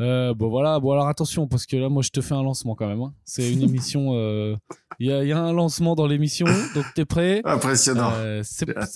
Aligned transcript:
Euh, 0.00 0.34
bon 0.34 0.48
voilà, 0.48 0.80
bon 0.80 0.90
alors 0.92 1.06
attention 1.06 1.46
parce 1.46 1.66
que 1.66 1.76
là 1.76 1.88
moi 1.88 2.02
je 2.02 2.10
te 2.10 2.20
fais 2.20 2.34
un 2.34 2.42
lancement 2.42 2.74
quand 2.74 2.88
même. 2.88 3.00
hein. 3.00 3.12
C'est 3.24 3.52
une 3.52 3.62
émission, 3.68 4.10
euh, 4.14 4.56
il 4.98 5.06
y, 5.08 5.12
a, 5.12 5.22
il 5.22 5.28
y 5.28 5.32
a 5.32 5.38
un 5.38 5.52
lancement 5.52 5.94
dans 5.94 6.06
l'émission, 6.06 6.46
donc 6.74 6.84
t'es 6.94 7.04
prêt? 7.04 7.40
Impressionnant. 7.44 8.10
Euh, 8.16 8.42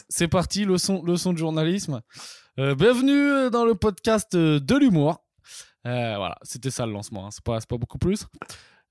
c'est, 0.08 0.28
parti, 0.28 0.64
leçon, 0.64 1.02
leçon 1.04 1.32
de 1.32 1.38
journalisme. 1.38 2.00
Euh, 2.58 2.74
bienvenue 2.74 3.50
dans 3.50 3.64
le 3.64 3.74
podcast 3.76 4.34
de 4.34 4.76
l'humour. 4.76 5.24
Euh, 5.86 6.14
voilà, 6.16 6.36
c'était 6.42 6.70
ça 6.70 6.84
le 6.86 6.92
lancement, 6.92 7.26
hein. 7.26 7.30
c'est, 7.30 7.44
pas, 7.44 7.60
c'est 7.60 7.68
pas 7.68 7.78
beaucoup 7.78 7.98
plus. 7.98 8.26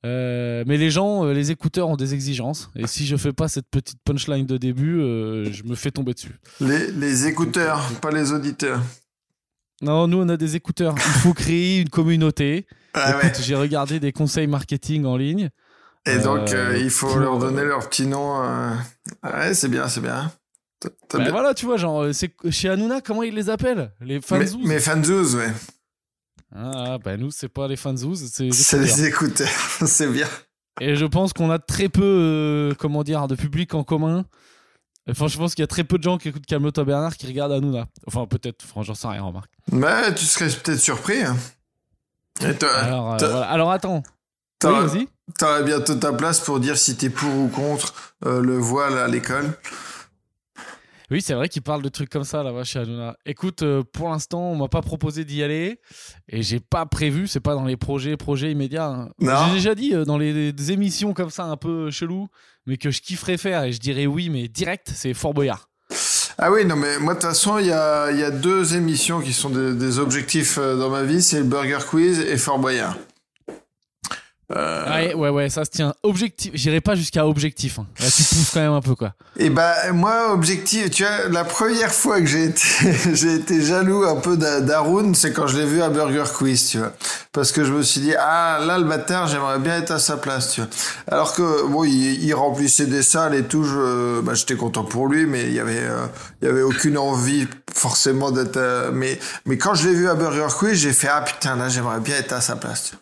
Euh, 0.06 0.64
mais 0.68 0.78
les 0.78 0.90
gens, 0.92 1.26
euh, 1.26 1.34
les 1.34 1.52
écouteurs 1.52 1.90
ont 1.90 1.98
des 1.98 2.14
exigences. 2.14 2.70
Et 2.76 2.88
si 2.88 3.06
je 3.06 3.18
fais 3.18 3.34
pas 3.34 3.48
cette 3.48 3.68
petite 3.70 4.00
punchline 4.06 4.46
de 4.46 4.56
début, 4.58 5.02
euh, 5.02 5.52
je 5.52 5.64
me 5.64 5.76
fais 5.76 5.92
tomber 5.92 6.14
dessus. 6.14 6.36
Les, 6.62 6.92
les 6.92 7.28
écouteurs, 7.28 7.82
pas 8.02 8.12
les 8.12 8.32
auditeurs. 8.32 8.80
Non, 9.82 10.08
nous 10.08 10.18
on 10.18 10.30
a 10.30 10.38
des 10.38 10.56
écouteurs. 10.56 10.96
Il 10.96 11.02
faut 11.22 11.34
créer 11.34 11.82
une 11.82 11.90
communauté. 11.90 12.66
Ah 12.94 13.12
Écoute, 13.12 13.38
ouais. 13.38 13.44
j'ai 13.44 13.56
regardé 13.56 14.00
des 14.00 14.12
conseils 14.12 14.48
marketing 14.48 15.06
en 15.06 15.18
ligne. 15.18 15.50
Et 16.08 16.18
donc, 16.20 16.52
euh, 16.54 16.72
euh, 16.74 16.78
il 16.78 16.90
faut 16.90 17.08
pour- 17.08 17.18
leur 17.18 17.38
donner 17.38 17.64
leur 17.64 17.88
petit 17.90 18.08
nom. 18.08 18.42
euh. 18.44 18.72
Ouais, 19.24 19.54
c'est 19.54 19.68
bien, 19.68 19.88
c'est 19.88 20.02
bien. 20.02 20.32
Bien- 21.14 21.32
voilà, 21.32 21.54
tu 21.54 21.66
vois, 21.66 21.78
genre, 21.78 22.04
euh, 22.04 22.14
c'est 22.14 22.32
chez 22.50 22.70
Hanouna, 22.70 23.02
comment 23.02 23.24
ils 23.24 23.34
les 23.36 23.50
appellent? 23.50 23.92
Les 24.00 24.16
Mais, 24.16 24.22
fanzouz 24.22 24.62
mais 24.64 24.80
fanzouz, 24.80 25.36
ouais. 25.36 25.52
Ah, 26.56 26.98
bah 27.04 27.18
nous, 27.18 27.30
c'est 27.32 27.50
pas 27.50 27.68
les 27.68 27.76
fanzouz, 27.76 28.30
c'est 28.32 28.44
les 28.46 28.52
C'est 28.52 28.78
écouteurs. 28.78 28.98
les 28.98 29.06
écouteurs, 29.08 29.48
c'est 29.86 30.08
bien. 30.08 30.28
Et 30.80 30.96
je 30.96 31.06
pense 31.06 31.34
qu'on 31.34 31.50
a 31.52 31.60
très 31.60 31.90
peu, 31.90 32.04
euh, 32.04 32.74
comment 32.78 33.04
dire, 33.04 33.28
de 33.28 33.36
public 33.36 33.74
en 33.74 33.84
commun. 33.84 34.26
Enfin, 35.10 35.28
je 35.28 35.38
pense 35.38 35.56
qu'il 35.56 35.64
y 35.64 35.64
a 35.64 35.68
très 35.68 35.84
peu 35.84 35.98
de 35.98 36.04
gens 36.04 36.18
qui 36.18 36.30
écoutent 36.30 36.46
Camelot 36.46 36.72
Bernard 36.72 37.16
qui 37.16 37.28
regardent 37.28 37.54
Hanouna. 37.54 37.88
Enfin, 38.08 38.26
peut-être, 38.26 38.64
franchement, 38.64 38.94
j'en 38.94 38.96
sais 38.96 39.08
rien, 39.08 39.24
remarque. 39.24 39.52
Mais 39.72 40.14
tu 40.14 40.26
serais 40.26 40.48
peut-être 40.50 40.80
surpris. 40.80 41.24
hein. 41.24 41.38
Et 42.42 42.64
Alors, 42.66 43.14
euh, 43.14 43.18
voilà. 43.18 43.50
Alors 43.50 43.72
attends. 43.72 43.98
Oui, 43.98 44.04
t'auras 44.60 44.88
t'auras 45.38 45.62
bientôt 45.62 45.96
ta 45.96 46.14
place 46.14 46.40
pour 46.40 46.60
dire 46.60 46.78
si 46.78 46.96
t'es 46.98 47.10
pour 47.10 47.34
ou 47.36 47.48
contre 47.48 47.94
euh, 48.26 48.42
le 48.42 48.58
voile 48.58 48.98
à 48.98 49.08
l'école. 49.08 49.58
Oui, 51.10 51.22
c'est 51.22 51.34
vrai 51.34 51.48
qu'il 51.48 51.62
parle 51.62 51.82
de 51.82 51.88
trucs 51.90 52.10
comme 52.10 52.26
ça 52.26 52.44
là-bas 52.44 52.66
chez 52.66 52.80
Hanouna. 52.80 53.16
Écoute, 53.26 53.62
euh, 53.64 53.82
pour 53.94 54.10
l'instant, 54.10 54.42
on 54.52 54.56
m'a 54.58 54.68
pas 54.68 54.82
proposé 54.82 55.24
d'y 55.24 55.42
aller 55.42 55.80
et 56.28 56.44
j'ai 56.44 56.60
pas 56.60 56.86
prévu. 56.86 57.28
C'est 57.28 57.40
pas 57.40 57.54
dans 57.56 57.64
les 57.64 57.78
projets, 57.78 58.18
projets 58.18 58.52
immédiats. 58.52 58.88
hein. 58.88 59.10
J'ai 59.48 59.54
déjà 59.56 59.74
dit 59.76 59.94
euh, 59.94 60.04
dans 60.04 60.18
les, 60.18 60.52
des 60.52 60.72
émissions 60.74 61.14
comme 61.14 61.30
ça 61.30 61.46
un 61.46 61.56
peu 61.56 61.92
chelou, 61.92 62.28
mais 62.66 62.76
que 62.76 62.92
je 62.92 63.02
kifferais 63.02 63.38
faire 63.38 63.64
et 63.64 63.72
je 63.72 63.80
dirais 63.80 64.06
oui, 64.06 64.30
mais 64.30 64.50
direct, 64.50 64.92
c'est 64.94 65.14
Fort 65.14 65.34
Boyard. 65.34 65.70
Ah 66.38 66.52
oui, 66.52 66.66
non, 66.66 66.76
mais 66.76 67.00
moi, 67.00 67.14
de 67.14 67.20
toute 67.20 67.30
façon, 67.30 67.58
il 67.58 67.68
y 67.68 67.72
a, 67.72 68.12
il 68.12 68.20
y 68.20 68.24
a 68.24 68.30
deux 68.30 68.76
émissions 68.76 69.22
qui 69.22 69.32
sont 69.34 69.50
des, 69.50 69.74
des 69.74 70.00
objectifs 70.00 70.58
euh, 70.60 70.76
dans 70.78 70.90
ma 70.90 71.04
vie, 71.04 71.22
c'est 71.22 71.40
le 71.40 71.46
Burger 71.46 71.80
Quiz 71.90 72.20
et 72.20 72.38
Fort 72.38 72.60
Boyard. 72.60 72.98
Euh, 74.56 74.86
Ouais, 74.88 75.14
ouais, 75.14 75.30
ouais, 75.30 75.50
ça 75.50 75.66
se 75.66 75.70
tient. 75.72 75.94
Objectif, 76.04 76.52
j'irai 76.54 76.80
pas 76.80 76.96
jusqu'à 76.96 77.28
objectif. 77.28 77.80
hein. 77.80 77.88
Là, 78.00 78.06
tu 78.06 78.24
pousses 78.24 78.52
quand 78.54 78.62
même 78.62 78.72
un 78.72 78.82
peu 78.82 78.96
quoi. 78.96 79.14
Et 79.38 79.50
bah, 79.50 79.92
moi, 79.92 80.32
objectif, 80.32 80.90
tu 80.90 81.04
vois, 81.04 81.28
la 81.30 81.44
première 81.44 81.94
fois 81.94 82.22
que 82.22 82.28
j'ai 82.28 82.46
été, 82.46 82.62
j'ai 83.14 83.34
été 83.36 83.62
jaloux 83.62 84.06
un 84.06 84.16
peu 84.16 84.38
d'A- 84.38 84.62
d'Haroun, 84.62 85.14
c'est 85.16 85.34
quand 85.34 85.48
je 85.48 85.58
l'ai 85.58 85.66
vu 85.66 85.82
à 85.82 85.90
Burger 85.90 86.24
Quiz, 86.34 86.70
tu 86.70 86.78
vois. 86.78 86.94
Parce 87.34 87.52
que 87.52 87.66
je 87.66 87.74
me 87.74 87.84
suis 87.84 88.00
dit, 88.00 88.16
ah, 88.18 88.60
là, 88.66 88.78
le 88.78 88.86
bâtard, 88.86 89.28
j'aimerais 89.28 89.60
bien 89.60 89.78
être 89.80 89.92
à 89.92 90.00
sa 90.00 90.16
place, 90.16 90.54
tu 90.54 90.62
vois. 90.62 90.70
Alors 91.12 91.34
que, 91.34 91.68
bon, 91.68 91.84
il, 91.84 92.24
il 92.24 92.34
remplissait 92.34 92.88
des 92.88 93.04
salles 93.04 93.36
et 93.36 93.44
tout, 93.44 93.64
je, 93.66 94.22
bah, 94.22 94.34
j'étais 94.34 94.56
content 94.56 94.86
pour 94.86 95.08
lui, 95.08 95.26
mais 95.26 95.44
il 95.44 95.54
y 95.54 95.60
avait, 95.60 95.78
euh, 95.84 96.06
il 96.42 96.48
y 96.48 96.50
avait 96.52 96.62
aucune 96.64 96.98
envie, 96.98 97.48
forcément, 97.74 98.32
d'être, 98.32 98.56
euh, 98.58 98.92
mais, 98.94 99.20
mais 99.46 99.58
quand 99.58 99.76
je 99.76 99.90
l'ai 99.90 99.94
vu 99.94 100.08
à 100.10 100.16
Burger 100.16 100.48
Quiz, 100.58 100.74
j'ai 100.80 100.94
fait, 100.94 101.10
ah, 101.12 101.22
putain, 101.22 101.58
là, 101.58 101.68
j'aimerais 101.68 102.00
bien 102.00 102.16
être 102.16 102.32
à 102.34 102.40
sa 102.42 102.56
place, 102.56 102.86
tu 102.86 102.92
vois. 102.96 103.02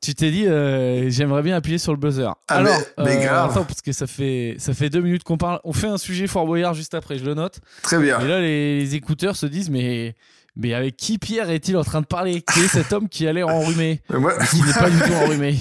Tu 0.00 0.14
t'es 0.14 0.30
dit, 0.30 0.46
euh, 0.46 1.10
j'aimerais 1.10 1.42
bien 1.42 1.56
appuyer 1.56 1.78
sur 1.78 1.92
le 1.92 1.98
buzzer. 1.98 2.28
Ah, 2.46 2.54
Alors, 2.56 2.78
mais- 2.98 3.04
mais 3.04 3.16
euh, 3.16 3.24
grave. 3.26 3.50
attends, 3.50 3.64
parce 3.64 3.82
que 3.82 3.90
ça 3.92 4.06
fait, 4.06 4.54
ça 4.58 4.72
fait 4.72 4.90
deux 4.90 5.00
minutes 5.00 5.24
qu'on 5.24 5.38
parle. 5.38 5.60
On 5.64 5.72
fait 5.72 5.88
un 5.88 5.98
sujet 5.98 6.28
Fort 6.28 6.46
Boyard 6.46 6.74
juste 6.74 6.94
après, 6.94 7.18
je 7.18 7.24
le 7.24 7.34
note. 7.34 7.58
Très 7.82 7.98
bien. 7.98 8.20
Et 8.20 8.28
là, 8.28 8.40
les, 8.40 8.78
les 8.78 8.94
écouteurs 8.94 9.34
se 9.34 9.46
disent, 9.46 9.70
mais, 9.70 10.14
mais 10.54 10.72
avec 10.72 10.96
qui 10.96 11.18
Pierre 11.18 11.50
est-il 11.50 11.76
en 11.76 11.82
train 11.82 12.00
de 12.00 12.06
parler? 12.06 12.42
Qui 12.42 12.60
est 12.60 12.68
cet 12.68 12.92
homme 12.92 13.08
qui 13.08 13.26
a 13.26 13.32
l'air 13.32 13.48
enrhumé 13.48 14.00
moi, 14.10 14.34
Qui 14.50 14.62
n'est 14.62 14.72
pas 14.72 14.88
du 14.88 14.98
tout 15.00 15.14
enrhumé 15.14 15.56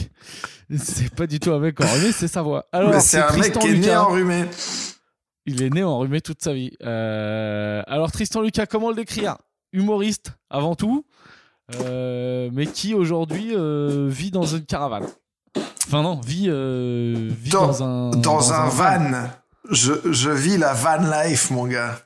C'est 0.78 1.14
pas 1.16 1.26
du 1.26 1.40
tout 1.40 1.52
un 1.52 1.60
mec 1.60 1.82
enrhumé, 1.82 2.12
c'est 2.12 2.28
sa 2.28 2.44
voix. 2.44 2.66
Alors, 2.72 3.02
c'est 3.02 3.18
un 3.18 3.32
mec 3.32 3.54
Tristan 3.54 3.60
qui 3.62 3.68
est 3.70 3.72
né 3.72 3.78
Lucas. 3.80 4.02
enrhumé. 4.04 4.46
Il 5.48 5.64
est 5.64 5.70
né 5.72 5.84
enrhumé 5.84 6.22
toute 6.22 6.44
sa 6.44 6.54
vie. 6.54 6.72
Euh, 6.84 7.82
Alors, 7.88 8.12
Tristan 8.12 8.42
Lucas, 8.42 8.68
comment 8.68 8.90
le 8.90 8.96
décrire? 8.96 9.38
Humoriste 9.74 10.34
avant 10.50 10.76
tout, 10.76 11.06
mais 11.72 12.66
qui 12.68 12.94
aujourd'hui 12.94 13.52
euh, 13.56 14.08
vit 14.10 14.32
dans 14.32 14.44
une 14.46 14.66
caravane. 14.66 15.06
Enfin, 15.88 16.02
non, 16.02 16.20
vit, 16.20 16.46
euh, 16.48 17.30
vit 17.32 17.50
Dans- 17.52 17.68
dans, 17.68 17.84
un. 17.84 18.10
Dans, 18.12 18.54
un 18.54 18.68
van. 18.70 19.30
Je, 19.70 19.94
je 20.12 20.30
vis 20.30 20.58
la 20.58 20.74
van 20.74 20.98
life, 21.24 21.50
mon 21.52 21.66
gars. 21.68 22.00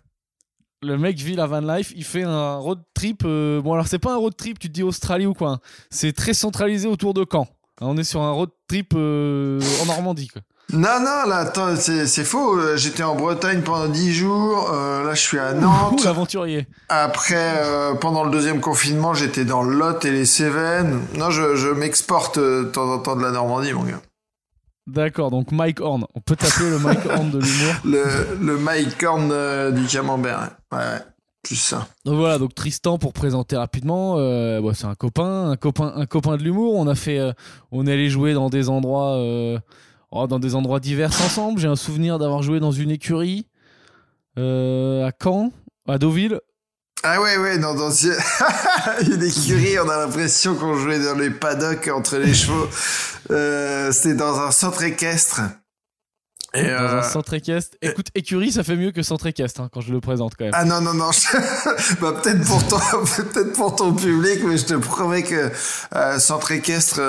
Le 0.83 0.97
mec 0.97 1.17
vit 1.17 1.35
la 1.35 1.45
van 1.45 1.61
life, 1.61 1.93
il 1.95 2.03
fait 2.03 2.23
un 2.23 2.55
road 2.55 2.79
trip. 2.95 3.21
euh, 3.25 3.61
Bon, 3.61 3.73
alors, 3.73 3.87
c'est 3.87 3.99
pas 3.99 4.13
un 4.13 4.17
road 4.17 4.35
trip, 4.35 4.57
tu 4.57 4.67
te 4.67 4.73
dis 4.73 4.81
Australie 4.83 5.27
ou 5.27 5.33
quoi. 5.33 5.49
hein. 5.51 5.59
C'est 5.91 6.13
très 6.13 6.33
centralisé 6.33 6.87
autour 6.87 7.13
de 7.13 7.23
Caen. 7.31 7.47
On 7.81 7.97
est 7.97 8.03
sur 8.03 8.21
un 8.21 8.31
road 8.31 8.49
trip 8.67 8.93
euh, 8.95 9.59
en 9.81 9.85
Normandie, 9.85 10.27
quoi. 10.27 10.41
Non, 10.73 10.99
non, 10.99 11.27
là, 11.27 11.51
c'est 11.77 12.23
faux. 12.23 12.57
Euh, 12.57 12.77
J'étais 12.77 13.03
en 13.03 13.15
Bretagne 13.15 13.61
pendant 13.61 13.87
10 13.87 14.13
jours. 14.13 14.69
euh, 14.73 15.03
là, 15.03 15.13
je 15.13 15.19
suis 15.21 15.37
à 15.39 15.53
Ouh, 15.53 15.59
Nantes. 15.59 16.01
l'aventurier. 16.05 16.67
Après, 16.89 17.55
euh, 17.57 17.93
pendant 17.95 18.23
le 18.23 18.31
deuxième 18.31 18.61
confinement, 18.61 19.13
j'étais 19.13 19.43
dans 19.45 19.63
le 19.63 19.75
Lot 19.77 20.05
et 20.05 20.11
les 20.11 20.25
Cévennes. 20.25 21.01
Non, 21.17 21.29
je, 21.29 21.55
je 21.55 21.67
m'exporte 21.69 22.37
euh, 22.37 22.63
de 22.63 22.69
temps 22.69 22.89
en 22.91 22.99
temps 22.99 23.15
de 23.15 23.21
la 23.23 23.31
Normandie, 23.31 23.73
mon 23.73 23.83
gars. 23.83 24.01
D'accord, 24.87 25.29
donc 25.31 25.51
Mike 25.51 25.79
Horn. 25.81 26.05
On 26.15 26.21
peut 26.21 26.35
t'appeler 26.35 26.69
le 26.69 26.79
Mike 26.79 27.05
Horn 27.05 27.29
de 27.31 27.39
l'humour. 27.39 27.73
Le, 27.85 28.37
le 28.41 28.57
Mike 28.57 29.03
Horn 29.03 29.71
du 29.73 29.85
camembert. 29.85 30.49
Ouais, 30.71 30.77
ouais, 30.77 30.83
ouais. 30.83 30.99
plus 31.43 31.55
ça. 31.55 31.87
Donc 32.05 32.15
voilà, 32.17 32.37
donc 32.39 32.55
Tristan 32.55 32.97
pour 32.97 33.13
présenter 33.13 33.55
rapidement, 33.57 34.15
euh, 34.17 34.59
bah, 34.61 34.71
c'est 34.73 34.85
un 34.87 34.95
copain, 34.95 35.51
un 35.51 35.55
copain, 35.55 35.93
un 35.95 36.05
copain 36.07 36.35
de 36.37 36.43
l'humour. 36.43 36.75
On 36.75 36.87
a 36.87 36.95
fait, 36.95 37.19
euh, 37.19 37.31
on 37.71 37.85
est 37.85 37.93
allé 37.93 38.09
jouer 38.09 38.33
dans 38.33 38.49
des 38.49 38.69
endroits, 38.69 39.17
euh, 39.17 39.59
oh, 40.11 40.27
dans 40.27 40.39
des 40.39 40.55
endroits 40.55 40.79
divers 40.79 41.09
ensemble. 41.25 41.59
J'ai 41.59 41.67
un 41.67 41.75
souvenir 41.75 42.19
d'avoir 42.19 42.43
joué 42.43 42.59
dans 42.59 42.71
une 42.71 42.91
écurie 42.91 43.47
euh, 44.37 45.05
à 45.07 45.11
Caen, 45.21 45.51
à 45.87 45.97
Deauville. 45.97 46.39
Ah 47.03 47.19
ouais, 47.19 47.35
ouais, 47.37 47.57
dans, 47.57 47.73
dans 47.73 47.89
une 49.01 49.23
écurie, 49.23 49.79
on 49.79 49.89
a 49.89 49.97
l'impression 49.97 50.53
qu'on 50.55 50.75
jouait 50.75 50.99
dans 51.03 51.17
les 51.17 51.31
paddocks 51.31 51.87
entre 51.87 52.17
les 52.17 52.33
chevaux. 52.33 52.67
Euh, 53.31 53.91
C'était 53.91 54.13
dans 54.15 54.39
un 54.39 54.51
centre 54.51 54.83
équestre. 54.83 55.41
Et 56.53 56.63
Dans 56.63 56.69
euh, 56.69 56.99
un 56.99 57.03
centre 57.03 57.33
équestre. 57.33 57.77
Écoute, 57.81 58.07
écurie, 58.13 58.51
ça 58.51 58.63
fait 58.63 58.75
mieux 58.75 58.91
que 58.91 59.01
centre 59.03 59.25
équestre 59.25 59.61
hein, 59.61 59.69
quand 59.73 59.79
je 59.81 59.91
le 59.93 60.01
présente 60.01 60.33
quand 60.37 60.43
même. 60.43 60.53
Ah 60.53 60.65
non, 60.65 60.81
non, 60.81 60.93
non. 60.93 61.11
je- 61.11 61.95
bah, 62.01 62.11
peut-être 62.21 62.43
pour 62.45 62.67
ton, 62.67 62.77
peut-être 63.23 63.53
pour 63.53 63.75
ton 63.75 63.93
public, 63.93 64.41
mais 64.45 64.57
je 64.57 64.65
te 64.65 64.73
promets 64.75 65.23
que 65.23 65.49
euh, 65.95 66.19
centre 66.19 66.51
équestre, 66.51 66.99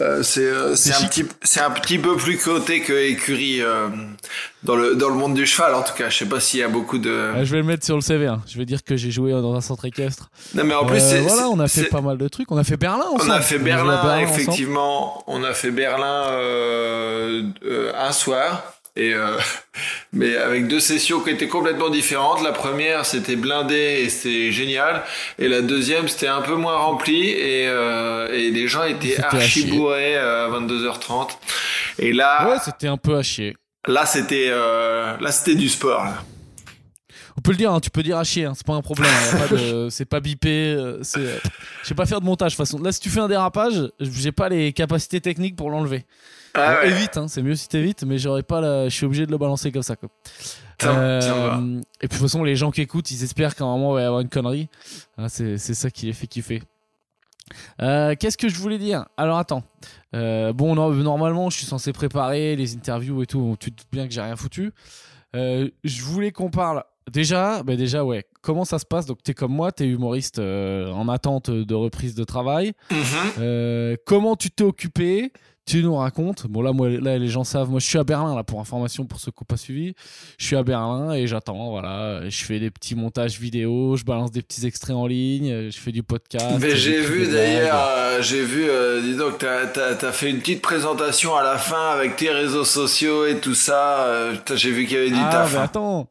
euh, 0.00 0.22
c'est 0.22 0.46
euh, 0.46 0.72
un 0.72 1.06
petit, 1.08 1.24
c'est 1.42 1.60
un 1.60 1.70
petit 1.70 1.98
peu 1.98 2.16
plus 2.16 2.38
coté 2.38 2.80
que 2.80 2.92
écurie 2.92 3.60
euh, 3.62 3.88
dans 4.62 4.76
le 4.76 4.94
dans 4.94 5.08
le 5.08 5.14
monde 5.16 5.34
du 5.34 5.44
cheval. 5.46 5.74
En 5.74 5.82
tout 5.82 5.94
cas, 5.94 6.08
je 6.08 6.18
sais 6.18 6.26
pas 6.26 6.38
s'il 6.40 6.60
y 6.60 6.62
a 6.62 6.68
beaucoup 6.68 6.98
de. 6.98 7.32
Je 7.42 7.50
vais 7.50 7.58
le 7.58 7.64
mettre 7.64 7.84
sur 7.84 7.96
le 7.96 8.00
CV. 8.00 8.26
hein. 8.26 8.40
Je 8.46 8.58
vais 8.58 8.64
dire 8.64 8.84
que 8.84 8.96
j'ai 8.96 9.10
joué 9.10 9.32
dans 9.32 9.54
un 9.54 9.60
centre 9.60 9.84
équestre. 9.84 10.30
Non, 10.54 10.64
mais 10.64 10.74
en 10.74 10.86
plus, 10.86 11.02
voilà, 11.22 11.48
on 11.48 11.58
a 11.58 11.68
fait 11.68 11.84
pas 11.84 12.00
mal 12.00 12.18
de 12.18 12.28
trucs. 12.28 12.50
On 12.52 12.56
a 12.56 12.64
fait 12.64 12.76
Berlin 12.76 13.04
ensemble. 13.12 13.30
On 13.30 13.34
a 13.34 13.40
fait 13.40 13.58
Berlin, 13.58 13.98
ensemble. 13.98 14.22
effectivement. 14.22 15.24
On 15.26 15.42
a 15.42 15.52
fait 15.52 15.70
Berlin 15.70 16.24
un 17.98 18.12
soir. 18.12 18.77
Et 18.98 19.14
euh, 19.14 19.38
mais 20.12 20.36
avec 20.36 20.66
deux 20.68 20.80
sessions 20.80 21.20
qui 21.20 21.30
étaient 21.30 21.48
complètement 21.48 21.88
différentes. 21.88 22.42
La 22.42 22.52
première, 22.52 23.06
c'était 23.06 23.36
blindé 23.36 24.02
et 24.04 24.08
c'était 24.08 24.50
génial. 24.52 25.02
Et 25.38 25.48
la 25.48 25.60
deuxième, 25.62 26.08
c'était 26.08 26.26
un 26.28 26.42
peu 26.42 26.54
moins 26.56 26.76
rempli 26.76 27.28
et, 27.30 27.66
euh, 27.68 28.28
et 28.32 28.50
les 28.50 28.66
gens 28.68 28.84
étaient 28.84 29.18
archi 29.22 29.66
bourrés 29.66 30.16
euh, 30.16 30.46
à 30.46 30.50
22h30. 30.60 31.28
Et 32.00 32.12
là, 32.12 32.48
Ouais, 32.50 32.56
c'était 32.64 32.88
un 32.88 32.96
peu 32.96 33.16
à 33.16 33.22
chier. 33.22 33.56
là, 33.86 34.04
c'était 34.06 34.48
euh, 34.50 35.16
là, 35.20 35.30
c'était 35.32 35.54
du 35.54 35.68
sport. 35.68 36.04
Là. 36.04 36.24
On 37.36 37.40
peut 37.40 37.52
le 37.52 37.56
dire, 37.56 37.72
hein, 37.72 37.78
tu 37.80 37.90
peux 37.90 38.02
dire 38.02 38.18
à 38.18 38.24
chier, 38.24 38.46
hein, 38.46 38.52
c'est 38.56 38.66
pas 38.66 38.72
un 38.74 38.82
problème. 38.82 39.08
hein, 39.32 39.54
de- 39.54 39.88
c'est 39.90 40.04
pas 40.06 40.18
bipé. 40.18 40.74
euh, 40.76 41.00
euh, 41.18 41.38
je 41.84 41.88
vais 41.88 41.94
pas 41.94 42.04
faire 42.06 42.20
de 42.20 42.26
montage 42.26 42.52
de 42.52 42.56
toute 42.56 42.66
façon. 42.66 42.82
Là, 42.82 42.90
si 42.90 42.98
tu 42.98 43.10
fais 43.10 43.20
un 43.20 43.28
dérapage, 43.28 43.74
j'ai 44.00 44.32
pas 44.32 44.48
les 44.48 44.72
capacités 44.72 45.20
techniques 45.20 45.54
pour 45.54 45.70
l'enlever. 45.70 46.04
Ah 46.54 46.80
ouais. 46.80 46.90
Évite, 46.90 47.16
hein, 47.16 47.28
c'est 47.28 47.42
mieux 47.42 47.54
si 47.54 47.68
t'évites, 47.68 48.04
mais 48.04 48.18
j'aurais 48.18 48.42
pas 48.42 48.60
la... 48.60 48.88
je 48.88 48.94
suis 48.94 49.06
obligé 49.06 49.26
de 49.26 49.30
le 49.30 49.38
balancer 49.38 49.70
comme 49.70 49.82
ça. 49.82 49.96
Quoi. 49.96 50.08
Euh, 50.84 51.80
et 52.00 52.08
puis 52.08 52.08
de 52.08 52.14
toute 52.14 52.22
façon, 52.22 52.44
les 52.44 52.56
gens 52.56 52.70
qui 52.70 52.80
écoutent, 52.80 53.10
ils 53.10 53.24
espèrent 53.24 53.54
qu'à 53.54 53.64
un 53.64 53.68
moment, 53.68 53.92
il 53.92 53.94
va 53.96 54.02
y 54.02 54.04
avoir 54.04 54.20
une 54.20 54.28
connerie. 54.28 54.68
Hein, 55.16 55.28
c'est, 55.28 55.58
c'est 55.58 55.74
ça 55.74 55.90
qui 55.90 56.06
les 56.06 56.12
fait 56.12 56.26
kiffer. 56.26 56.62
Euh, 57.80 58.14
qu'est-ce 58.18 58.36
que 58.36 58.48
je 58.48 58.56
voulais 58.56 58.78
dire? 58.78 59.06
Alors 59.16 59.38
attends. 59.38 59.62
Euh, 60.14 60.52
bon, 60.52 60.74
non, 60.74 60.90
normalement, 60.90 61.50
je 61.50 61.58
suis 61.58 61.66
censé 61.66 61.92
préparer 61.92 62.56
les 62.56 62.74
interviews 62.74 63.22
et 63.22 63.26
tout. 63.26 63.56
Tu 63.58 63.72
te 63.72 63.78
doutes 63.78 63.90
bien 63.90 64.06
que 64.06 64.12
j'ai 64.12 64.20
rien 64.20 64.36
foutu. 64.36 64.72
Je 65.34 66.02
voulais 66.02 66.30
qu'on 66.30 66.50
parle 66.50 66.84
déjà, 67.10 67.62
bah 67.62 67.76
déjà, 67.76 68.04
ouais. 68.04 68.24
Comment 68.40 68.64
ça 68.64 68.78
se 68.78 68.86
passe? 68.86 69.06
Donc, 69.06 69.22
t'es 69.22 69.34
comme 69.34 69.52
moi, 69.52 69.72
t'es 69.72 69.86
humoriste 69.86 70.38
euh, 70.38 70.90
en 70.92 71.08
attente 71.08 71.50
de 71.50 71.74
reprise 71.74 72.14
de 72.14 72.24
travail. 72.24 72.72
Mhm. 72.90 72.98
Euh, 73.38 73.96
comment 74.06 74.36
tu 74.36 74.50
t'es 74.50 74.64
occupé? 74.64 75.32
Tu 75.68 75.82
nous 75.82 75.96
racontes. 75.96 76.46
Bon, 76.46 76.62
là, 76.62 76.72
moi, 76.72 76.88
là, 76.88 77.18
les 77.18 77.28
gens 77.28 77.44
savent. 77.44 77.68
Moi, 77.68 77.78
je 77.78 77.86
suis 77.86 77.98
à 77.98 78.04
Berlin, 78.04 78.34
là, 78.34 78.42
pour 78.42 78.58
information, 78.58 79.04
pour 79.04 79.20
ceux 79.20 79.30
qui 79.30 79.36
n'ont 79.42 79.46
pas 79.46 79.58
suivi. 79.58 79.94
Je 80.38 80.46
suis 80.46 80.56
à 80.56 80.62
Berlin 80.62 81.12
et 81.12 81.26
j'attends, 81.26 81.70
voilà. 81.70 82.28
Je 82.28 82.44
fais 82.44 82.58
des 82.58 82.70
petits 82.70 82.94
montages 82.94 83.38
vidéo, 83.38 83.94
je 83.96 84.04
balance 84.04 84.30
des 84.30 84.40
petits 84.40 84.66
extraits 84.66 84.96
en 84.96 85.06
ligne, 85.06 85.70
je 85.70 85.78
fais 85.78 85.92
du 85.92 86.02
podcast. 86.02 86.56
Mais 86.58 86.74
j'ai 86.74 87.02
vu 87.02 87.26
d'ailleurs, 87.30 87.84
euh, 87.86 88.22
j'ai 88.22 88.42
vu, 88.42 88.64
euh, 88.66 89.02
dis 89.02 89.14
donc, 89.16 89.38
t'as 89.38 89.66
as, 90.00 90.12
fait 90.12 90.30
une 90.30 90.38
petite 90.38 90.62
présentation 90.62 91.36
à 91.36 91.42
la 91.42 91.58
fin 91.58 91.90
avec 91.90 92.16
tes 92.16 92.30
réseaux 92.30 92.64
sociaux 92.64 93.26
et 93.26 93.38
tout 93.38 93.54
ça. 93.54 94.06
euh, 94.06 94.34
j'ai 94.54 94.70
vu 94.70 94.86
qu'il 94.86 94.96
y 94.96 95.00
avait 95.00 95.10
du 95.10 95.16
Ah, 95.20 95.30
taf. 95.30 95.52
mais 95.52 95.58
hein. 95.58 95.62
attends 95.64 96.08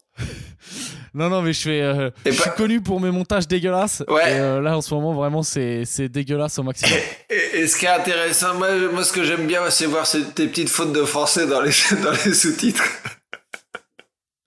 Non, 1.13 1.29
non, 1.29 1.41
mais 1.41 1.53
je 1.53 1.61
fais. 1.61 1.81
euh, 1.81 2.09
je 2.25 2.31
suis 2.31 2.43
pas- 2.43 2.49
connu 2.49 2.81
pour 2.81 2.99
mes 2.99 3.09
montages 3.09 3.47
dégueulasses. 3.47 4.03
Ouais. 4.07 4.33
Et 4.33 4.39
euh, 4.39 4.61
là, 4.61 4.77
en 4.77 4.81
ce 4.81 4.93
moment, 4.93 5.13
vraiment, 5.13 5.41
c'est 5.41 5.83
c'est 5.85 6.09
dégueulasse 6.09 6.59
au 6.59 6.63
maximum. 6.63 6.99
Et, 7.29 7.59
et 7.61 7.67
ce 7.67 7.77
qui 7.77 7.85
est 7.85 7.89
intéressant, 7.89 8.53
moi, 8.55 8.69
moi 8.93 9.03
ce 9.03 9.11
que 9.13 9.23
j'aime 9.23 9.47
bien, 9.47 9.61
c'est 9.69 9.85
voir 9.87 10.05
ces- 10.05 10.23
tes 10.25 10.47
petites 10.47 10.69
fautes 10.69 10.93
de 10.93 11.03
français 11.03 11.47
dans 11.47 11.61
les, 11.61 11.71
dans 12.03 12.11
les 12.25 12.33
sous-titres. 12.33 12.83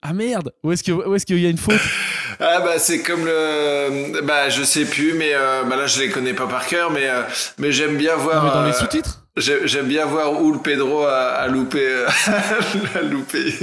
ah 0.01 0.13
merde 0.13 0.51
Où 0.63 0.71
est-ce 0.71 0.89
où 0.91 1.13
est-ce 1.15 1.25
qu'il 1.25 1.39
y 1.39 1.45
a 1.45 1.49
une 1.49 1.57
faute? 1.57 1.79
Ah 2.39 2.61
bah 2.61 2.79
c'est 2.79 3.01
comme 3.01 3.25
le, 3.25 4.21
bah 4.21 4.49
je 4.49 4.63
sais 4.63 4.85
plus, 4.85 5.13
mais 5.13 5.31
euh, 5.33 5.63
bah 5.63 5.75
là 5.75 5.85
je 5.87 5.99
les 5.99 6.09
connais 6.09 6.33
pas 6.33 6.47
par 6.47 6.65
cœur, 6.65 6.89
mais 6.89 7.07
euh, 7.09 7.21
mais 7.59 7.71
j'aime 7.71 7.97
bien 7.97 8.15
voir. 8.15 8.43
Non, 8.43 8.49
mais 8.49 8.55
dans 8.55 8.65
les 8.65 8.73
sous-titres? 8.73 9.25
J'ai- 9.37 9.67
J'aime 9.67 9.87
bien 9.87 10.05
voir 10.05 10.41
où 10.41 10.51
le 10.53 10.59
Pedro 10.59 11.03
a, 11.03 11.11
a 11.33 11.47
loupé, 11.47 12.05
a 12.95 13.01
loupé. 13.01 13.53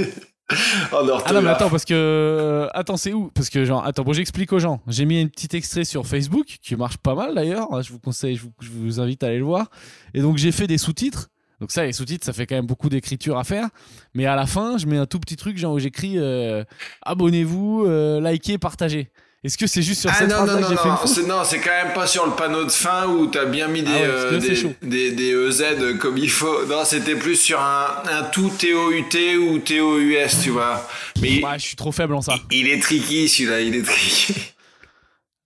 Ah 0.91 1.33
non, 1.33 1.41
mais 1.41 1.49
attends, 1.49 1.69
parce 1.69 1.85
que. 1.85 1.93
euh, 1.93 2.67
attends, 2.73 2.97
c'est 2.97 3.13
où? 3.13 3.29
Parce 3.33 3.49
que, 3.49 3.65
genre, 3.65 3.85
attends, 3.85 4.03
bon, 4.03 4.13
j'explique 4.13 4.51
aux 4.51 4.59
gens. 4.59 4.81
J'ai 4.87 5.05
mis 5.05 5.19
un 5.21 5.27
petit 5.27 5.55
extrait 5.55 5.83
sur 5.83 6.07
Facebook, 6.07 6.57
qui 6.61 6.75
marche 6.75 6.97
pas 6.97 7.15
mal 7.15 7.35
d'ailleurs. 7.35 7.81
Je 7.83 7.91
vous 7.91 7.99
conseille, 7.99 8.35
je 8.35 8.43
vous, 8.43 8.51
je 8.59 8.69
vous 8.69 8.99
invite 8.99 9.23
à 9.23 9.27
aller 9.27 9.37
le 9.37 9.45
voir. 9.45 9.69
Et 10.13 10.21
donc, 10.21 10.37
j'ai 10.37 10.51
fait 10.51 10.67
des 10.67 10.77
sous-titres. 10.77 11.29
Donc, 11.59 11.71
ça, 11.71 11.85
les 11.85 11.93
sous-titres, 11.93 12.25
ça 12.25 12.33
fait 12.33 12.47
quand 12.47 12.55
même 12.55 12.65
beaucoup 12.65 12.89
d'écriture 12.89 13.37
à 13.37 13.43
faire. 13.43 13.67
Mais 14.13 14.25
à 14.25 14.35
la 14.35 14.45
fin, 14.45 14.77
je 14.77 14.87
mets 14.87 14.97
un 14.97 15.05
tout 15.05 15.19
petit 15.19 15.35
truc, 15.35 15.57
genre, 15.57 15.73
où 15.73 15.79
j'écris 15.79 16.13
euh, 16.17 16.63
abonnez-vous, 17.03 17.83
euh, 17.85 18.21
likez, 18.21 18.57
partagez. 18.57 19.11
Est-ce 19.43 19.57
que 19.57 19.67
c'est 19.67 19.81
juste 19.81 20.01
sur 20.01 20.09
Ah 20.09 20.15
cette 20.15 20.29
non, 20.29 20.35
phrase-là 20.35 20.53
non, 20.55 20.67
que 20.67 20.73
non, 20.73 20.85
non, 20.95 21.07
c'est, 21.07 21.23
non, 21.25 21.43
c'est 21.45 21.59
quand 21.59 21.69
même 21.85 21.93
pas 21.93 22.07
sur 22.07 22.25
le 22.25 22.33
panneau 22.33 22.65
de 22.65 22.69
fin 22.71 23.07
où 23.07 23.27
t'as 23.27 23.45
bien 23.45 23.69
mis 23.69 23.83
des, 23.83 23.87
Ah 23.89 23.95
ouais, 23.95 24.03
euh, 24.03 24.39
des, 24.39 24.75
des, 24.81 25.11
des 25.11 25.29
EZ 25.31 25.97
comme 25.97 26.17
il 26.17 26.29
faut. 26.29 26.65
Non, 26.65 26.83
c'était 26.83 27.15
plus 27.15 27.37
sur 27.37 27.61
un, 27.61 28.03
un 28.11 28.23
tout 28.23 28.49
T-O-U-T 28.49 29.37
ou 29.37 29.59
T-O-U-S, 29.59 30.39
tu 30.43 30.49
vois. 30.49 30.85
Mais 31.21 31.41
Ouais, 31.41 31.57
je 31.57 31.63
suis 31.63 31.77
trop 31.77 31.93
faible 31.93 32.15
en 32.15 32.21
ça. 32.21 32.33
il, 32.51 32.57
il 32.57 32.67
est 32.67 32.81
tricky 32.81 33.29
celui-là, 33.29 33.61
il 33.61 33.75
est 33.75 33.83
tricky. 33.83 34.33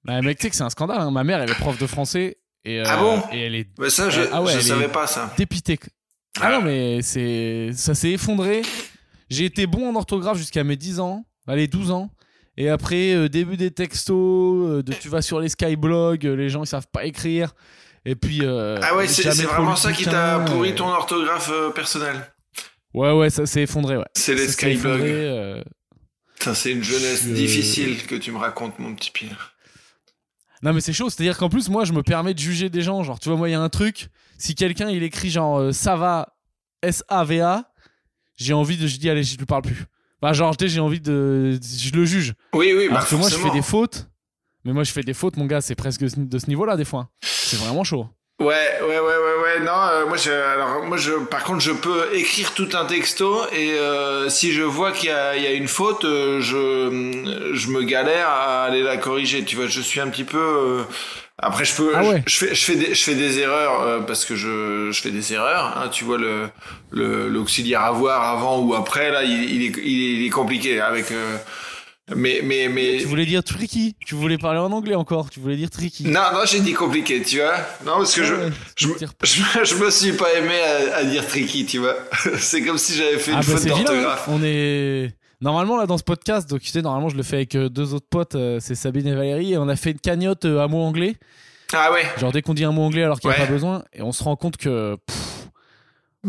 Bah, 0.06 0.22
mec, 0.22 0.38
tu 0.38 0.44
sais 0.44 0.50
que 0.50 0.56
c'est 0.57 0.63
un 0.63 0.69
scandale. 0.69 1.00
hein. 1.00 1.12
Ma 1.12 1.24
mère, 1.24 1.42
elle 1.42 1.50
est 1.51 1.56
prof 1.60 1.78
de 1.78 1.88
français. 1.88 2.38
Et, 2.66 2.80
euh, 2.81 2.84
Ah 2.86 2.98
bon? 2.98 3.24
Et 3.31 3.39
elle 3.46 3.56
est 3.56 3.68
Mais 3.80 3.89
ça, 3.89 4.10
je, 4.10 4.19
Ah 4.34 4.42
ouais, 4.42 4.51
je 4.51 4.57
elle 4.57 4.63
savais 4.63 4.86
est- 4.86 4.89
pas 4.89 5.07
ça. 5.07 5.34
dépité. 5.38 5.80
Ah 6.42 6.51
non, 6.51 6.62
mais 6.62 7.01
c'est 7.01 7.69
ça 7.74 7.94
s'est 7.96 8.12
effondré. 8.12 8.63
J'ai 9.30 9.46
été 9.46 9.66
bon 9.66 9.88
en 9.89 9.96
orthographe 9.96 10.38
jusqu'à 10.38 10.63
mes 10.66 10.75
10 10.75 11.00
ans, 11.00 11.24
allez 11.48 11.68
12 11.68 11.92
ans. 11.92 12.10
Et 12.58 12.70
après, 12.70 13.14
euh, 13.14 13.30
début 13.30 13.58
des 13.58 13.72
textos, 13.72 14.16
euh, 14.16 14.84
de, 14.84 14.94
tu 14.94 15.10
vas 15.10 15.22
sur 15.22 15.40
les 15.40 15.50
skyblogs, 15.50 16.26
euh, 16.26 16.36
les 16.36 16.50
gens 16.50 16.64
ils 16.64 16.68
savent 16.68 16.88
pas 16.92 17.06
écrire. 17.06 17.54
Et 18.06 18.16
puis. 18.16 18.42
Ah 18.46 18.96
ouais, 18.96 19.08
c'est, 19.08 19.30
vraiment 19.30 19.76
ça 19.76 19.94
qui 19.94 20.06
t'a 20.06 20.40
pourri 20.40 20.76
ton 20.76 20.88
orthographe 20.88 21.52
personnelle. 21.74 22.22
Ouais, 22.94 23.12
ouais, 23.12 23.30
ça 23.30 23.46
s'est 23.46 23.64
effondré, 23.64 23.98
ouais. 23.98 24.06
C'est 24.14 24.36
les 24.36 24.48
skyblogs. 24.48 25.64
c'est 26.54 26.72
une 26.72 26.84
jeunesse 26.84 27.24
Je- 27.26 27.34
difficile 27.34 28.06
que 28.06 28.16
tu 28.16 28.32
me 28.32 28.38
racontes, 28.38 28.78
mon 28.78 28.94
petit 28.94 29.10
Pierre. 29.10 29.54
Non, 30.64 30.72
mais 30.72 30.80
c'est 30.80 30.94
chaud. 30.94 31.10
C'est-à-dire 31.10 31.38
qu'en 31.38 31.50
plus, 31.50 31.70
moi, 31.70 31.84
je 31.84 31.92
me 31.92 32.04
permets 32.04 32.34
de 32.34 32.40
juger 32.40 32.70
des 32.70 32.82
gens. 32.82 33.04
Genre, 33.04 33.20
tu 33.20 33.28
vois, 33.30 33.38
moi, 33.38 33.50
il 33.50 33.52
y 33.52 33.56
a 33.56 33.62
un 33.62 33.70
truc. 33.70 34.08
Si 34.38 34.56
quelqu'un 34.56 34.90
il 34.90 35.04
écrit 35.04 35.30
genre 35.30 35.60
euh, 35.60 35.72
ça 35.72 35.96
va, 35.96 36.36
S-A-V-A, 36.82 37.72
j'ai 38.38 38.54
envie 38.54 38.78
de. 38.78 38.88
Je 38.88 38.98
dis, 38.98 39.10
allez, 39.10 39.24
je 39.24 39.38
lui 39.38 39.46
parle 39.46 39.64
plus. 39.64 39.86
Bah, 40.24 40.31
genre, 40.31 40.56
j'ai 40.58 40.80
envie 40.80 41.02
de. 41.02 41.60
Je 41.62 41.92
le 41.94 42.06
juge. 42.06 42.34
Oui, 42.54 42.74
oui, 42.74 42.88
bah 42.88 42.96
Alors 42.96 43.10
que 43.10 43.16
moi, 43.16 43.28
je 43.28 43.36
fais 43.36 43.50
des 43.50 43.62
fautes. 43.62 44.08
Mais 44.64 44.72
moi, 44.72 44.86
je 44.86 44.94
fais 44.94 45.04
des 45.04 45.14
fautes, 45.14 45.36
mon 45.36 45.48
gars, 45.48 45.60
c'est 45.60 45.75
presque 45.75 46.00
de 46.00 46.40
ce 46.40 46.48
niveau-là, 46.48 46.78
des 46.78 46.86
fois. 46.86 47.10
C'est 47.22 47.58
vraiment 47.58 47.84
chaud. 47.84 48.08
Ouais, 48.40 48.48
ouais, 48.48 48.88
ouais, 48.88 49.00
ouais, 49.00 49.44
ouais. 49.44 49.60
Non, 49.66 49.74
euh, 49.74 50.06
moi, 50.08 50.16
je, 50.16 50.31
alors, 50.31 50.86
moi, 50.86 50.96
je, 50.96 51.12
par 51.25 51.44
contre, 51.44 51.60
je 51.60 51.74
peux 51.74 52.16
écrire 52.16 52.54
tout 52.54 52.70
un 52.72 52.86
texto 52.86 53.42
et 53.52 53.74
euh, 53.74 54.30
si 54.30 54.54
je 54.54 54.62
vois 54.62 54.94
qu'il 54.94 55.10
y 55.10 55.42
y 55.42 55.46
a 55.46 55.52
une 55.52 55.68
faute, 55.68 56.06
euh, 56.06 56.40
je, 56.40 57.52
je 57.54 57.68
me 57.68 57.84
galère 57.84 58.30
à 58.30 58.64
aller 58.64 58.81
la 58.81 58.96
corriger. 58.96 59.44
Tu 59.44 59.58
vois, 59.58 59.68
je 59.68 59.81
suis 59.81 60.00
un 60.00 60.08
petit 60.08 60.24
peu. 60.24 60.86
Après, 61.40 61.66
je 61.66 61.74
peux, 61.74 61.92
Ah 61.96 62.04
ouais. 62.04 62.24
je, 62.28 62.32
je 62.32 62.46
fais, 62.46 62.56
je 62.56 62.64
fais 62.64 62.76
des, 62.76 62.94
je 62.96 63.04
fais 63.04 63.16
des 63.16 63.40
erreurs 63.40 63.82
euh, 63.82 64.00
parce 64.02 64.24
que 64.26 64.36
je, 64.36 64.92
je 64.92 65.02
fais 65.02 65.12
des 65.12 65.34
erreurs. 65.34 65.78
Hein, 65.78 65.90
tu 65.90 66.04
vois 66.04 66.18
le, 66.18 66.50
le, 66.92 67.28
l'auxiliaire 67.28 67.82
avoir 67.82 68.24
avant 68.38 68.60
ou 68.60 68.76
après 68.76 69.12
là, 69.12 69.24
il, 69.24 69.44
il 69.52 69.62
est, 69.64 69.74
il 69.84 70.02
est, 70.02 70.14
il 70.22 70.26
est 70.28 70.30
compliqué 70.30 70.80
avec. 70.80 71.12
euh, 71.12 71.38
mais, 72.16 72.42
mais, 72.44 72.68
mais. 72.68 72.98
Tu 73.00 73.06
voulais 73.06 73.26
dire 73.26 73.44
tricky. 73.44 73.96
Tu 74.06 74.14
voulais 74.14 74.38
parler 74.38 74.60
en 74.60 74.72
anglais 74.74 74.94
encore. 74.96 75.30
Tu 75.30 75.40
voulais 75.40 75.56
dire 75.56 75.70
tricky. 75.70 76.04
Non, 76.06 76.22
non, 76.34 76.42
j'ai 76.46 76.60
dit 76.60 76.74
compliqué, 76.74 77.22
tu 77.24 77.38
vois. 77.38 77.56
Non, 77.86 77.98
parce 77.98 78.14
que 78.14 78.22
Ouais, 78.22 78.52
je, 78.76 78.84
je, 78.86 78.88
me- 78.90 78.96
tire- 78.98 79.14
je, 79.24 79.42
je 79.64 79.76
me 79.76 79.90
suis 79.90 80.12
pas 80.14 80.34
aimé 80.34 80.60
à, 80.94 80.98
à 80.98 81.04
dire 81.06 81.26
tricky, 81.26 81.66
tu 81.66 81.78
vois. 81.80 81.96
C'est 82.40 82.62
comme 82.62 82.78
si 82.78 82.94
j'avais 82.96 83.18
fait 83.18 83.32
une 83.32 83.38
Ah, 83.38 83.42
bah, 83.48 83.56
faute 83.58 83.66
d'orthographe. 83.68 84.26
On 84.28 84.42
est. 84.44 85.14
Normalement, 85.44 85.75
là, 85.78 85.86
dans 85.86 85.98
ce 85.98 86.04
podcast, 86.04 86.50
donc 86.50 86.62
tu 86.62 86.69
sais, 86.69 86.81
normalement, 86.81 87.10
je 87.10 87.18
le 87.18 87.24
fais 87.24 87.36
avec 87.36 87.56
euh, 87.56 87.68
deux 87.68 87.94
autres 87.94 88.07
potes, 88.10 88.36
euh, 88.36 88.60
c'est 88.62 88.75
Sabine 88.75 89.06
et 89.07 89.13
Valérie, 89.13 89.51
et 89.54 89.57
on 89.57 89.68
a 89.68 89.75
fait 89.75 89.92
une 89.92 90.00
cagnotte 90.00 90.45
euh, 90.45 90.63
à 90.63 90.69
mots 90.69 90.81
anglais. 90.84 91.18
Ah 91.74 91.92
ouais. 91.92 92.04
Genre, 92.18 92.31
dès 92.31 92.42
qu'on 92.42 92.54
dit 92.54 92.63
un 92.63 92.72
mot 92.72 92.84
anglais 92.84 93.04
alors 93.04 93.19
qu'il 93.19 93.30
n'y 93.30 93.36
a 93.36 93.40
pas 93.40 93.45
besoin, 93.51 93.84
et 93.92 94.01
on 94.01 94.13
se 94.13 94.24
rend 94.24 94.38
compte 94.38 94.56
que. 94.56 94.95
pff, 95.06 95.50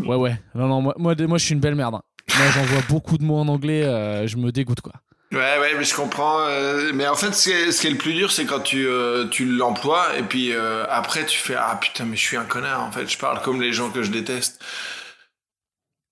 ouais, 0.05 0.17
ouais. 0.17 0.35
Non, 0.53 0.67
non, 0.67 0.81
moi, 0.81 0.93
moi, 0.97 1.15
moi, 1.27 1.37
je 1.37 1.45
suis 1.45 1.53
une 1.53 1.61
belle 1.61 1.75
merde. 1.75 1.95
hein. 1.95 2.01
Moi, 2.37 2.47
j'envoie 2.53 2.81
beaucoup 2.89 3.17
de 3.17 3.23
mots 3.23 3.37
en 3.39 3.47
anglais, 3.47 3.85
euh, 3.85 4.27
je 4.27 4.35
me 4.35 4.51
dégoûte, 4.51 4.81
quoi. 4.81 4.93
Ouais, 5.31 5.59
ouais, 5.59 5.75
mais 5.77 5.83
je 5.85 5.95
comprends. 5.95 6.41
euh, 6.41 6.91
mais 6.93 7.07
en 7.07 7.15
fait, 7.15 7.33
ce 7.33 7.43
qui 7.43 7.51
est, 7.55 7.71
ce 7.71 7.79
qui 7.81 7.87
est 7.87 7.91
le 7.91 7.97
plus 7.97 8.13
dur, 8.13 8.31
c'est 8.31 8.45
quand 8.45 8.59
tu, 8.59 8.85
euh, 8.85 9.27
tu 9.29 9.45
l'emploies 9.45 10.17
et 10.17 10.23
puis 10.23 10.51
après 10.53 11.25
tu 11.25 11.37
fais 11.39 11.55
ah 11.57 11.77
putain, 11.81 12.05
mais 12.05 12.15
je 12.17 12.21
suis 12.21 12.37
un 12.37 12.43
connard. 12.45 12.83
En 12.83 12.91
fait, 12.91 13.07
je 13.09 13.17
parle 13.17 13.41
comme 13.41 13.61
les 13.61 13.71
gens 13.73 13.89
que 13.89 14.03
je 14.03 14.11
déteste. 14.11 14.61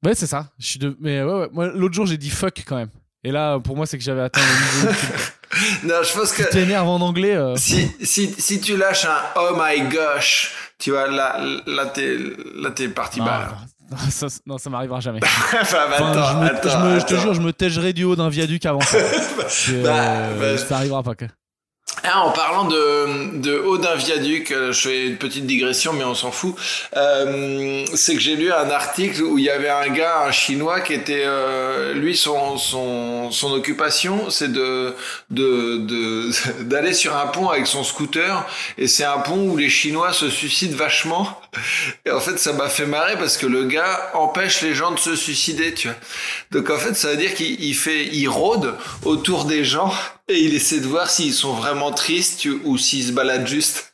Ouais, 0.04 0.16
c'est 0.16 0.28
ça. 0.28 0.48
Je 0.60 0.66
suis 0.68 0.80
de... 0.80 0.96
Mais 1.00 1.22
ouais, 1.24 1.34
ouais. 1.34 1.48
Moi, 1.52 1.68
l'autre 1.74 1.94
jour, 1.96 2.06
j'ai 2.06 2.18
dit 2.18 2.30
fuck 2.30 2.64
quand 2.66 2.76
même. 2.76 2.90
Et 3.24 3.32
là, 3.32 3.58
pour 3.60 3.76
moi, 3.78 3.86
c'est 3.86 3.98
que 3.98 4.04
j'avais 4.04 4.22
atteint 4.22 4.42
le 4.42 4.82
niveau. 4.82 4.94
Non, 5.84 5.98
je 6.02 6.12
pense 6.18 6.32
que 6.32 6.42
Tu 6.42 6.50
t'énerves 6.50 6.88
en 6.88 7.00
anglais. 7.00 7.36
euh, 7.36 7.56
si, 7.58 7.88
si, 8.02 8.34
si 8.40 8.60
tu 8.60 8.76
lâches 8.76 9.06
un 9.06 9.20
oh 9.36 9.52
my 9.56 9.82
gosh, 9.88 10.52
tu 10.80 10.90
vois, 10.90 11.08
là, 11.08 11.40
là 11.68 11.86
t'es, 11.86 12.18
là 12.56 12.72
t'es 12.72 12.88
parti 12.88 13.20
non, 13.20 13.26
bas. 13.28 13.58
non, 13.92 13.98
ça, 14.10 14.28
non, 14.48 14.58
ça 14.58 14.72
m'arrivera 14.72 15.00
jamais. 15.00 15.20
enfin, 15.24 15.78
mais 15.92 15.96
Enfin, 16.00 16.12
attends, 16.12 16.26
je, 16.32 16.38
me, 16.38 16.46
attends, 16.58 16.70
je, 16.70 16.78
me- 16.96 17.00
je 17.00 17.06
te 17.06 17.14
jure, 17.18 17.34
je 17.36 17.42
me 17.42 17.54
tègerai 17.54 17.94
du 17.94 18.04
haut 18.04 18.16
d'un 18.16 18.30
viaduc 18.30 18.66
avant 18.66 18.82
ça. 18.82 18.98
Que, 19.68 19.84
Bah, 19.84 19.94
euh, 19.94 20.56
bah, 20.56 20.58
ça 20.58 20.78
arrivera 20.78 21.04
pas. 21.04 21.14
quoi. 21.14 21.28
Ah, 22.06 22.26
en 22.26 22.32
parlant 22.32 22.66
de, 22.66 23.38
de 23.40 23.58
haut 23.58 23.78
d'un 23.78 23.96
viaduc, 23.96 24.52
euh, 24.52 24.74
je 24.74 24.82
fais 24.82 25.08
une 25.08 25.18
petite 25.18 25.46
digression, 25.46 25.94
mais 25.94 26.04
on 26.04 26.14
s'en 26.14 26.32
fout. 26.32 26.54
Euh, 26.98 27.86
c'est 27.94 28.16
que 28.16 28.20
j'ai 28.20 28.36
lu 28.36 28.52
un 28.52 28.70
article 28.72 29.22
où 29.22 29.38
il 29.38 29.46
y 29.46 29.50
avait 29.50 29.70
un 29.70 29.88
gars, 29.88 30.24
un 30.26 30.32
chinois, 30.32 30.82
qui 30.82 30.94
était, 30.94 31.24
euh, 31.26 31.94
lui, 31.94 32.18
son, 32.18 32.58
son, 32.58 33.32
son 33.32 33.54
occupation, 33.54 34.30
c'est 34.30 34.52
de, 34.52 34.94
de, 35.30 35.78
de, 35.78 36.30
d'aller 36.64 36.94
sur 36.94 37.16
un 37.16 37.28
pont 37.28 37.48
avec 37.50 37.68
son 37.68 37.86
scooter. 37.86 38.46
Et 38.78 38.88
c'est 38.88 39.06
un 39.06 39.20
pont 39.20 39.48
où 39.48 39.56
les 39.56 39.70
Chinois 39.70 40.12
se 40.12 40.30
suicident 40.30 40.76
vachement. 40.76 41.40
Et 42.06 42.12
en 42.12 42.20
fait, 42.20 42.38
ça 42.40 42.54
m'a 42.54 42.70
fait 42.70 42.86
marrer 42.86 43.16
parce 43.18 43.38
que 43.38 43.46
le 43.46 43.66
gars 43.66 44.12
empêche 44.14 44.62
les 44.62 44.74
gens 44.74 44.92
de 44.92 45.00
se 45.00 45.16
suicider, 45.16 45.74
tu 45.74 45.88
vois. 45.88 45.98
Donc 46.52 46.70
en 46.70 46.78
fait, 46.78 46.94
ça 46.96 47.10
veut 47.12 47.18
dire 47.18 47.34
qu'il 47.34 47.62
il 47.64 47.76
fait, 47.76 48.06
il 48.12 48.28
rôde 48.28 48.76
autour 49.04 49.46
des 49.46 49.64
gens 49.64 49.94
et 50.28 50.40
il 50.40 50.54
essaie 50.56 50.80
de 50.80 50.88
voir 50.88 51.10
s'ils 51.10 51.34
sont 51.34 51.54
vraiment 51.54 51.92
tristes 51.92 52.48
ou 52.64 52.78
s'ils 52.78 53.06
se 53.08 53.12
baladent 53.12 53.48
juste. 53.48 53.90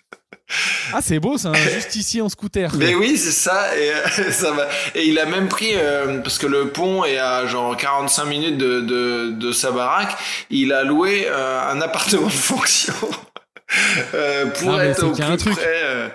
Ah, 0.93 0.99
c'est 1.03 1.19
beau, 1.19 1.37
c'est 1.37 1.49
un 1.49 1.53
justicier 1.53 2.21
en 2.21 2.29
scooter. 2.29 2.71
Mais 2.75 2.95
oui, 2.95 3.17
c'est 3.17 3.31
ça. 3.31 3.77
Et 3.77 3.91
euh, 3.91 4.31
ça 4.31 4.49
va. 4.51 4.67
Et 4.95 5.05
il 5.05 5.19
a 5.19 5.25
même 5.27 5.47
pris 5.47 5.73
euh, 5.75 6.19
parce 6.21 6.39
que 6.39 6.47
le 6.47 6.69
pont 6.69 7.05
est 7.05 7.19
à 7.19 7.45
genre 7.45 7.77
45 7.77 8.25
minutes 8.25 8.57
de 8.57 8.81
de, 8.81 9.29
de 9.31 9.51
sa 9.51 9.69
baraque. 9.69 10.17
Il 10.49 10.73
a 10.73 10.83
loué 10.83 11.27
euh, 11.27 11.71
un 11.71 11.79
appartement 11.81 12.25
de 12.25 12.31
fonction 12.31 12.93
pour 14.55 14.73
Ah, 14.73 14.85
être 14.85 15.03
au 15.03 15.11
plus 15.11 15.51
près. 15.51 16.11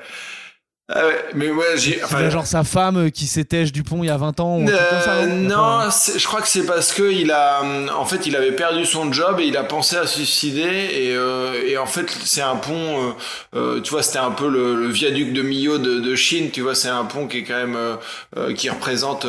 Euh, 0.91 0.95
Ah 0.95 1.07
ouais, 1.07 1.25
mais 1.35 1.51
ouais, 1.51 1.77
j'ai. 1.77 2.03
Enfin, 2.05 2.29
genre 2.29 2.47
sa 2.47 2.63
femme 2.63 3.11
qui 3.11 3.27
s'étèche 3.27 3.73
du 3.73 3.83
pont 3.83 4.03
il 4.03 4.09
y 4.09 4.11
a 4.11 4.17
20 4.17 4.41
ans. 4.41 4.59
Ou 4.61 4.67
comme 4.67 5.01
ça, 5.03 5.15
euh, 5.15 5.27
non, 5.27 5.89
je 5.91 6.27
crois 6.27 6.43
que 6.43 6.49
c'est 6.49 6.67
parce 6.67 6.93
que 6.93 7.11
il 7.11 7.31
a, 7.31 7.63
en 7.97 8.05
fait, 8.05 8.27
il 8.27 8.37
avait 8.37 8.53
perdu 8.53 8.85
son 8.85 9.13
job 9.13 9.41
et 9.41 9.45
il 9.45 9.57
a 9.57 9.65
pensé 9.65 9.97
à 9.97 10.07
se 10.07 10.17
suicider 10.17 10.61
et, 10.61 11.15
euh, 11.17 11.63
et 11.67 11.79
en 11.79 11.87
fait, 11.87 12.11
c'est 12.25 12.43
un 12.43 12.57
pont. 12.57 12.73
Euh, 12.75 13.13
euh 13.57 13.81
tu 13.81 13.91
vois, 13.91 14.03
c'était 14.03 14.19
un 14.19 14.31
peu 14.31 14.49
le, 14.49 14.75
le, 14.75 14.89
viaduc 14.89 15.33
de 15.33 15.43
Millau 15.43 15.79
de, 15.79 16.01
de 16.01 16.15
Chine. 16.15 16.51
Tu 16.51 16.61
vois, 16.61 16.75
c'est 16.75 16.89
un 16.89 17.05
pont 17.05 17.27
qui 17.27 17.39
est 17.39 17.43
quand 17.45 17.55
même 17.55 17.79
euh, 18.37 18.55
qui 18.55 18.69
représente 18.69 19.27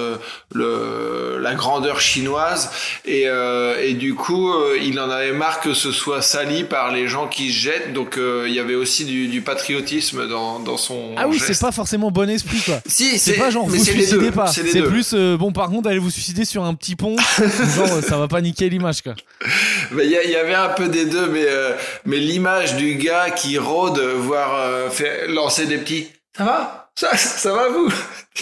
le 0.53 1.37
la 1.39 1.55
grandeur 1.55 1.99
chinoise 2.01 2.71
et 3.05 3.25
et 3.25 3.93
du 3.93 4.13
coup, 4.13 4.51
il 4.81 4.99
en 4.99 5.09
avait 5.09 5.31
marre 5.31 5.59
que 5.59 5.73
ce 5.73 5.91
soit 5.91 6.21
sali 6.21 6.63
par 6.63 6.91
les 6.91 7.07
gens 7.07 7.27
qui 7.27 7.51
se 7.51 7.59
jettent. 7.59 7.93
Donc, 7.93 8.17
il 8.17 8.51
y 8.51 8.59
avait 8.59 8.75
aussi 8.75 9.05
du, 9.05 9.27
du 9.27 9.41
patriotisme 9.41 10.27
dans 10.27 10.59
dans 10.59 10.77
son. 10.77 11.15
Ah 11.17 11.27
oui, 11.27 11.39
c'est 11.53 11.59
pas 11.59 11.71
forcément 11.71 12.11
bon 12.11 12.29
esprit 12.29 12.61
quoi. 12.61 12.79
Si, 12.87 13.19
c'est 13.19 13.33
pas 13.33 13.49
genre 13.49 13.67
vous 13.67 13.83
suicidez 13.83 14.31
pas. 14.31 14.47
C'est 14.47 14.81
plus 14.83 15.13
euh, 15.13 15.37
bon 15.37 15.51
par 15.51 15.69
contre 15.69 15.89
allez 15.89 15.99
vous 15.99 16.09
suicider 16.09 16.45
sur 16.45 16.63
un 16.63 16.73
petit 16.73 16.95
pont. 16.95 17.15
genre 17.75 18.03
ça 18.03 18.17
va 18.17 18.27
pas 18.27 18.41
niquer 18.41 18.69
l'image 18.69 19.01
quoi. 19.01 19.15
Il 19.91 20.03
y, 20.03 20.31
y, 20.31 20.35
avait 20.35 20.55
un 20.55 20.69
peu 20.69 20.87
des 20.87 21.05
deux, 21.05 21.27
mais 21.27 21.45
euh, 21.45 21.73
mais 22.05 22.17
l'image 22.17 22.75
du 22.75 22.95
gars 22.95 23.31
qui 23.31 23.57
rôde, 23.57 23.99
voire 23.99 24.55
euh, 24.55 24.89
fait 24.89 25.27
lancer 25.27 25.65
des 25.67 25.77
petits. 25.77 26.07
Ça 26.37 26.45
va? 26.45 26.89
Ça, 26.95 27.15
ça 27.17 27.53
va 27.53 27.69
vous? 27.69 27.91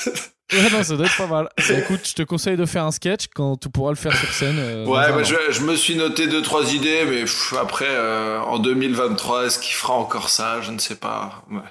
Ouais, 0.51 0.69
non, 0.69 0.83
ça 0.83 0.95
doit 0.95 1.07
être 1.07 1.17
pas 1.17 1.25
mal. 1.25 1.49
Bah, 1.57 1.73
écoute, 1.79 2.01
je 2.03 2.13
te 2.13 2.21
conseille 2.21 2.57
de 2.57 2.67
faire 2.67 2.83
un 2.83 2.91
sketch 2.91 3.25
quand 3.33 3.57
tu 3.57 3.69
pourras 3.69 3.89
le 3.89 3.95
faire 3.95 4.15
sur 4.15 4.31
scène. 4.31 4.85
ouais, 4.87 5.11
bah, 5.11 5.23
je, 5.23 5.33
je, 5.49 5.61
me 5.61 5.75
suis 5.75 5.95
noté 5.95 6.27
deux, 6.27 6.43
trois 6.43 6.71
idées, 6.75 7.05
mais 7.09 7.23
après, 7.59 7.89
en 8.45 8.59
2023, 8.59 9.47
est-ce 9.47 9.57
qu'il 9.57 9.73
fera 9.73 9.95
encore 9.95 10.29
ça? 10.29 10.61
Je 10.61 10.69
ne 10.69 10.77
sais 10.77 10.97
pas. 10.97 11.43
Ouais. 11.49 11.61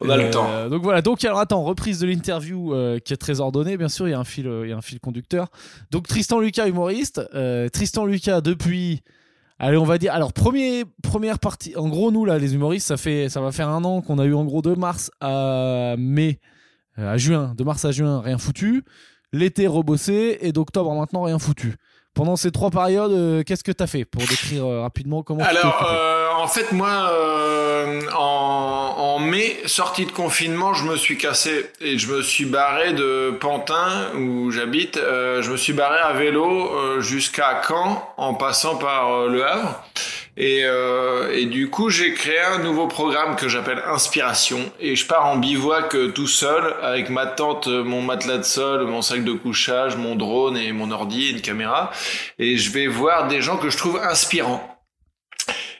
On 0.00 0.10
a 0.10 0.16
le 0.16 0.30
temps. 0.30 0.48
Euh, 0.50 0.68
donc 0.68 0.82
voilà. 0.82 1.02
Donc 1.02 1.24
alors 1.24 1.38
attends, 1.38 1.62
reprise 1.62 2.00
de 2.00 2.06
l'interview 2.06 2.74
euh, 2.74 2.98
qui 2.98 3.12
est 3.12 3.16
très 3.16 3.40
ordonnée. 3.40 3.76
Bien 3.76 3.88
sûr, 3.88 4.08
il 4.08 4.10
y 4.10 4.14
a 4.14 4.18
un 4.18 4.24
fil, 4.24 4.46
euh, 4.46 4.66
il 4.66 4.70
y 4.70 4.72
a 4.72 4.76
un 4.76 4.82
fil 4.82 5.00
conducteur. 5.00 5.48
Donc 5.90 6.06
Tristan 6.06 6.38
Lucas 6.38 6.66
humoriste. 6.66 7.22
Tristan 7.72 8.04
Lucas 8.04 8.40
depuis. 8.40 9.02
Allez, 9.58 9.78
on 9.78 9.84
va 9.84 9.96
dire. 9.96 10.12
Alors 10.12 10.32
premier, 10.32 10.84
première 11.02 11.38
partie. 11.38 11.74
En 11.76 11.88
gros, 11.88 12.10
nous 12.10 12.24
là, 12.24 12.38
les 12.38 12.54
humoristes, 12.54 12.88
ça 12.88 12.96
fait, 12.96 13.28
ça 13.28 13.40
va 13.40 13.52
faire 13.52 13.68
un 13.68 13.84
an 13.84 14.02
qu'on 14.02 14.18
a 14.18 14.24
eu 14.24 14.34
en 14.34 14.44
gros 14.44 14.60
de 14.60 14.74
mars 14.74 15.10
à 15.20 15.94
mai, 15.98 16.40
à 16.96 17.16
juin, 17.16 17.54
de 17.56 17.64
mars 17.64 17.84
à 17.86 17.90
juin, 17.90 18.20
rien 18.20 18.36
foutu. 18.36 18.84
L'été 19.32 19.66
rebossé 19.66 20.38
et 20.42 20.52
d'octobre 20.52 20.94
maintenant 20.94 21.22
rien 21.22 21.38
foutu. 21.38 21.76
Pendant 22.12 22.36
ces 22.36 22.50
trois 22.50 22.70
périodes, 22.70 23.44
qu'est-ce 23.44 23.64
que 23.64 23.72
tu 23.72 23.82
as 23.82 23.86
fait 23.86 24.04
pour 24.04 24.22
décrire 24.22 24.66
rapidement 24.66 25.22
comment 25.22 25.44
Alors, 25.44 25.82
en 26.38 26.48
fait, 26.48 26.72
moi, 26.72 27.10
en 28.16 28.86
en 29.16 29.18
mai, 29.20 29.56
sortie 29.64 30.04
de 30.04 30.12
confinement, 30.12 30.74
je 30.74 30.84
me 30.84 30.94
suis 30.94 31.16
cassé 31.16 31.70
et 31.80 31.96
je 31.96 32.12
me 32.12 32.20
suis 32.20 32.44
barré 32.44 32.92
de 32.92 33.30
Pantin 33.40 34.12
où 34.14 34.50
j'habite. 34.50 34.98
Euh, 34.98 35.40
je 35.40 35.50
me 35.50 35.56
suis 35.56 35.72
barré 35.72 35.98
à 35.98 36.12
vélo 36.12 36.70
euh, 36.70 37.00
jusqu'à 37.00 37.62
Caen 37.66 38.06
en 38.18 38.34
passant 38.34 38.76
par 38.76 39.10
euh, 39.10 39.30
Le 39.30 39.46
Havre. 39.46 39.82
Et, 40.38 40.64
et 41.32 41.46
du 41.46 41.70
coup, 41.70 41.88
j'ai 41.88 42.12
créé 42.12 42.38
un 42.38 42.58
nouveau 42.58 42.88
programme 42.88 43.36
que 43.36 43.48
j'appelle 43.48 43.82
Inspiration. 43.86 44.58
Et 44.80 44.94
je 44.94 45.06
pars 45.06 45.24
en 45.24 45.38
bivouac 45.38 45.96
tout 46.12 46.26
seul 46.26 46.74
avec 46.82 47.08
ma 47.08 47.24
tente, 47.24 47.68
mon 47.68 48.02
matelas 48.02 48.36
de 48.36 48.42
sol, 48.42 48.86
mon 48.86 49.00
sac 49.00 49.24
de 49.24 49.32
couchage, 49.32 49.96
mon 49.96 50.14
drone 50.14 50.58
et 50.58 50.72
mon 50.72 50.90
ordi 50.90 51.28
et 51.28 51.30
une 51.30 51.40
caméra. 51.40 51.90
Et 52.38 52.58
je 52.58 52.70
vais 52.70 52.86
voir 52.86 53.28
des 53.28 53.40
gens 53.40 53.56
que 53.56 53.70
je 53.70 53.78
trouve 53.78 53.96
inspirants. 53.96 54.75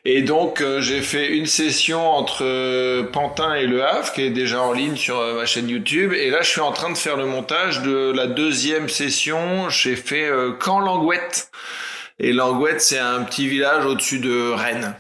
Et 0.09 0.23
donc 0.23 0.61
euh, 0.61 0.81
j'ai 0.81 1.03
fait 1.03 1.37
une 1.37 1.47
session 1.47 2.09
entre 2.09 2.45
euh, 2.45 3.03
Pantin 3.03 3.55
et 3.55 3.67
Le 3.67 3.85
Havre 3.85 4.13
qui 4.13 4.23
est 4.23 4.31
déjà 4.31 4.63
en 4.63 4.73
ligne 4.73 4.95
sur 4.95 5.19
euh, 5.19 5.35
ma 5.35 5.47
chaîne 5.47 5.69
YouTube. 5.69 6.13
Et 6.13 6.31
là 6.31 6.43
je 6.43 6.49
suis 6.49 6.61
en 6.61 6.71
train 6.71 6.91
de 6.91 6.97
faire 6.97 7.17
le 7.17 7.27
montage 7.27 7.83
de 7.83 8.13
la 8.15 8.29
deuxième 8.29 8.89
session. 8.89 9.69
J'ai 9.69 9.97
fait 9.97 10.31
Camp 10.61 10.79
Langouette. 10.79 11.51
Et 12.21 12.33
Langouette 12.33 12.81
c'est 12.81 13.01
un 13.01 13.25
petit 13.25 13.49
village 13.49 13.85
au-dessus 13.85 14.21
de 14.21 14.53
Rennes. 14.53 14.95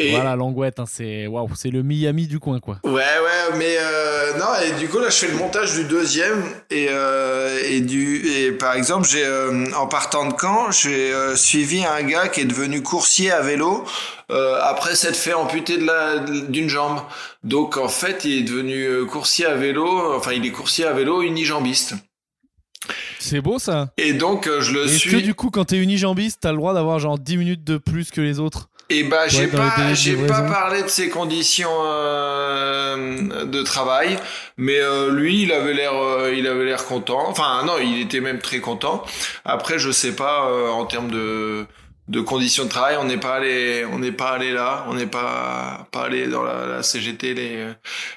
Voilà, 0.00 0.36
Langouette, 0.36 0.80
hein, 0.80 0.84
c'est 0.88 1.26
waouh, 1.26 1.48
c'est 1.54 1.70
le 1.70 1.82
Miami 1.82 2.26
du 2.26 2.38
coin, 2.38 2.60
quoi. 2.60 2.78
Ouais, 2.84 2.92
ouais, 2.92 3.56
mais 3.56 3.76
euh, 3.78 4.38
non, 4.38 4.46
et 4.66 4.78
du 4.80 4.88
coup 4.88 4.98
là, 4.98 5.10
je 5.10 5.16
fais 5.16 5.28
le 5.28 5.36
montage 5.36 5.74
du 5.74 5.84
deuxième 5.84 6.42
et 6.70 6.86
euh, 6.90 7.60
et 7.64 7.80
du 7.80 8.26
et 8.26 8.52
par 8.52 8.74
exemple, 8.74 9.06
j'ai 9.06 9.24
euh, 9.24 9.66
en 9.76 9.86
partant 9.86 10.26
de 10.26 10.34
Caen, 10.38 10.70
j'ai 10.70 11.12
suivi 11.36 11.84
un 11.84 12.02
gars 12.02 12.28
qui 12.28 12.40
est 12.40 12.46
devenu 12.46 12.82
coursier 12.82 13.30
à 13.30 13.40
vélo 13.40 13.84
après 14.62 14.96
s'être 14.96 15.16
fait 15.16 15.34
amputer 15.34 15.76
de 15.76 15.84
la 15.84 16.18
d'une 16.18 16.68
jambe. 16.68 17.00
Donc 17.44 17.76
en 17.76 17.88
fait, 17.88 18.24
il 18.24 18.38
est 18.38 18.42
devenu 18.42 19.06
coursier 19.06 19.44
à 19.44 19.54
vélo. 19.54 20.14
Enfin, 20.16 20.32
il 20.32 20.46
est 20.46 20.52
coursier 20.52 20.86
à 20.86 20.92
vélo 20.94 21.20
unijambiste. 21.20 21.94
C'est 23.20 23.42
beau 23.42 23.58
ça. 23.58 23.90
Et 23.98 24.14
donc 24.14 24.48
je 24.60 24.72
le 24.72 24.88
suis. 24.88 25.10
Est-ce 25.10 25.16
que 25.16 25.22
du 25.22 25.34
coup, 25.34 25.50
quand 25.50 25.66
t'es 25.66 25.76
unijambiste, 25.76 26.38
t'as 26.40 26.50
le 26.50 26.56
droit 26.56 26.72
d'avoir 26.72 26.98
genre 26.98 27.18
10 27.18 27.36
minutes 27.36 27.64
de 27.64 27.76
plus 27.76 28.10
que 28.10 28.22
les 28.22 28.40
autres? 28.40 28.70
Et 28.88 29.04
bah 29.04 29.28
j'ai 29.28 29.46
pas 29.46 29.94
j'ai 29.94 30.16
pas 30.16 30.42
parlé 30.42 30.82
de 30.82 30.88
ses 30.88 31.08
conditions 31.08 31.70
euh, 31.84 33.44
de 33.44 33.62
travail, 33.62 34.18
mais 34.56 34.78
euh, 34.78 35.10
lui 35.10 35.42
il 35.42 35.52
avait 35.52 35.72
l'air 35.72 35.94
euh, 35.94 36.34
il 36.36 36.46
avait 36.46 36.64
l'air 36.64 36.84
content. 36.84 37.28
Enfin 37.28 37.64
non, 37.64 37.74
il 37.82 38.00
était 38.00 38.20
même 38.20 38.38
très 38.38 38.60
content. 38.60 39.02
Après 39.44 39.78
je 39.78 39.90
sais 39.90 40.12
pas 40.12 40.46
en 40.72 40.84
termes 40.84 41.10
de 41.10 41.66
de 42.08 42.20
conditions 42.20 42.64
de 42.64 42.68
travail, 42.68 42.96
on 43.00 43.04
n'est 43.04 43.16
pas 43.16 43.36
allé 43.36 43.86
on 43.90 43.98
n'est 43.98 44.12
pas 44.12 44.30
allé 44.30 44.52
là, 44.52 44.84
on 44.88 44.94
n'est 44.94 45.06
pas 45.06 45.86
pas 45.92 46.02
allé 46.02 46.26
dans 46.26 46.42
la, 46.42 46.66
la 46.66 46.82
CGT 46.82 47.34
les, 47.34 47.72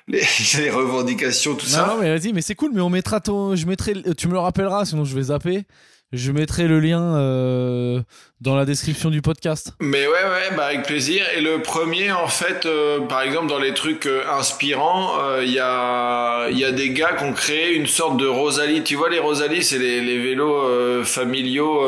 les, 0.08 0.24
les 0.58 0.70
revendications 0.70 1.56
tout 1.56 1.68
ça. 1.68 1.86
Non 1.86 2.02
mais 2.02 2.18
vas-y, 2.18 2.34
mais 2.34 2.42
c'est 2.42 2.56
cool, 2.56 2.72
mais 2.74 2.82
on 2.82 2.90
mettra 2.90 3.22
ton 3.22 3.56
je 3.56 3.66
mettrai 3.66 3.94
tu 4.18 4.28
me 4.28 4.34
le 4.34 4.40
rappelleras 4.40 4.86
sinon 4.86 5.06
je 5.06 5.16
vais 5.16 5.24
zapper. 5.24 5.66
Je 6.12 6.32
mettrai 6.32 6.68
le 6.68 6.80
lien 6.80 7.02
euh, 7.02 8.00
dans 8.40 8.56
la 8.56 8.66
description 8.66 9.10
du 9.10 9.22
podcast. 9.22 9.74
Mais 9.82 10.06
ouais, 10.06 10.14
ouais, 10.14 10.56
bah 10.56 10.68
avec 10.68 10.84
plaisir. 10.84 11.24
Et 11.36 11.42
le 11.42 11.62
premier, 11.62 12.12
en 12.12 12.28
fait, 12.28 12.66
euh, 12.66 13.02
par 13.02 13.22
exemple, 13.24 13.48
dans 13.48 13.58
les 13.58 13.74
trucs 13.74 14.06
euh, 14.06 14.24
inspirants, 14.32 15.14
il 15.42 15.52
y, 15.52 15.60
a, 15.60 16.48
y 16.52 16.64
a 16.64 16.72
des 16.72 16.92
gars 16.92 17.14
qui 17.18 17.24
ont 17.24 17.34
créé 17.34 17.74
une 17.74 17.88
sorte 17.88 18.18
de 18.18 18.28
Rosalie. 18.28 18.84
Tu 18.84 18.96
vois, 18.96 19.10
les 19.10 19.20
Rosalie, 19.20 19.64
c'est 19.64 19.80
les, 19.80 20.00
les 20.00 20.20
vélos 20.20 21.04
familiaux 21.04 21.82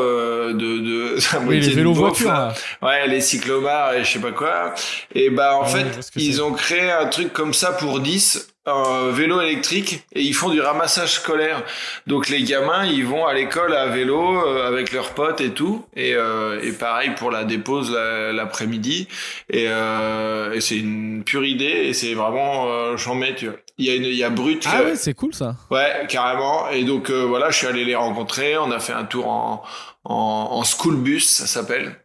de, 0.52 0.52
de 0.52 1.16
oui, 1.46 1.60
les 1.60 1.70
vélos 1.70 1.94
voitures. 1.94 2.52
Ouais, 2.82 3.06
les 3.06 3.20
cyclomars 3.20 3.94
et 3.94 4.04
je 4.04 4.12
sais 4.12 4.18
pas 4.18 4.32
quoi. 4.32 4.74
Et 5.14 5.30
bah, 5.30 5.56
en 5.56 5.64
fait, 5.64 5.86
ils 6.16 6.42
ont 6.42 6.52
créé 6.52 6.90
un 6.90 7.06
truc 7.06 7.32
comme 7.32 7.54
ça 7.54 7.72
pour 7.72 8.00
10 8.00 8.48
un 8.68 9.10
vélo 9.10 9.40
électrique 9.40 10.04
et 10.12 10.22
ils 10.22 10.34
font 10.34 10.50
du 10.50 10.60
ramassage 10.60 11.14
scolaire. 11.14 11.64
Donc 12.06 12.28
les 12.28 12.42
gamins, 12.42 12.84
ils 12.84 13.04
vont 13.04 13.26
à 13.26 13.34
l'école 13.34 13.74
à 13.74 13.86
vélo 13.86 14.46
euh, 14.46 14.68
avec 14.68 14.92
leurs 14.92 15.10
potes 15.10 15.40
et 15.40 15.50
tout. 15.50 15.84
Et, 15.96 16.14
euh, 16.14 16.60
et 16.62 16.72
pareil 16.72 17.10
pour 17.16 17.30
la 17.30 17.44
dépose 17.44 17.90
l'après-midi. 17.90 19.08
Et, 19.50 19.66
euh, 19.68 20.52
et 20.52 20.60
c'est 20.60 20.76
une 20.76 21.24
pure 21.24 21.44
idée 21.44 21.64
et 21.64 21.92
c'est 21.92 22.14
vraiment 22.14 22.66
euh, 22.68 22.96
j'en 22.96 23.14
mets 23.14 23.34
tu 23.34 23.46
vois. 23.46 23.56
Il 23.78 23.86
y 23.86 23.90
a 23.90 23.94
une, 23.94 24.04
il 24.04 24.14
y 24.14 24.24
a 24.24 24.30
Brut. 24.30 24.64
Ah 24.66 24.82
ouais, 24.82 24.96
c'est 24.96 25.14
cool 25.14 25.32
ça. 25.34 25.54
Ouais, 25.70 26.06
carrément. 26.08 26.68
Et 26.70 26.84
donc 26.84 27.10
voilà, 27.10 27.50
je 27.50 27.58
suis 27.58 27.66
allé 27.66 27.84
les 27.84 27.94
rencontrer. 27.94 28.58
On 28.58 28.70
a 28.72 28.80
fait 28.80 28.92
un 28.92 29.04
tour 29.04 29.28
en 29.28 29.62
en, 30.04 30.48
en 30.52 30.64
school 30.64 30.96
bus, 30.96 31.28
ça 31.28 31.46
s'appelle. 31.46 31.96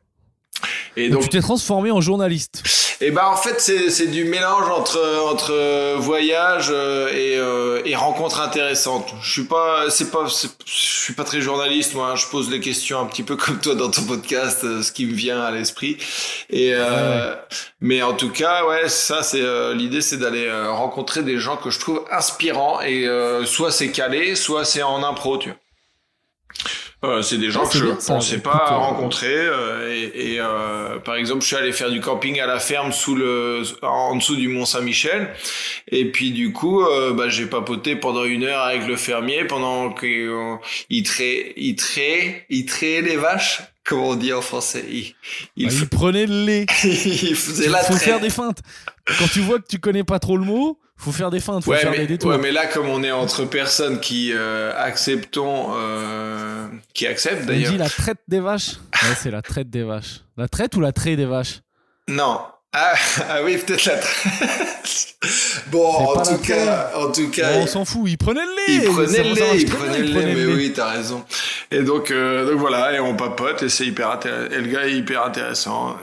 Et 0.96 1.10
donc, 1.10 1.24
tu 1.24 1.30
t'es 1.30 1.42
transformé 1.42 1.92
en 1.92 2.02
journaliste. 2.02 2.64
Et 3.02 3.12
bah 3.12 3.30
en 3.30 3.36
fait 3.36 3.60
c'est 3.60 4.08
du 4.08 4.24
mélange 4.24 4.70
entre 4.70 4.98
entre 5.30 5.98
voyage 5.98 6.68
euh, 6.72 7.10
et 7.10 7.38
euh, 7.38 7.82
et 7.84 7.96
rencontres 7.96 8.40
intéressantes. 8.40 9.14
Je 9.22 9.30
suis 9.30 9.44
pas 9.44 9.90
c'est 9.90 10.10
pas 10.10 10.26
je 10.26 10.48
suis 10.66 11.14
pas 11.14 11.26
très 11.26 11.42
journaliste 11.42 11.96
moi. 11.96 12.12
Hein. 12.12 12.16
Je 12.16 12.28
pose 12.28 12.50
les 12.50 12.62
questions 12.62 13.02
un 13.02 13.06
petit 13.06 13.24
peu 13.24 13.36
comme 13.36 13.60
toi 13.60 13.76
dans 13.76 13.92
ton 13.92 14.04
podcast, 14.04 14.64
euh, 14.64 14.82
ce 14.82 14.94
qui 14.94 15.06
me 15.06 15.14
vient 15.14 15.42
à 15.42 15.52
l'esprit. 15.52 15.98
Et 16.50 16.74
mais 17.82 18.02
en 18.02 18.14
tout 18.14 18.30
cas 18.30 18.66
ouais 18.66 18.88
ça 18.88 19.22
c'est 19.22 19.44
l'idée 19.74 20.02
c'est 20.02 20.18
d'aller 20.18 20.50
rencontrer 20.70 21.24
des 21.24 21.40
gens 21.40 21.58
que 21.58 21.72
je 21.72 21.80
trouve 21.80 22.06
inspirants 22.10 22.80
et 22.82 23.06
soit 23.46 23.72
c'est 23.72 23.92
calé 23.92 24.36
soit 24.36 24.64
c'est 24.64 24.84
en 24.84 25.04
impro 25.04 25.38
tu 25.38 25.50
vois. 25.50 25.58
Euh, 27.04 27.22
c'est 27.22 27.38
des 27.38 27.52
gens 27.52 27.68
que 27.68 27.78
je 27.78 27.86
pensais 27.86 28.38
pas 28.38 28.70
euh, 28.72 28.76
rencontrer 28.76 29.36
euh, 29.36 29.94
et, 29.94 30.36
et 30.36 30.40
euh, 30.40 31.00
par 31.00 31.16
exemple 31.16 31.42
je 31.42 31.48
suis 31.48 31.56
allé 31.58 31.74
faire 31.74 31.92
du 31.92 32.00
camping 32.00 32.40
à 32.40 32.46
la 32.46 32.60
ferme 32.60 32.94
sous 32.94 33.16
le 33.16 33.64
en 33.82 34.16
dessous 34.16 34.38
du 34.38 34.48
Mont 34.48 34.64
Saint-Michel. 34.64 35.34
Et 35.90 36.12
puis 36.12 36.32
du 36.32 36.54
coup 36.54 36.82
bah, 37.14 37.28
j'ai 37.28 37.46
papoté 37.46 37.98
pendant 37.98 38.24
une 38.24 38.46
heure 38.46 38.62
avec 38.62 38.88
le 38.88 38.96
fermier 38.96 39.44
pendant 39.44 39.92
qu'il 39.94 41.04
trait 41.04 41.54
il 41.58 41.76
trait 41.76 42.46
il 42.50 42.66
trait 42.66 43.02
les 43.02 43.18
vaches 43.18 43.62
comment 43.84 44.10
on 44.10 44.16
dit 44.16 44.32
en 44.32 44.42
français. 44.42 44.86
Il, 44.90 45.14
il, 45.58 45.68
bah, 45.68 45.86
prenait 45.92 46.26
le 46.26 46.46
lait. 46.46 46.66
il 46.86 47.36
faisait 47.36 47.68
la 47.68 47.80
faut 47.80 47.96
faire 47.96 48.22
des 48.22 48.30
feintes. 48.30 48.60
Quand 49.20 49.28
tu 49.28 49.42
vois 49.42 49.60
que 49.60 49.68
tu 49.68 49.80
connais 49.80 50.06
pas 50.06 50.20
trop 50.20 50.38
le 50.38 50.46
mot 50.46 50.80
faut 51.04 51.12
faire 51.12 51.30
des 51.30 51.40
feintes, 51.40 51.64
faut 51.64 51.74
faire 51.74 51.92
mais, 51.92 52.00
des 52.00 52.08
détours. 52.08 52.32
Ouais, 52.32 52.38
mais 52.38 52.52
là, 52.52 52.66
comme 52.66 52.88
on 52.88 53.04
est 53.04 53.12
entre 53.12 53.46
personnes 53.46 54.00
qui 54.00 54.32
euh, 54.34 54.72
acceptons, 54.78 55.74
euh, 55.76 56.68
qui 56.94 57.06
acceptent 57.08 57.46
d'ailleurs. 57.46 57.70
On 57.70 57.74
dit 57.74 57.78
la 57.78 57.90
traite 57.90 58.20
des 58.28 58.40
vaches. 58.40 58.76
ouais, 59.04 59.16
c'est 59.18 59.32
la 59.32 59.42
traite 59.42 59.70
des 59.70 59.84
vaches. 59.84 60.22
La 60.38 60.48
traite 60.48 60.76
ou 60.76 60.80
la 60.80 60.92
traite 60.92 61.18
des 61.18 61.26
vaches? 61.26 61.62
Non, 62.08 62.40
Ah, 62.72 62.94
ah 63.30 63.44
oui, 63.44 63.58
peut-être 63.58 63.86
la 63.86 64.00
Bon, 65.68 65.86
en 65.86 66.22
tout, 66.22 66.38
cas, 66.40 66.92
en 66.96 67.12
tout 67.12 67.30
cas, 67.30 67.54
on 67.58 67.68
s'en 67.68 67.86
fout. 67.86 68.04
Il 68.08 68.18
prenait 68.18 68.46
le 68.46 68.56
lait. 68.56 68.84
Il 68.84 68.92
prenait 68.92 69.24
le 69.24 69.34
lait, 69.34 69.62
il 69.62 69.66
prenait 69.70 70.00
le 70.00 70.06
lait, 70.06 70.36
mais 70.36 70.46
oui, 70.54 70.74
t'as 70.74 70.92
raison. 70.92 71.24
Et 71.72 71.82
donc, 71.82 72.12
euh, 72.12 72.50
donc 72.50 72.60
voilà, 72.60 72.94
et 72.94 73.00
on 73.00 73.16
papote, 73.16 73.64
et 73.64 73.70
c'est 73.70 73.86
hyper 73.86 74.12
intéressant. 74.12 74.52
Et 74.52 74.62
le 74.62 74.68
gars 74.68 74.88
est 74.88 74.94
hyper 74.94 75.24
intéressant. 75.24 75.98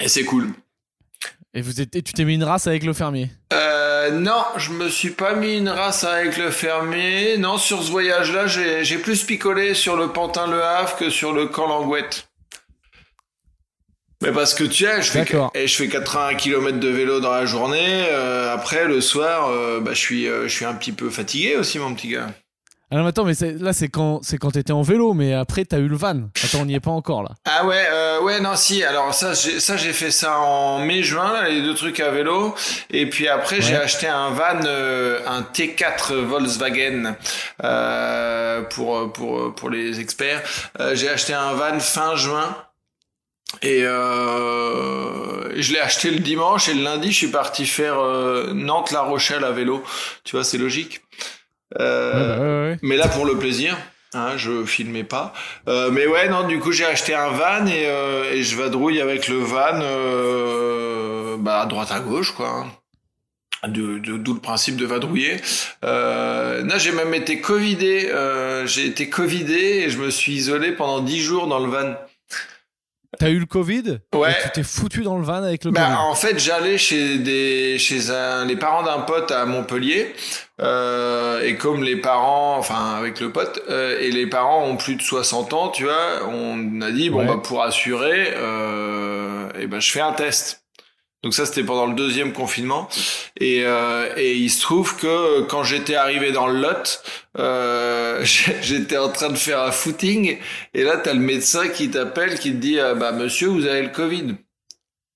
Et 0.00 0.08
c'est 0.08 0.24
cool. 0.24 0.48
Et, 1.52 1.60
vous 1.60 1.80
êtes, 1.80 1.94
et 1.94 2.02
tu 2.02 2.12
t'es 2.12 2.24
mis 2.24 2.34
une 2.34 2.44
race 2.44 2.66
avec 2.66 2.82
le 2.82 2.92
fermier? 2.92 3.30
Euh, 3.52 3.83
Non, 4.12 4.44
je 4.56 4.70
me 4.70 4.88
suis 4.88 5.10
pas 5.10 5.34
mis 5.34 5.56
une 5.56 5.68
race 5.68 6.04
avec 6.04 6.36
le 6.36 6.50
fermier. 6.50 7.36
Non, 7.38 7.58
sur 7.58 7.82
ce 7.82 7.90
voyage-là, 7.90 8.46
j'ai 8.46 8.98
plus 8.98 9.24
picolé 9.24 9.74
sur 9.74 9.96
le 9.96 10.08
Pantin-Le 10.08 10.62
Havre 10.62 10.96
que 10.96 11.10
sur 11.10 11.32
le 11.32 11.46
Camp 11.46 11.68
Langouette. 11.68 12.28
Mais 14.22 14.32
parce 14.32 14.54
que 14.54 14.64
tu 14.64 14.84
sais, 14.84 15.02
je 15.02 15.10
fais, 15.10 15.26
et 15.54 15.66
je 15.66 15.76
fais 15.76 15.88
80 15.88 16.36
km 16.36 16.80
de 16.80 16.88
vélo 16.88 17.20
dans 17.20 17.32
la 17.32 17.44
journée. 17.44 18.06
Euh, 18.08 18.54
après, 18.54 18.86
le 18.86 19.02
soir, 19.02 19.48
euh, 19.50 19.80
bah, 19.80 19.92
je, 19.92 19.98
suis, 19.98 20.26
euh, 20.26 20.48
je 20.48 20.54
suis 20.54 20.64
un 20.64 20.74
petit 20.74 20.92
peu 20.92 21.10
fatigué 21.10 21.56
aussi, 21.56 21.78
mon 21.78 21.94
petit 21.94 22.08
gars. 22.08 22.28
Ah 22.94 22.98
non, 22.98 23.06
attends, 23.06 23.24
mais 23.24 23.34
là, 23.58 23.72
c'est 23.72 23.88
quand, 23.88 24.20
c'est 24.22 24.38
quand 24.38 24.52
t'étais 24.52 24.72
en 24.72 24.82
vélo, 24.82 25.14
mais 25.14 25.34
après, 25.34 25.64
t'as 25.64 25.78
eu 25.78 25.88
le 25.88 25.96
van. 25.96 26.28
Attends, 26.44 26.60
on 26.60 26.64
n'y 26.64 26.74
est 26.74 26.80
pas 26.80 26.92
encore, 26.92 27.24
là. 27.24 27.30
Ah 27.44 27.66
ouais, 27.66 27.84
ouais, 28.22 28.40
non, 28.40 28.54
si. 28.54 28.84
Alors, 28.84 29.12
ça, 29.12 29.34
j'ai, 29.34 29.58
ça, 29.58 29.76
j'ai 29.76 29.92
fait 29.92 30.12
ça 30.12 30.38
en 30.38 30.78
mai-juin, 30.78 31.48
les 31.48 31.60
deux 31.60 31.74
trucs 31.74 31.98
à 31.98 32.12
vélo. 32.12 32.54
Et 32.90 33.10
puis 33.10 33.26
après, 33.26 33.60
j'ai 33.60 33.74
acheté 33.74 34.06
un 34.06 34.30
van, 34.30 34.60
un 35.26 35.42
T4 35.42 36.14
Volkswagen, 36.14 37.16
pour, 38.70 39.12
pour, 39.12 39.54
pour 39.56 39.70
les 39.70 39.98
experts. 39.98 40.42
j'ai 40.92 41.08
acheté 41.08 41.34
un 41.34 41.52
van 41.54 41.80
fin 41.80 42.14
juin. 42.14 42.56
Et 43.62 43.82
euh, 43.84 45.60
je 45.60 45.72
l'ai 45.72 45.80
acheté 45.80 46.10
le 46.10 46.18
dimanche 46.18 46.68
et 46.68 46.74
le 46.74 46.82
lundi, 46.82 47.12
je 47.12 47.16
suis 47.16 47.28
parti 47.28 47.66
faire 47.66 47.98
euh, 47.98 48.52
Nantes-La 48.52 49.02
Rochelle 49.02 49.44
à 49.44 49.52
vélo. 49.52 49.82
Tu 50.24 50.36
vois, 50.36 50.44
c'est 50.44 50.58
logique. 50.58 51.02
Euh, 51.80 52.72
bah, 52.72 52.78
Mais 52.82 52.96
là, 52.96 53.08
pour 53.08 53.26
le 53.26 53.38
plaisir, 53.38 53.76
hein, 54.14 54.36
je 54.36 54.64
filmais 54.64 55.04
pas. 55.04 55.32
Euh, 55.68 55.90
mais 55.90 56.06
ouais, 56.06 56.28
non, 56.28 56.46
du 56.46 56.58
coup, 56.58 56.72
j'ai 56.72 56.84
acheté 56.84 57.14
un 57.14 57.30
van 57.30 57.66
et, 57.66 57.86
euh, 57.86 58.32
et, 58.32 58.42
je 58.42 58.56
vadrouille 58.56 59.00
avec 59.00 59.28
le 59.28 59.38
van 59.38 59.78
bah, 61.38 61.62
à 61.62 61.66
droite 61.66 61.92
à 61.92 62.00
gauche, 62.00 62.32
quoi. 62.32 62.66
D'où 63.66 63.98
de, 63.98 64.18
de, 64.18 64.32
le 64.32 64.40
principe 64.40 64.76
de 64.76 64.84
vadrouiller. 64.84 65.36
Là, 65.82 66.78
j'ai 66.78 66.92
même 66.92 67.14
été 67.14 67.40
covidé. 67.40 68.12
j'ai 68.66 68.86
été 68.86 69.08
covidé 69.08 69.84
et 69.84 69.90
je 69.90 69.98
me 69.98 70.10
suis 70.10 70.32
isolé 70.32 70.72
pendant 70.72 71.00
dix 71.00 71.20
jours 71.20 71.46
dans 71.46 71.60
le 71.60 71.70
van. 71.70 71.94
T'as 73.18 73.30
eu 73.30 73.38
le 73.38 73.46
Covid 73.46 74.00
Ouais. 74.14 74.30
Et 74.30 74.42
tu 74.42 74.50
t'es 74.54 74.62
foutu 74.62 75.02
dans 75.02 75.16
le 75.18 75.24
van 75.24 75.42
avec 75.42 75.64
le 75.64 75.70
bah, 75.70 75.82
Covid. 75.82 75.96
En 75.96 76.14
fait, 76.14 76.38
j'allais 76.38 76.78
chez 76.78 77.18
des 77.18 77.78
chez 77.78 78.10
un, 78.10 78.44
les 78.44 78.56
parents 78.56 78.82
d'un 78.82 79.00
pote 79.00 79.30
à 79.30 79.44
Montpellier. 79.46 80.14
Euh, 80.60 81.42
et 81.42 81.56
comme 81.56 81.82
les 81.82 81.96
parents, 81.96 82.56
enfin 82.56 82.94
avec 82.96 83.18
le 83.20 83.32
pote, 83.32 83.60
euh, 83.68 83.98
et 84.00 84.12
les 84.12 84.28
parents 84.28 84.64
ont 84.64 84.76
plus 84.76 84.94
de 84.94 85.02
60 85.02 85.52
ans, 85.52 85.68
tu 85.68 85.82
vois, 85.82 86.28
on 86.28 86.80
a 86.80 86.92
dit 86.92 87.10
bon 87.10 87.26
bah 87.26 87.40
pour 87.42 87.62
assurer, 87.64 88.32
euh, 88.36 89.48
et 89.58 89.66
ben 89.66 89.80
je 89.80 89.90
fais 89.90 90.00
un 90.00 90.12
test. 90.12 90.63
Donc 91.24 91.32
ça, 91.32 91.46
c'était 91.46 91.64
pendant 91.64 91.86
le 91.86 91.94
deuxième 91.94 92.34
confinement. 92.34 92.86
Et, 93.40 93.62
euh, 93.64 94.12
et 94.16 94.34
il 94.34 94.50
se 94.50 94.60
trouve 94.60 94.94
que 94.96 95.40
quand 95.44 95.64
j'étais 95.64 95.94
arrivé 95.94 96.32
dans 96.32 96.46
le 96.46 96.60
Lot, 96.60 97.02
euh, 97.38 98.22
j'étais 98.60 98.98
en 98.98 99.08
train 99.08 99.30
de 99.30 99.38
faire 99.38 99.60
un 99.62 99.72
footing. 99.72 100.36
Et 100.74 100.84
là, 100.84 100.98
t'as 100.98 101.14
le 101.14 101.20
médecin 101.20 101.68
qui 101.68 101.90
t'appelle, 101.90 102.38
qui 102.38 102.52
te 102.52 102.58
dit 102.58 102.78
ah, 102.78 102.94
bah 102.94 103.12
monsieur, 103.12 103.48
vous 103.48 103.64
avez 103.64 103.82
le 103.82 103.88
Covid. 103.88 104.36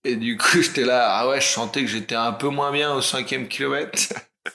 Et 0.04 0.16
du 0.16 0.38
coup, 0.38 0.62
j'étais 0.62 0.86
là, 0.86 1.08
ah 1.10 1.28
ouais, 1.28 1.42
je 1.42 1.46
sentais 1.46 1.82
que 1.82 1.88
j'étais 1.88 2.14
un 2.14 2.32
peu 2.32 2.48
moins 2.48 2.72
bien 2.72 2.94
au 2.94 3.02
cinquième 3.02 3.46
kilomètre. 3.46 3.98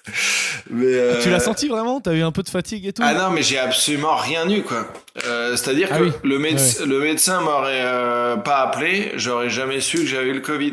mais 0.72 0.86
euh... 0.88 1.22
Tu 1.22 1.30
l'as 1.30 1.40
senti 1.40 1.68
vraiment? 1.68 2.02
T'as 2.02 2.14
eu 2.14 2.24
un 2.24 2.32
peu 2.32 2.42
de 2.42 2.50
fatigue 2.50 2.88
et 2.88 2.94
tout? 2.94 3.04
Ah 3.06 3.14
non, 3.14 3.30
mais 3.30 3.44
j'ai 3.44 3.60
absolument 3.60 4.16
rien 4.16 4.50
eu 4.50 4.64
quoi. 4.64 4.92
Euh, 5.28 5.56
C'est-à-dire 5.56 5.90
ah 5.92 6.00
que 6.00 6.28
le, 6.28 6.40
méde 6.40 6.60
le 6.84 7.00
médecin 7.00 7.42
m'aurait 7.42 7.84
euh, 7.86 8.38
pas 8.38 8.62
appelé, 8.62 9.12
j'aurais 9.18 9.52
jamais 9.52 9.82
su 9.82 9.98
que 10.00 10.08
j'avais 10.08 10.30
eu 10.30 10.34
le 10.34 10.42
Covid. 10.42 10.72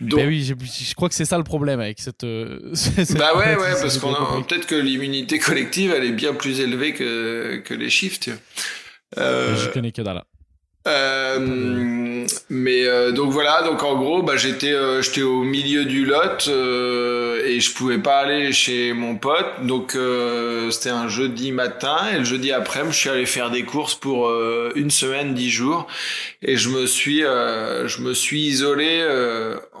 Ben 0.00 0.28
oui, 0.28 0.42
je, 0.44 0.94
crois 0.94 1.08
que 1.08 1.14
c'est 1.14 1.24
ça 1.24 1.38
le 1.38 1.44
problème 1.44 1.80
avec 1.80 2.00
cette. 2.00 2.24
Euh, 2.24 2.58
bah 3.16 3.36
ouais, 3.36 3.56
ouais, 3.56 3.72
parce 3.80 3.98
qu'on 3.98 4.14
a 4.14 4.42
peut-être 4.46 4.66
que 4.66 4.74
l'immunité 4.74 5.38
collective 5.38 5.92
elle 5.96 6.04
est 6.04 6.12
bien 6.12 6.34
plus 6.34 6.60
élevée 6.60 6.94
que 6.94 7.62
que 7.64 7.74
les 7.74 7.90
chiffres. 7.90 8.18
Tu 8.20 8.32
euh, 9.18 9.56
je 9.56 9.68
connais 9.70 9.92
que 9.92 10.02
dalle. 10.02 10.22
Euh, 10.86 11.38
mais 12.48 12.86
euh, 12.86 13.12
donc 13.12 13.30
voilà, 13.30 13.62
donc 13.62 13.82
en 13.82 13.96
gros, 13.96 14.22
bah, 14.22 14.36
j'étais 14.36 14.72
euh, 14.72 15.02
j'étais 15.02 15.22
au 15.22 15.42
milieu 15.42 15.84
du 15.84 16.04
lot 16.04 16.48
euh, 16.48 17.44
et 17.44 17.60
je 17.60 17.72
pouvais 17.72 17.98
pas 17.98 18.18
aller 18.18 18.52
chez 18.52 18.92
mon 18.92 19.16
pote. 19.16 19.64
Donc 19.64 19.96
c'était 20.70 20.90
un 20.90 21.08
jeudi 21.08 21.52
matin 21.52 21.96
et 22.12 22.18
le 22.18 22.24
jeudi 22.24 22.52
après, 22.52 22.82
je 22.86 22.92
suis 22.96 23.10
allé 23.10 23.26
faire 23.26 23.50
des 23.50 23.64
courses 23.64 23.94
pour 23.94 24.30
une 24.74 24.90
semaine, 24.90 25.34
dix 25.34 25.50
jours 25.50 25.86
et 26.42 26.56
je 26.56 26.68
me 26.68 26.86
suis 26.86 27.20
je 27.20 28.00
me 28.00 28.14
suis 28.14 28.42
isolé 28.42 29.04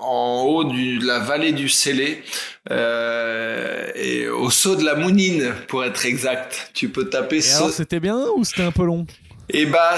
en 0.00 0.42
haut 0.46 0.64
du, 0.64 0.98
de 0.98 1.06
la 1.06 1.18
vallée 1.18 1.52
du 1.52 1.68
Célé. 1.68 2.22
et 2.70 4.28
au 4.28 4.50
saut 4.50 4.76
de 4.76 4.84
la 4.84 4.94
Mounine 4.94 5.54
pour 5.68 5.84
être 5.84 6.06
exact. 6.06 6.70
Tu 6.74 6.88
peux 6.88 7.08
taper. 7.08 7.44
Et 7.46 7.52
alors 7.52 7.70
c'était 7.70 8.00
bien 8.00 8.24
ou 8.36 8.44
c'était 8.44 8.62
un 8.62 8.72
peu 8.72 8.84
long? 8.84 9.06
Et 9.50 9.66
bah, 9.66 9.96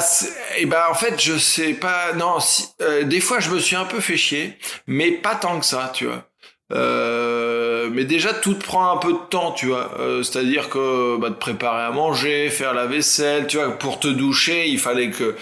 et 0.59 0.67
bah 0.67 0.89
en 0.91 0.95
fait, 0.95 1.21
je 1.21 1.39
sais 1.39 1.75
pas. 1.75 2.13
Non, 2.15 2.39
euh, 2.83 3.05
des 3.05 3.21
fois, 3.21 3.41
je 3.41 3.51
me 3.51 3.59
suis 3.59 3.77
un 3.77 3.85
peu 3.85 4.01
fait 4.01 4.17
chier, 4.17 4.59
mais 4.87 5.13
pas 5.13 5.35
tant 5.37 5.59
que 5.61 5.67
ça, 5.67 5.91
tu 5.95 6.07
vois. 6.07 6.25
Euh, 6.73 7.89
mais 7.93 8.05
déjà, 8.05 8.35
tout 8.35 8.59
prend 8.59 8.91
un 8.93 8.97
peu 8.97 9.13
de 9.13 9.19
temps, 9.31 9.53
tu 9.53 9.67
vois. 9.67 9.93
Euh, 10.01 10.23
C'est-à-dire 10.25 10.69
que 10.69 11.17
bah, 11.19 11.31
de 11.31 11.35
préparer 11.35 11.85
à 11.85 11.91
manger, 11.93 12.51
faire 12.51 12.75
la 12.75 12.87
vaisselle, 12.87 13.47
tu 13.47 13.57
vois. 13.59 13.79
Pour 13.79 14.01
te 14.01 14.09
doucher, 14.09 14.69
il 14.69 14.79
fallait 14.81 15.11
que 15.11 15.37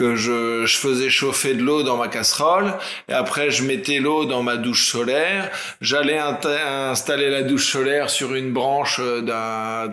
que 0.00 0.16
je, 0.16 0.64
je 0.64 0.76
faisais 0.78 1.10
chauffer 1.10 1.52
de 1.52 1.62
l'eau 1.62 1.82
dans 1.82 1.98
ma 1.98 2.08
casserole 2.08 2.72
et 3.10 3.12
après 3.12 3.50
je 3.50 3.64
mettais 3.64 3.98
l'eau 3.98 4.24
dans 4.24 4.42
ma 4.42 4.56
douche 4.56 4.88
solaire. 4.88 5.50
J'allais 5.82 6.18
installer 6.18 7.28
la 7.28 7.42
douche 7.42 7.66
solaire 7.66 8.08
sur 8.08 8.34
une 8.34 8.50
branche 8.50 8.98
d'un 8.98 9.88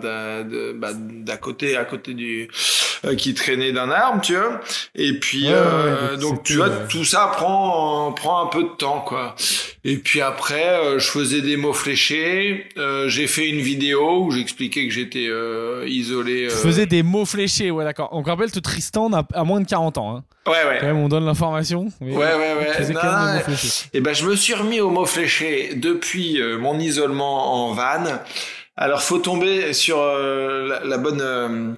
bah, 0.74 0.92
d'à 0.94 1.36
côté 1.36 1.76
à 1.76 1.84
côté 1.84 2.14
du 2.14 2.48
euh, 3.04 3.16
qui 3.16 3.34
traînait 3.34 3.72
d'un 3.72 3.90
arbre, 3.90 4.22
tu 4.22 4.34
vois. 4.34 4.60
Et 4.94 5.20
puis 5.20 5.48
euh, 5.48 6.16
donc 6.16 6.42
tu 6.42 6.56
vois 6.56 6.70
tout 6.70 7.04
ça 7.04 7.30
prend 7.34 8.10
prend 8.12 8.44
un 8.44 8.46
peu 8.46 8.62
de 8.62 8.76
temps 8.78 9.02
quoi. 9.06 9.36
Et 9.84 9.98
puis 9.98 10.22
après 10.22 10.78
euh, 10.78 10.98
je 10.98 11.06
faisais 11.06 11.42
des 11.42 11.58
mots 11.58 11.74
fléchés. 11.74 12.66
j'ai 13.08 13.26
fait 13.26 13.48
une 13.50 13.60
vidéo 13.60 14.24
où 14.24 14.30
j'expliquais 14.30 14.88
que 14.88 14.94
j'étais 14.94 15.28
isolé. 15.86 16.48
Tu 16.50 16.56
faisais 16.56 16.86
des 16.86 17.02
mots 17.02 17.26
fléchés, 17.26 17.70
ouais 17.70 17.84
d'accord. 17.84 18.08
On 18.12 18.22
rappelle 18.22 18.50
que 18.50 18.58
Tristan 18.58 19.10
a 19.12 19.44
moins 19.44 19.60
de 19.60 19.66
40 19.66 19.97
Hein. 20.06 20.24
Ouais, 20.46 20.64
ouais. 20.66 20.78
Quand 20.80 20.86
même, 20.86 20.98
on 20.98 21.08
donne 21.08 21.26
l'information. 21.26 21.88
Ouais, 22.00 22.16
ouais, 22.16 22.54
ouais. 22.54 22.82
et 22.82 22.96
eh 23.94 24.00
ben, 24.00 24.14
je 24.14 24.26
me 24.26 24.36
suis 24.36 24.54
remis 24.54 24.80
au 24.80 24.90
mot 24.90 25.04
fléché 25.04 25.74
depuis 25.74 26.40
euh, 26.40 26.58
mon 26.58 26.78
isolement 26.78 27.66
en 27.66 27.72
van. 27.72 28.04
Alors, 28.76 29.02
faut 29.02 29.18
tomber 29.18 29.72
sur 29.72 29.98
euh, 29.98 30.80
la, 30.84 30.98
bonne. 30.98 31.76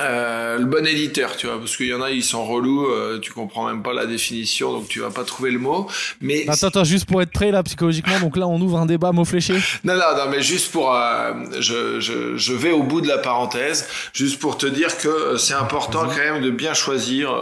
Euh, 0.00 0.46
euh, 0.46 0.58
le 0.58 0.64
bon 0.64 0.86
éditeur, 0.86 1.36
tu 1.36 1.46
vois, 1.46 1.58
parce 1.58 1.76
qu'il 1.76 1.86
y 1.86 1.94
en 1.94 2.02
a, 2.02 2.10
ils 2.10 2.24
sont 2.24 2.44
relous, 2.44 2.86
euh, 2.86 3.18
tu 3.20 3.32
comprends 3.32 3.66
même 3.66 3.82
pas 3.82 3.92
la 3.92 4.06
définition, 4.06 4.72
donc 4.72 4.88
tu 4.88 5.00
vas 5.00 5.10
pas 5.10 5.24
trouver 5.24 5.50
le 5.50 5.58
mot. 5.58 5.88
Mais 6.20 6.48
attends, 6.48 6.68
attends, 6.68 6.84
juste 6.84 7.06
pour 7.06 7.22
être 7.22 7.30
prêt 7.30 7.50
là 7.50 7.62
psychologiquement, 7.62 8.18
donc 8.20 8.36
là 8.36 8.46
on 8.46 8.60
ouvre 8.60 8.78
un 8.78 8.86
débat 8.86 9.12
mot 9.12 9.24
fléché. 9.24 9.54
non, 9.84 9.94
non, 9.94 10.16
non, 10.16 10.30
mais 10.30 10.42
juste 10.42 10.72
pour, 10.72 10.94
euh, 10.94 11.32
je, 11.60 12.00
je, 12.00 12.36
je, 12.36 12.52
vais 12.52 12.72
au 12.72 12.82
bout 12.82 13.00
de 13.00 13.08
la 13.08 13.18
parenthèse, 13.18 13.88
juste 14.12 14.40
pour 14.40 14.56
te 14.56 14.66
dire 14.66 14.96
que 14.98 15.36
c'est 15.36 15.54
important 15.54 16.04
quand 16.04 16.16
même 16.16 16.42
de 16.42 16.50
bien 16.50 16.74
choisir 16.74 17.34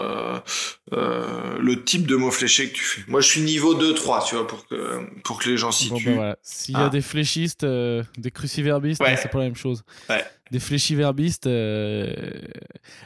le 0.94 1.84
type 1.84 2.06
de 2.06 2.16
mot 2.16 2.30
fléché 2.30 2.68
que 2.68 2.74
tu 2.74 2.84
fais. 2.84 3.02
Moi, 3.08 3.20
je 3.20 3.28
suis 3.28 3.40
niveau 3.40 3.74
2-3, 3.74 4.26
tu 4.28 4.34
vois, 4.36 4.46
pour 4.46 4.66
que 4.66 5.00
pour 5.22 5.38
que 5.38 5.48
les 5.48 5.56
gens 5.56 5.72
situent. 5.72 6.14
Bon, 6.14 6.20
bah, 6.20 6.36
S'il 6.42 6.74
y 6.74 6.78
a 6.78 6.86
ah. 6.86 6.88
des 6.88 7.02
fléchistes, 7.02 7.64
des 7.64 8.30
cruciverbistes, 8.32 9.00
ouais. 9.00 9.16
c'est 9.16 9.30
pas 9.30 9.38
la 9.38 9.44
même 9.44 9.56
chose. 9.56 9.82
Ouais 10.08 10.24
des 10.50 10.60
fléchiverbistes. 10.60 11.46
Euh... 11.46 12.12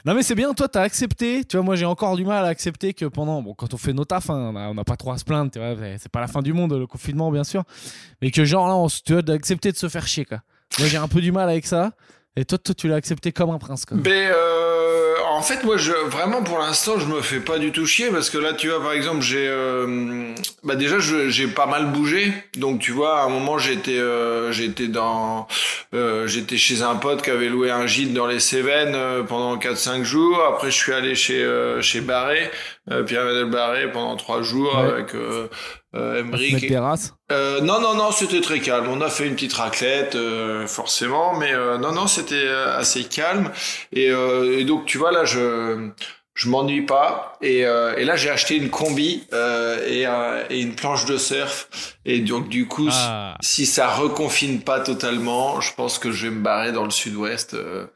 Non 0.04 0.14
mais 0.14 0.22
c'est 0.22 0.34
bien, 0.34 0.52
toi 0.54 0.68
t'as 0.68 0.82
accepté. 0.82 1.44
Tu 1.44 1.56
vois, 1.56 1.64
moi 1.64 1.76
j'ai 1.76 1.86
encore 1.86 2.16
du 2.16 2.24
mal 2.24 2.44
à 2.44 2.48
accepter 2.48 2.94
que 2.94 3.06
pendant, 3.06 3.42
bon, 3.42 3.54
quand 3.54 3.74
on 3.74 3.78
fait 3.78 3.92
nos 3.92 4.04
tafs, 4.04 4.30
hein, 4.30 4.52
on 4.54 4.74
n'a 4.74 4.84
pas 4.84 4.96
trop 4.96 5.12
à 5.12 5.18
se 5.18 5.24
plaindre. 5.24 5.50
Tu 5.50 5.58
vois, 5.58 5.74
c'est 5.98 6.10
pas 6.10 6.20
la 6.20 6.26
fin 6.26 6.42
du 6.42 6.52
monde 6.52 6.72
le 6.72 6.86
confinement 6.86 7.30
bien 7.30 7.44
sûr, 7.44 7.64
mais 8.20 8.30
que 8.30 8.44
genre 8.44 8.68
là, 8.68 8.76
on, 8.76 8.88
tu 8.88 9.12
vois, 9.12 9.22
d'accepter 9.22 9.72
de 9.72 9.76
se 9.76 9.88
faire 9.88 10.06
chier 10.06 10.24
quoi. 10.24 10.42
Moi 10.78 10.88
j'ai 10.88 10.98
un 10.98 11.08
peu 11.08 11.20
du 11.20 11.32
mal 11.32 11.48
avec 11.48 11.66
ça. 11.66 11.92
Et 12.36 12.44
toi, 12.44 12.58
toi 12.58 12.74
tu 12.74 12.86
l'as 12.86 12.96
accepté 12.96 13.32
comme 13.32 13.50
un 13.50 13.58
prince 13.58 13.84
quoi. 13.84 13.96
Mais 13.96 14.28
euh, 14.30 14.77
en 15.38 15.42
fait, 15.42 15.62
moi, 15.62 15.76
je, 15.76 15.92
vraiment, 15.92 16.42
pour 16.42 16.58
l'instant, 16.58 16.98
je 16.98 17.06
me 17.06 17.20
fais 17.20 17.38
pas 17.38 17.58
du 17.58 17.70
tout 17.70 17.86
chier 17.86 18.08
parce 18.10 18.28
que 18.28 18.38
là, 18.38 18.54
tu 18.54 18.68
vois, 18.68 18.82
par 18.82 18.92
exemple, 18.92 19.22
j'ai, 19.22 19.46
euh, 19.48 20.34
bah 20.64 20.74
déjà, 20.74 20.96
j'ai 20.98 21.46
pas 21.46 21.66
mal 21.66 21.86
bougé. 21.92 22.32
Donc, 22.56 22.80
tu 22.80 22.90
vois, 22.90 23.20
à 23.20 23.24
un 23.24 23.28
moment, 23.28 23.56
j'étais, 23.56 23.98
euh, 23.98 24.50
j'étais 24.50 24.88
dans, 24.88 25.46
euh, 25.94 26.26
j'étais 26.26 26.56
chez 26.56 26.82
un 26.82 26.96
pote 26.96 27.22
qui 27.22 27.30
avait 27.30 27.48
loué 27.48 27.70
un 27.70 27.86
gîte 27.86 28.12
dans 28.12 28.26
les 28.26 28.40
Cévennes 28.40 28.94
euh, 28.96 29.22
pendant 29.22 29.56
4-5 29.58 30.02
jours. 30.02 30.42
Après, 30.48 30.72
je 30.72 30.76
suis 30.76 30.92
allé 30.92 31.14
chez, 31.14 31.42
euh, 31.42 31.80
chez 31.82 32.00
Barré, 32.00 32.50
euh, 32.90 33.04
Pierre-Emmanuel 33.04 33.44
Barré 33.50 33.92
pendant 33.92 34.16
3 34.16 34.42
jours 34.42 34.74
Ouais. 34.76 34.90
avec 34.92 35.14
euh, 35.98 36.22
euh, 36.22 36.58
des 36.68 36.78
races. 36.78 37.14
euh, 37.32 37.60
non, 37.60 37.80
non, 37.80 37.94
non, 37.94 38.10
c'était 38.12 38.40
très 38.40 38.60
calme. 38.60 38.86
On 38.88 39.00
a 39.00 39.10
fait 39.10 39.26
une 39.26 39.34
petite 39.34 39.52
raclette, 39.54 40.14
euh, 40.14 40.66
forcément, 40.66 41.34
mais 41.36 41.52
euh, 41.52 41.78
non, 41.78 41.92
non, 41.92 42.06
c'était 42.06 42.34
euh, 42.46 42.76
assez 42.78 43.04
calme. 43.04 43.50
Et, 43.92 44.10
euh, 44.10 44.58
et 44.58 44.64
donc, 44.64 44.86
tu 44.86 44.98
vois, 44.98 45.12
là, 45.12 45.24
je 45.24 45.90
je 46.34 46.48
m'ennuie 46.48 46.82
pas. 46.86 47.36
Et, 47.42 47.66
euh, 47.66 47.96
et 47.96 48.04
là, 48.04 48.14
j'ai 48.14 48.30
acheté 48.30 48.54
une 48.56 48.70
combi 48.70 49.26
euh, 49.32 49.84
et, 49.88 50.06
euh, 50.06 50.44
et 50.50 50.60
une 50.60 50.76
planche 50.76 51.04
de 51.04 51.16
surf. 51.18 51.68
Et 52.04 52.20
donc, 52.20 52.48
du 52.48 52.68
coup, 52.68 52.88
Ah. 52.92 53.34
si 53.40 53.66
ça 53.66 53.88
reconfine 53.88 54.60
pas 54.62 54.78
totalement, 54.78 55.60
je 55.60 55.74
pense 55.74 55.98
que 55.98 56.12
je 56.12 56.28
vais 56.28 56.34
me 56.34 56.40
barrer 56.42 56.70
dans 56.70 56.84
le 56.84 56.90
sud-ouest. 56.92 57.54
euh, 57.54 57.86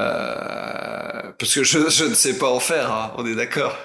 euh, 0.00 1.32
parce 1.38 1.54
que 1.54 1.62
je, 1.64 1.88
je 1.88 2.04
ne 2.04 2.14
sais 2.14 2.36
pas 2.38 2.50
en 2.50 2.60
faire, 2.60 2.90
hein, 2.92 3.12
on 3.16 3.26
est 3.26 3.34
d'accord. 3.34 3.76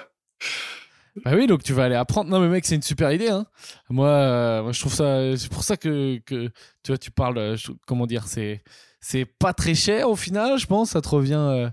Bah 1.24 1.32
oui, 1.34 1.46
donc 1.46 1.62
tu 1.62 1.72
vas 1.72 1.84
aller 1.84 1.94
apprendre. 1.94 2.28
Non, 2.30 2.40
mais 2.40 2.48
mec, 2.48 2.64
c'est 2.64 2.74
une 2.74 2.82
super 2.82 3.12
idée. 3.12 3.28
Hein. 3.28 3.46
Moi, 3.88 4.08
euh, 4.08 4.72
je 4.72 4.80
trouve 4.80 4.92
ça. 4.94 5.36
C'est 5.36 5.50
pour 5.50 5.62
ça 5.62 5.76
que, 5.76 6.18
que 6.26 6.48
tu 6.82 6.88
vois, 6.88 6.98
tu 6.98 7.10
parles. 7.12 7.38
euh, 7.38 7.56
je- 7.56 7.70
comment 7.86 8.06
dire 8.06 8.26
C'est 8.26 8.62
c'est 9.00 9.24
pas 9.24 9.52
très 9.52 9.74
cher 9.74 10.08
au 10.10 10.16
final, 10.16 10.58
je 10.58 10.66
pense. 10.66 10.90
Ça 10.90 11.00
te 11.00 11.08
revient. 11.08 11.34
euh, 11.34 11.70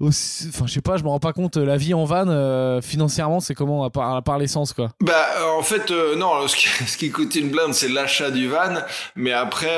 aussi- 0.00 0.46
Enfin, 0.48 0.66
je 0.66 0.72
sais 0.74 0.80
pas, 0.80 0.96
je 0.96 1.02
me 1.04 1.08
rends 1.08 1.18
pas 1.18 1.32
compte. 1.32 1.56
La 1.56 1.76
vie 1.76 1.94
en 1.94 2.04
van, 2.04 2.26
euh, 2.28 2.80
financièrement, 2.80 3.40
c'est 3.40 3.54
comment 3.54 3.84
à 3.84 3.90
part, 3.90 4.14
à 4.16 4.22
part 4.22 4.38
l'essence, 4.38 4.72
quoi. 4.72 4.90
Bah, 5.02 5.12
euh, 5.40 5.58
en 5.58 5.62
fait, 5.62 5.90
euh, 5.90 6.14
non, 6.16 6.46
ce 6.46 6.56
qui, 6.56 6.68
ce 6.86 6.96
qui 6.96 7.10
coûte 7.10 7.34
une 7.34 7.50
blinde, 7.50 7.74
c'est 7.74 7.88
l'achat 7.88 8.30
du 8.30 8.48
van. 8.48 8.74
Mais 9.16 9.32
après, 9.32 9.70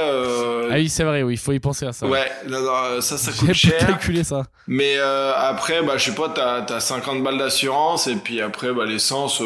Ah 0.70 0.74
oui, 0.74 0.88
c'est 0.88 1.04
vrai, 1.04 1.22
oui, 1.22 1.34
il 1.34 1.38
faut 1.38 1.52
y 1.52 1.60
penser 1.60 1.86
à 1.86 1.92
ça. 1.92 2.06
ouais, 2.06 2.30
non, 2.48 2.60
non, 2.60 3.00
ça, 3.00 3.16
ça 3.18 3.30
J'ai 3.32 3.46
coûte 3.46 3.54
cher. 3.54 3.78
calculé 3.86 4.24
ça. 4.24 4.42
Mais 4.66 4.98
après, 4.98 5.82
bah, 5.82 5.96
je 5.96 6.04
sais 6.10 6.14
pas, 6.14 6.28
t'as 6.28 6.64
as 6.76 6.80
50 6.80 7.22
balles 7.22 7.38
d'assurance. 7.38 8.06
Et 8.06 8.16
puis 8.16 8.40
après, 8.40 8.72
bah, 8.72 8.84
l'essence, 8.86 9.42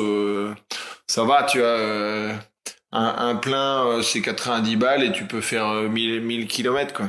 ça 1.07 1.25
va, 1.25 1.43
tu 1.45 1.59
euh, 1.61 2.33
un, 2.93 3.15
un 3.29 3.37
plein, 3.37 4.01
c'est 4.03 4.21
90 4.23 4.77
balles 4.77 5.03
et 5.05 5.13
tu 5.13 5.25
peux 5.25 5.41
faire 5.41 5.67
euh, 5.69 5.89
1000, 5.89 6.21
1000 6.23 6.47
km, 6.47 6.93
quoi. 6.95 7.07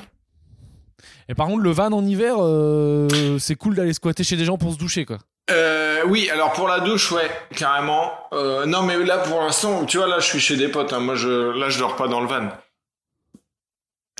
Et 1.30 1.34
par 1.36 1.48
contre, 1.48 1.64
le 1.64 1.72
van 1.72 1.92
en 1.92 2.06
hiver, 2.06 2.36
euh, 2.40 3.38
c'est 3.40 3.56
cool 3.56 3.76
d'aller 3.76 3.94
squatter 3.94 4.24
chez 4.24 4.36
des 4.36 4.46
gens 4.46 4.58
pour 4.58 4.74
se 4.74 4.78
doucher, 4.78 5.06
quoi. 5.06 5.18
Euh, 5.52 6.02
oui, 6.08 6.30
alors 6.32 6.54
pour 6.54 6.68
la 6.68 6.80
douche, 6.80 7.12
ouais, 7.12 7.30
carrément. 7.56 8.12
Euh, 8.34 8.66
non, 8.66 8.82
mais 8.84 8.98
là, 9.04 9.20
pour 9.20 9.42
l'instant, 9.42 9.86
tu 9.86 9.98
vois, 9.98 10.08
là, 10.08 10.20
je 10.20 10.26
suis 10.26 10.40
chez 10.40 10.56
des 10.58 10.68
potes. 10.68 10.94
hein. 10.94 11.00
Moi, 11.00 11.16
je, 11.16 11.58
là, 11.58 11.70
je 11.70 11.78
dors 11.80 11.96
pas 11.96 12.08
dans 12.08 12.20
le 12.22 12.28
van. 12.28 12.50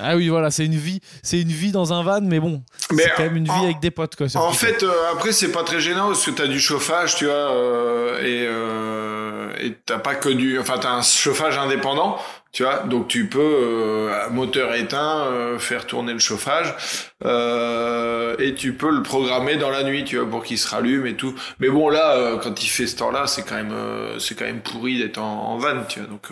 Ah 0.02 0.18
oui, 0.18 0.28
voilà, 0.28 0.52
c'est 0.52 0.66
une 0.66 0.76
vie, 0.76 1.00
c'est 1.24 1.40
une 1.40 1.48
vie 1.48 1.72
dans 1.72 1.94
un 1.94 2.04
van, 2.04 2.20
mais 2.22 2.42
bon, 2.42 2.62
c'est 2.92 3.14
quand 3.16 3.24
même 3.24 3.38
une 3.38 3.46
vie 3.46 3.50
en- 3.52 3.64
avec 3.64 3.80
des 3.80 3.92
potes, 3.92 4.18
quoi. 4.18 4.28
En 4.36 4.52
fait, 4.52 4.84
euh, 4.84 4.92
après, 5.14 5.32
c'est 5.32 5.54
pas 5.54 5.64
très 5.64 5.80
gênant 5.80 6.08
parce 6.08 6.26
que 6.26 6.32
t'as 6.32 6.48
du 6.48 6.60
chauffage, 6.60 7.16
tu 7.16 7.26
vois, 7.28 7.50
et 8.22 8.46
et 9.66 9.74
t'as 9.86 10.00
pas 10.00 10.16
que 10.16 10.28
du, 10.28 10.60
enfin, 10.60 10.78
t'as 10.80 10.92
un 10.92 11.02
chauffage 11.02 11.58
indépendant, 11.58 12.18
tu 12.56 12.64
vois, 12.64 12.84
donc 12.84 13.10
tu 13.10 13.28
peux 13.28 13.42
euh, 13.42 14.30
moteur 14.30 14.74
éteint 14.76 15.26
euh, 15.26 15.60
faire 15.60 15.86
tourner 15.86 16.14
le 16.14 16.20
chauffage 16.20 16.74
euh, 17.26 18.34
et 18.40 18.56
tu 18.56 18.74
peux 18.76 18.92
le 18.92 19.04
programmer 19.04 19.58
dans 19.58 19.70
la 19.70 19.84
nuit, 19.84 20.06
tu 20.06 20.18
vois, 20.18 20.30
pour 20.30 20.42
qu'il 20.42 20.58
se 20.58 20.70
rallume 20.70 21.06
et 21.06 21.16
tout. 21.16 21.36
Mais 21.60 21.68
bon, 21.68 21.90
là, 21.90 22.38
quand 22.42 22.64
il 22.64 22.68
fait 22.68 22.88
ce 22.88 22.96
temps-là, 22.96 23.28
c'est 23.28 23.44
quand 23.44 23.56
même, 23.56 23.76
c'est 24.20 24.36
quand 24.40 24.46
même 24.46 24.62
pourri 24.62 24.98
d'être 24.98 25.18
en, 25.18 25.50
en 25.50 25.58
van, 25.58 25.84
tu 25.90 26.00
vois, 26.00 26.08
donc. 26.08 26.30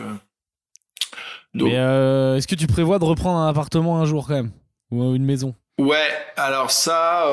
donc 1.53 1.67
Mais 1.67 2.37
est-ce 2.37 2.47
que 2.47 2.55
tu 2.55 2.67
prévois 2.67 2.99
de 2.99 3.03
reprendre 3.05 3.39
un 3.39 3.49
appartement 3.49 3.99
un 3.99 4.05
jour 4.05 4.25
quand 4.25 4.35
même? 4.35 4.51
Ou 4.91 5.15
une 5.15 5.25
maison? 5.25 5.53
Ouais, 5.77 6.07
alors 6.37 6.71
ça, 6.71 7.25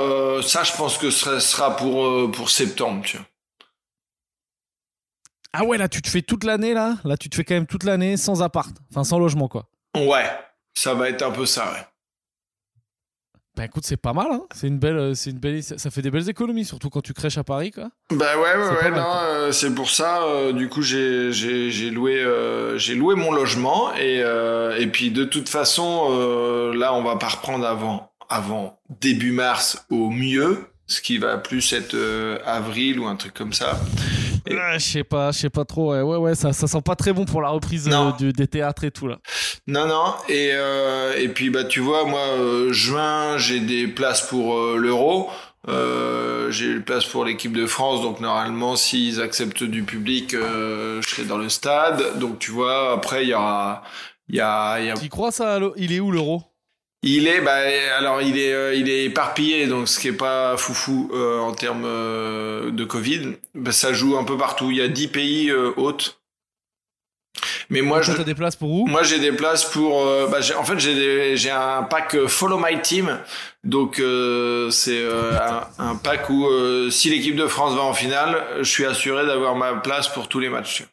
ça, 0.42 0.64
je 0.64 0.72
pense 0.72 0.98
que 0.98 1.10
ce 1.10 1.38
sera 1.38 1.76
pour 1.76 2.28
pour 2.32 2.50
septembre, 2.50 3.02
tu 3.04 3.18
vois. 3.18 3.26
Ah 5.52 5.64
ouais, 5.64 5.78
là 5.78 5.88
tu 5.88 6.00
te 6.00 6.08
fais 6.08 6.22
toute 6.22 6.44
l'année 6.44 6.74
là? 6.74 6.96
Là 7.04 7.16
tu 7.16 7.28
te 7.28 7.34
fais 7.34 7.44
quand 7.44 7.54
même 7.54 7.66
toute 7.66 7.84
l'année 7.84 8.16
sans 8.16 8.42
appart, 8.42 8.74
enfin 8.90 9.04
sans 9.04 9.18
logement 9.18 9.48
quoi. 9.48 9.68
Ouais, 9.96 10.26
ça 10.74 10.94
va 10.94 11.08
être 11.08 11.22
un 11.22 11.32
peu 11.32 11.46
ça, 11.46 11.72
ouais. 11.72 11.86
Bah 13.56 13.64
écoute, 13.64 13.84
c'est 13.84 13.96
pas 13.96 14.12
mal, 14.12 14.28
hein 14.30 14.42
c'est 14.54 14.68
une 14.68 14.78
belle, 14.78 14.96
euh, 14.96 15.14
c'est 15.14 15.30
une 15.30 15.40
belle, 15.40 15.60
ça 15.62 15.90
fait 15.90 16.02
des 16.02 16.10
belles 16.12 16.30
économies, 16.30 16.64
surtout 16.64 16.88
quand 16.88 17.00
tu 17.00 17.12
crèches 17.12 17.36
à 17.36 17.42
Paris 17.42 17.72
quoi. 17.72 17.90
Bah 18.10 18.36
ouais, 18.38 18.56
ouais, 18.56 18.82
ouais, 18.84 18.90
non, 18.92 19.04
euh, 19.04 19.52
c'est 19.52 19.74
pour 19.74 19.90
ça, 19.90 20.22
euh, 20.22 20.52
du 20.52 20.68
coup, 20.68 20.82
j'ai, 20.82 21.32
j'ai, 21.32 21.70
j'ai 21.70 21.90
loué, 21.90 22.20
euh, 22.20 22.78
j'ai 22.78 22.94
loué 22.94 23.16
mon 23.16 23.32
logement 23.32 23.92
et, 23.96 24.20
et 24.78 24.86
puis 24.86 25.10
de 25.10 25.24
toute 25.24 25.48
façon, 25.48 26.70
là, 26.72 26.94
on 26.94 27.02
va 27.02 27.16
pas 27.16 27.28
reprendre 27.28 27.66
avant, 27.66 28.12
avant 28.28 28.80
début 29.00 29.32
mars 29.32 29.84
au 29.90 30.10
mieux, 30.10 30.66
ce 30.86 31.00
qui 31.02 31.18
va 31.18 31.36
plus 31.36 31.72
être 31.72 31.96
avril 32.46 33.00
ou 33.00 33.06
un 33.08 33.16
truc 33.16 33.34
comme 33.34 33.52
ça. 33.52 33.80
Ouais, 34.48 34.56
je 34.78 34.84
sais 34.84 35.04
pas, 35.04 35.30
je 35.32 35.38
sais 35.38 35.50
pas 35.50 35.64
trop. 35.64 35.92
Ouais, 35.92 36.02
ouais, 36.02 36.16
ouais, 36.16 36.34
ça, 36.34 36.52
ça 36.52 36.66
sent 36.66 36.82
pas 36.82 36.96
très 36.96 37.12
bon 37.12 37.24
pour 37.24 37.42
la 37.42 37.48
reprise 37.50 37.88
euh, 37.88 38.12
du- 38.12 38.32
des 38.32 38.46
théâtres 38.46 38.84
et 38.84 38.90
tout 38.90 39.06
là. 39.08 39.18
Non, 39.66 39.86
non, 39.86 40.14
et, 40.28 40.50
euh, 40.52 41.14
et 41.18 41.28
puis 41.28 41.50
bah 41.50 41.64
tu 41.64 41.80
vois, 41.80 42.04
moi, 42.04 42.20
euh, 42.20 42.72
juin, 42.72 43.36
j'ai 43.38 43.60
des 43.60 43.86
places 43.86 44.22
pour 44.26 44.56
l'Euro. 44.76 45.30
J'ai 46.50 46.74
des 46.74 46.80
places 46.80 47.04
pour 47.04 47.24
l'équipe 47.24 47.52
de 47.52 47.66
France, 47.66 48.02
donc 48.02 48.20
normalement, 48.20 48.74
s'ils 48.76 49.20
acceptent 49.20 49.62
du 49.62 49.82
public, 49.84 50.32
je 50.32 51.00
serai 51.06 51.24
dans 51.24 51.38
le 51.38 51.48
stade. 51.48 52.18
Donc 52.18 52.38
tu 52.38 52.50
vois, 52.50 52.92
après, 52.94 53.24
il 53.24 53.28
y 53.28 53.34
aura... 53.34 53.82
Il 54.28 54.36
y 54.36 54.40
a, 54.40 54.80
y 54.80 54.90
a... 54.90 54.94
Tu 54.94 55.08
crois 55.08 55.32
ça 55.32 55.58
Il 55.76 55.92
est 55.92 55.98
où 56.00 56.10
l'euro? 56.12 56.44
Il 57.02 57.26
est, 57.28 57.40
bah, 57.40 57.56
alors 57.96 58.20
il 58.20 58.38
est, 58.38 58.52
euh, 58.52 58.74
il 58.74 58.90
est 58.90 59.04
éparpillé, 59.04 59.66
donc 59.66 59.88
ce 59.88 59.98
qui 59.98 60.08
est 60.08 60.12
pas 60.12 60.56
foufou 60.58 61.10
euh, 61.14 61.38
en 61.38 61.52
termes 61.52 61.84
euh, 61.86 62.70
de 62.70 62.84
Covid. 62.84 63.36
Bah, 63.54 63.72
ça 63.72 63.92
joue 63.94 64.18
un 64.18 64.24
peu 64.24 64.36
partout. 64.36 64.70
Il 64.70 64.76
y 64.76 64.82
a 64.82 64.88
10 64.88 65.08
pays 65.08 65.50
euh, 65.50 65.72
hôtes. 65.78 66.20
Mais 67.70 67.80
moi, 67.80 68.02
je, 68.02 68.06
Toi, 68.06 68.16
t'as 68.18 68.24
des 68.24 68.34
places 68.34 68.56
pour 68.56 68.70
où? 68.70 68.86
Moi, 68.86 69.02
j'ai 69.02 69.18
des 69.18 69.32
places 69.32 69.64
pour. 69.64 70.04
euh, 70.04 70.26
bah, 70.26 70.40
en 70.58 70.64
fait, 70.64 70.78
j'ai 70.78 71.36
j'ai 71.36 71.50
un 71.50 71.84
pack 71.84 72.26
Follow 72.26 72.58
My 72.58 72.82
Team. 72.82 73.18
Donc, 73.64 73.98
euh, 73.98 74.70
c'est 74.70 75.00
euh, 75.00 75.38
un, 75.40 75.66
un 75.78 75.96
pack 75.96 76.28
où 76.28 76.46
euh, 76.46 76.90
si 76.90 77.08
l'équipe 77.08 77.36
de 77.36 77.46
France 77.46 77.74
va 77.74 77.82
en 77.82 77.94
finale, 77.94 78.44
je 78.58 78.68
suis 78.70 78.84
assuré 78.84 79.24
d'avoir 79.24 79.54
ma 79.54 79.74
place 79.76 80.08
pour 80.08 80.28
tous 80.28 80.40
les 80.40 80.48
matchs. 80.50 80.74
tu 80.76 80.82
vois. 80.82 80.90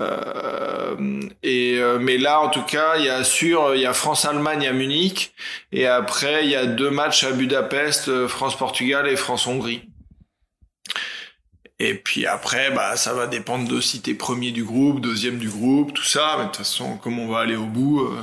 Euh, 0.00 1.20
et 1.42 1.78
euh, 1.78 1.98
mais 1.98 2.18
là, 2.18 2.40
en 2.40 2.48
tout 2.48 2.62
cas, 2.62 2.96
il 2.96 3.04
y 3.04 3.08
a 3.08 3.24
sûr, 3.24 3.74
il 3.74 3.82
y 3.82 3.86
a 3.86 3.92
France-Allemagne 3.92 4.66
à 4.66 4.72
Munich, 4.72 5.34
et 5.70 5.86
après, 5.86 6.44
il 6.44 6.50
y 6.50 6.56
a 6.56 6.66
deux 6.66 6.90
matchs 6.90 7.24
à 7.24 7.32
Budapest, 7.32 8.08
euh, 8.08 8.28
France-Portugal 8.28 9.06
et 9.06 9.16
France-Hongrie. 9.16 9.82
Et 11.78 11.94
puis 11.94 12.26
après, 12.26 12.70
bah, 12.70 12.96
ça 12.96 13.12
va 13.12 13.26
dépendre 13.26 13.68
de 13.68 13.80
si 13.80 14.00
t'es 14.00 14.14
premier 14.14 14.52
du 14.52 14.62
groupe, 14.62 15.00
deuxième 15.00 15.38
du 15.38 15.48
groupe, 15.48 15.92
tout 15.92 16.04
ça. 16.04 16.36
Mais 16.38 16.44
de 16.44 16.48
toute 16.48 16.58
façon, 16.58 16.96
comme 16.96 17.18
on 17.18 17.26
va 17.26 17.40
aller 17.40 17.56
au 17.56 17.66
bout, 17.66 18.02
euh, 18.02 18.20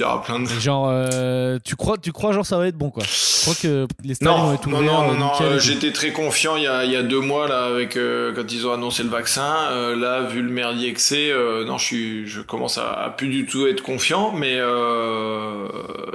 il 0.00 0.02
y 0.02 0.06
aura 0.06 0.22
plein 0.22 0.40
de. 0.40 0.46
Et 0.50 0.60
Genre, 0.60 0.88
euh, 0.90 1.58
tu 1.64 1.76
crois, 1.76 1.98
tu 1.98 2.10
crois 2.12 2.32
genre 2.32 2.44
ça 2.46 2.56
va 2.58 2.66
être 2.66 2.76
bon 2.76 2.90
quoi. 2.90 3.02
Je 3.04 3.42
crois 3.42 3.54
que 3.54 3.86
les 4.02 4.14
stades 4.14 4.28
vont 4.28 4.38
Non, 4.46 4.54
être 4.54 4.68
non, 4.68 4.78
ouverts. 4.78 4.92
non, 4.92 5.10
euh, 5.12 5.14
non, 5.16 5.32
euh, 5.42 5.58
j'étais 5.58 5.92
très 5.92 6.12
confiant 6.12 6.56
il 6.56 6.62
y 6.64 6.66
a, 6.66 6.84
il 6.84 6.90
y 6.90 6.96
a 6.96 7.02
deux 7.02 7.20
mois 7.20 7.46
là 7.48 7.64
avec 7.64 7.96
euh, 7.96 8.32
quand 8.34 8.50
ils 8.52 8.66
ont 8.66 8.72
annoncé 8.72 9.02
le 9.02 9.08
vaccin. 9.10 9.70
Là, 9.96 10.22
vu 10.22 10.42
le 10.42 10.50
merdier 10.50 10.92
que 10.92 11.00
c'est, 11.00 11.32
non, 11.66 11.78
je 11.78 11.84
suis, 11.84 12.26
je 12.26 12.40
commence 12.40 12.78
à, 12.78 12.90
à 12.92 13.10
plus 13.10 13.28
du 13.28 13.46
tout 13.46 13.66
être 13.66 13.82
confiant, 13.82 14.32
mais 14.32 14.58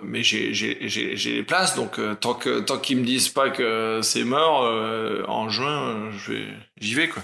mais 0.04 0.24
j'ai 0.24 0.54
j'ai 0.54 1.34
les 1.36 1.44
places, 1.44 1.76
donc 1.76 2.00
tant 2.20 2.34
que 2.34 2.60
tant 2.60 2.78
qu'ils 2.78 2.98
me 2.98 3.06
disent 3.06 3.30
pas 3.30 3.50
que 3.50 4.00
c'est 4.02 4.24
mort 4.24 4.62
en 5.28 5.50
juin, 5.50 6.10
je 6.18 6.34
vais 6.34 6.48
j'y 6.80 6.94
vais 6.96 7.08
quoi. 7.08 7.22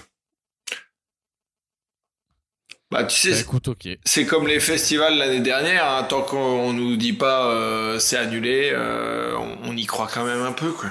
Bah 2.92 3.04
tu 3.04 3.16
sais, 3.16 3.30
Bah, 3.30 3.72
c'est 4.04 4.26
comme 4.26 4.46
les 4.46 4.60
festivals 4.60 5.16
l'année 5.16 5.40
dernière, 5.40 5.86
hein, 5.86 6.02
tant 6.02 6.20
qu'on 6.20 6.74
nous 6.74 6.96
dit 6.96 7.14
pas 7.14 7.46
euh, 7.46 7.98
c'est 7.98 8.18
annulé, 8.18 8.70
euh, 8.74 9.34
on, 9.38 9.70
on 9.70 9.76
y 9.76 9.86
croit 9.86 10.10
quand 10.12 10.24
même 10.26 10.42
un 10.42 10.52
peu 10.52 10.70
quoi. 10.72 10.90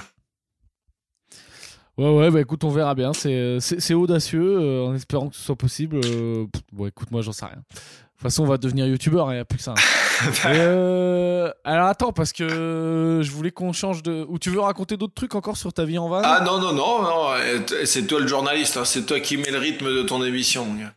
Ouais, 2.00 2.10
ouais, 2.10 2.32
bah 2.32 2.42
écoute, 2.42 2.64
on 2.64 2.70
verra 2.70 2.96
bien. 2.96 3.12
C'est, 3.14 3.94
audacieux, 3.94 4.58
euh, 4.60 4.86
en 4.88 4.96
espérant 4.96 5.30
que 5.30 5.36
ce 5.36 5.44
soit 5.44 5.56
possible. 5.56 6.00
Pff, 6.00 6.64
bon, 6.72 6.88
écoute, 6.88 7.12
moi, 7.12 7.22
j'en 7.22 7.34
sais 7.34 7.46
rien. 7.46 7.58
De 7.58 7.62
toute 7.76 8.22
façon, 8.24 8.44
on 8.44 8.48
va 8.48 8.58
devenir 8.58 8.88
youtubeur, 8.88 9.32
il 9.32 9.36
n'y 9.36 9.42
a 9.42 9.46
plus 9.46 9.58
que 9.58 9.64
ça. 9.64 9.76
hein. 9.78 10.54
Et, 10.54 11.52
alors 11.64 11.88
attends, 11.88 12.14
parce 12.14 12.34
que 12.34 13.20
je 13.24 13.32
voulais 13.32 13.52
qu'on 13.52 13.74
change 13.74 14.02
de. 14.02 14.26
Ou 14.28 14.40
tu 14.40 14.50
veux 14.50 14.60
raconter 14.60 14.98
d'autres 14.98 15.14
trucs 15.14 15.36
encore 15.36 15.58
sur 15.58 15.72
ta 15.74 15.86
vie 15.86 16.00
en 16.00 16.10
van? 16.10 16.22
Ah 16.24 16.42
non, 16.44 16.60
non, 16.60 16.74
non, 16.74 17.04
non, 17.04 17.28
c'est 17.86 18.08
toi 18.08 18.20
le 18.20 18.28
journaliste, 18.28 18.78
hein, 18.78 18.86
c'est 18.86 19.06
toi 19.06 19.20
qui 19.20 19.38
mets 19.38 19.52
le 19.52 19.60
rythme 19.60 19.94
de 19.94 20.02
ton 20.02 20.24
émission. 20.24 20.66
mon 20.66 20.80
gars. 20.80 20.94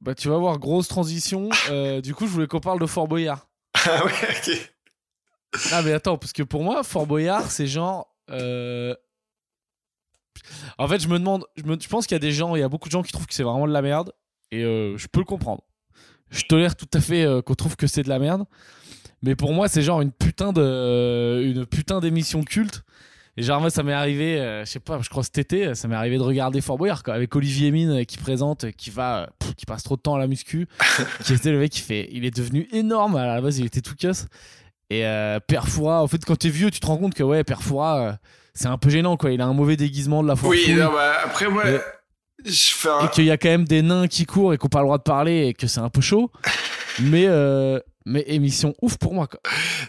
Bah 0.00 0.14
tu 0.14 0.28
vas 0.28 0.36
voir, 0.38 0.58
grosse 0.58 0.88
transition. 0.88 1.48
Euh, 1.70 2.00
du 2.00 2.14
coup, 2.14 2.26
je 2.26 2.32
voulais 2.32 2.46
qu'on 2.46 2.60
parle 2.60 2.80
de 2.80 2.86
Fort 2.86 3.08
Boyard. 3.08 3.48
Ah 3.84 4.04
ouais, 4.04 4.12
ok. 4.12 4.72
Ah 5.72 5.82
mais 5.82 5.92
attends, 5.92 6.18
parce 6.18 6.32
que 6.32 6.42
pour 6.42 6.62
moi, 6.62 6.82
Fort 6.82 7.06
Boyard, 7.06 7.50
c'est 7.50 7.66
genre... 7.66 8.14
euh, 8.30 8.94
En 10.78 10.86
fait, 10.88 11.00
je 11.00 11.08
me 11.08 11.18
demande, 11.18 11.44
je, 11.56 11.62
me, 11.64 11.78
je 11.80 11.88
pense 11.88 12.06
qu'il 12.06 12.14
y 12.14 12.16
a 12.16 12.20
des 12.20 12.32
gens, 12.32 12.54
il 12.54 12.60
y 12.60 12.62
a 12.62 12.68
beaucoup 12.68 12.88
de 12.88 12.92
gens 12.92 13.02
qui 13.02 13.12
trouvent 13.12 13.26
que 13.26 13.34
c'est 13.34 13.42
vraiment 13.42 13.66
de 13.66 13.72
la 13.72 13.82
merde, 13.82 14.12
et 14.50 14.62
euh, 14.64 14.96
je 14.96 15.06
peux 15.08 15.20
le 15.20 15.24
comprendre. 15.24 15.62
Je 16.30 16.42
tolère 16.44 16.76
tout 16.76 16.88
à 16.92 17.00
fait 17.00 17.26
qu'on 17.46 17.54
trouve 17.54 17.76
que 17.76 17.86
c'est 17.86 18.02
de 18.02 18.08
la 18.08 18.18
merde, 18.18 18.44
mais 19.22 19.34
pour 19.34 19.52
moi, 19.54 19.68
c'est 19.68 19.82
genre 19.82 20.00
une 20.02 20.12
putain 20.12 20.52
de, 20.52 21.42
une 21.44 21.64
putain 21.66 22.00
d'émission 22.00 22.42
culte. 22.44 22.82
Et 23.38 23.42
genre, 23.44 23.60
moi, 23.60 23.70
ça 23.70 23.84
m'est 23.84 23.92
arrivé, 23.92 24.40
euh, 24.40 24.64
je 24.64 24.70
sais 24.72 24.80
pas, 24.80 24.98
je 25.00 25.08
crois 25.08 25.22
cet 25.22 25.38
été, 25.38 25.72
ça 25.76 25.86
m'est 25.86 25.94
arrivé 25.94 26.16
de 26.18 26.22
regarder 26.22 26.60
Fort 26.60 26.76
Boyard, 26.76 27.04
quoi, 27.04 27.14
avec 27.14 27.36
Olivier 27.36 27.70
Mine 27.70 28.00
euh, 28.00 28.02
qui 28.02 28.18
présente, 28.18 28.64
euh, 28.64 28.70
qui 28.76 28.90
va, 28.90 29.18
euh, 29.18 29.26
pff, 29.38 29.54
qui 29.54 29.64
passe 29.64 29.84
trop 29.84 29.94
de 29.94 30.00
temps 30.00 30.16
à 30.16 30.18
la 30.18 30.26
muscu, 30.26 30.66
qui 31.24 31.34
était 31.34 31.52
le 31.52 31.60
mec 31.60 31.70
qui 31.70 31.80
fait, 31.80 32.08
il 32.10 32.24
est 32.24 32.36
devenu 32.36 32.66
énorme, 32.72 33.14
à 33.14 33.26
la 33.26 33.40
base, 33.40 33.60
il 33.60 33.66
était 33.66 33.80
tout 33.80 33.94
casse. 33.94 34.26
Et 34.90 35.06
euh, 35.06 35.38
Perfora, 35.38 36.02
en 36.02 36.08
fait, 36.08 36.24
quand 36.24 36.34
t'es 36.34 36.48
vieux, 36.48 36.72
tu 36.72 36.80
te 36.80 36.86
rends 36.86 36.96
compte 36.96 37.14
que, 37.14 37.22
ouais, 37.22 37.44
Perfora, 37.44 38.18
c'est 38.54 38.66
un 38.66 38.76
peu 38.76 38.90
gênant, 38.90 39.16
quoi. 39.16 39.30
Il 39.30 39.40
a 39.40 39.46
un 39.46 39.54
mauvais 39.54 39.76
déguisement 39.76 40.24
de 40.24 40.26
la 40.28 40.34
force. 40.34 40.56
Oui, 40.56 40.74
non, 40.74 40.90
bah, 40.92 41.12
après, 41.24 41.48
moi, 41.48 41.62
Et- 41.70 41.78
je 42.44 42.74
fais 42.74 42.88
et 42.88 43.04
un... 43.04 43.06
qu'il 43.06 43.24
y 43.24 43.30
a 43.30 43.36
quand 43.36 43.50
même 43.50 43.66
des 43.68 43.82
nains 43.82 44.08
qui 44.08 44.26
courent 44.26 44.52
et 44.52 44.58
qu'on 44.58 44.66
n'a 44.66 44.70
pas 44.70 44.80
le 44.80 44.86
droit 44.86 44.98
de 44.98 45.04
parler 45.04 45.46
et 45.46 45.54
que 45.54 45.68
c'est 45.68 45.78
un 45.78 45.90
peu 45.90 46.00
chaud. 46.00 46.32
mais, 47.00 47.26
euh, 47.28 47.78
mais 48.06 48.24
émission 48.28 48.74
ouf 48.80 48.96
pour 48.96 49.12
moi, 49.12 49.26
quoi. 49.26 49.40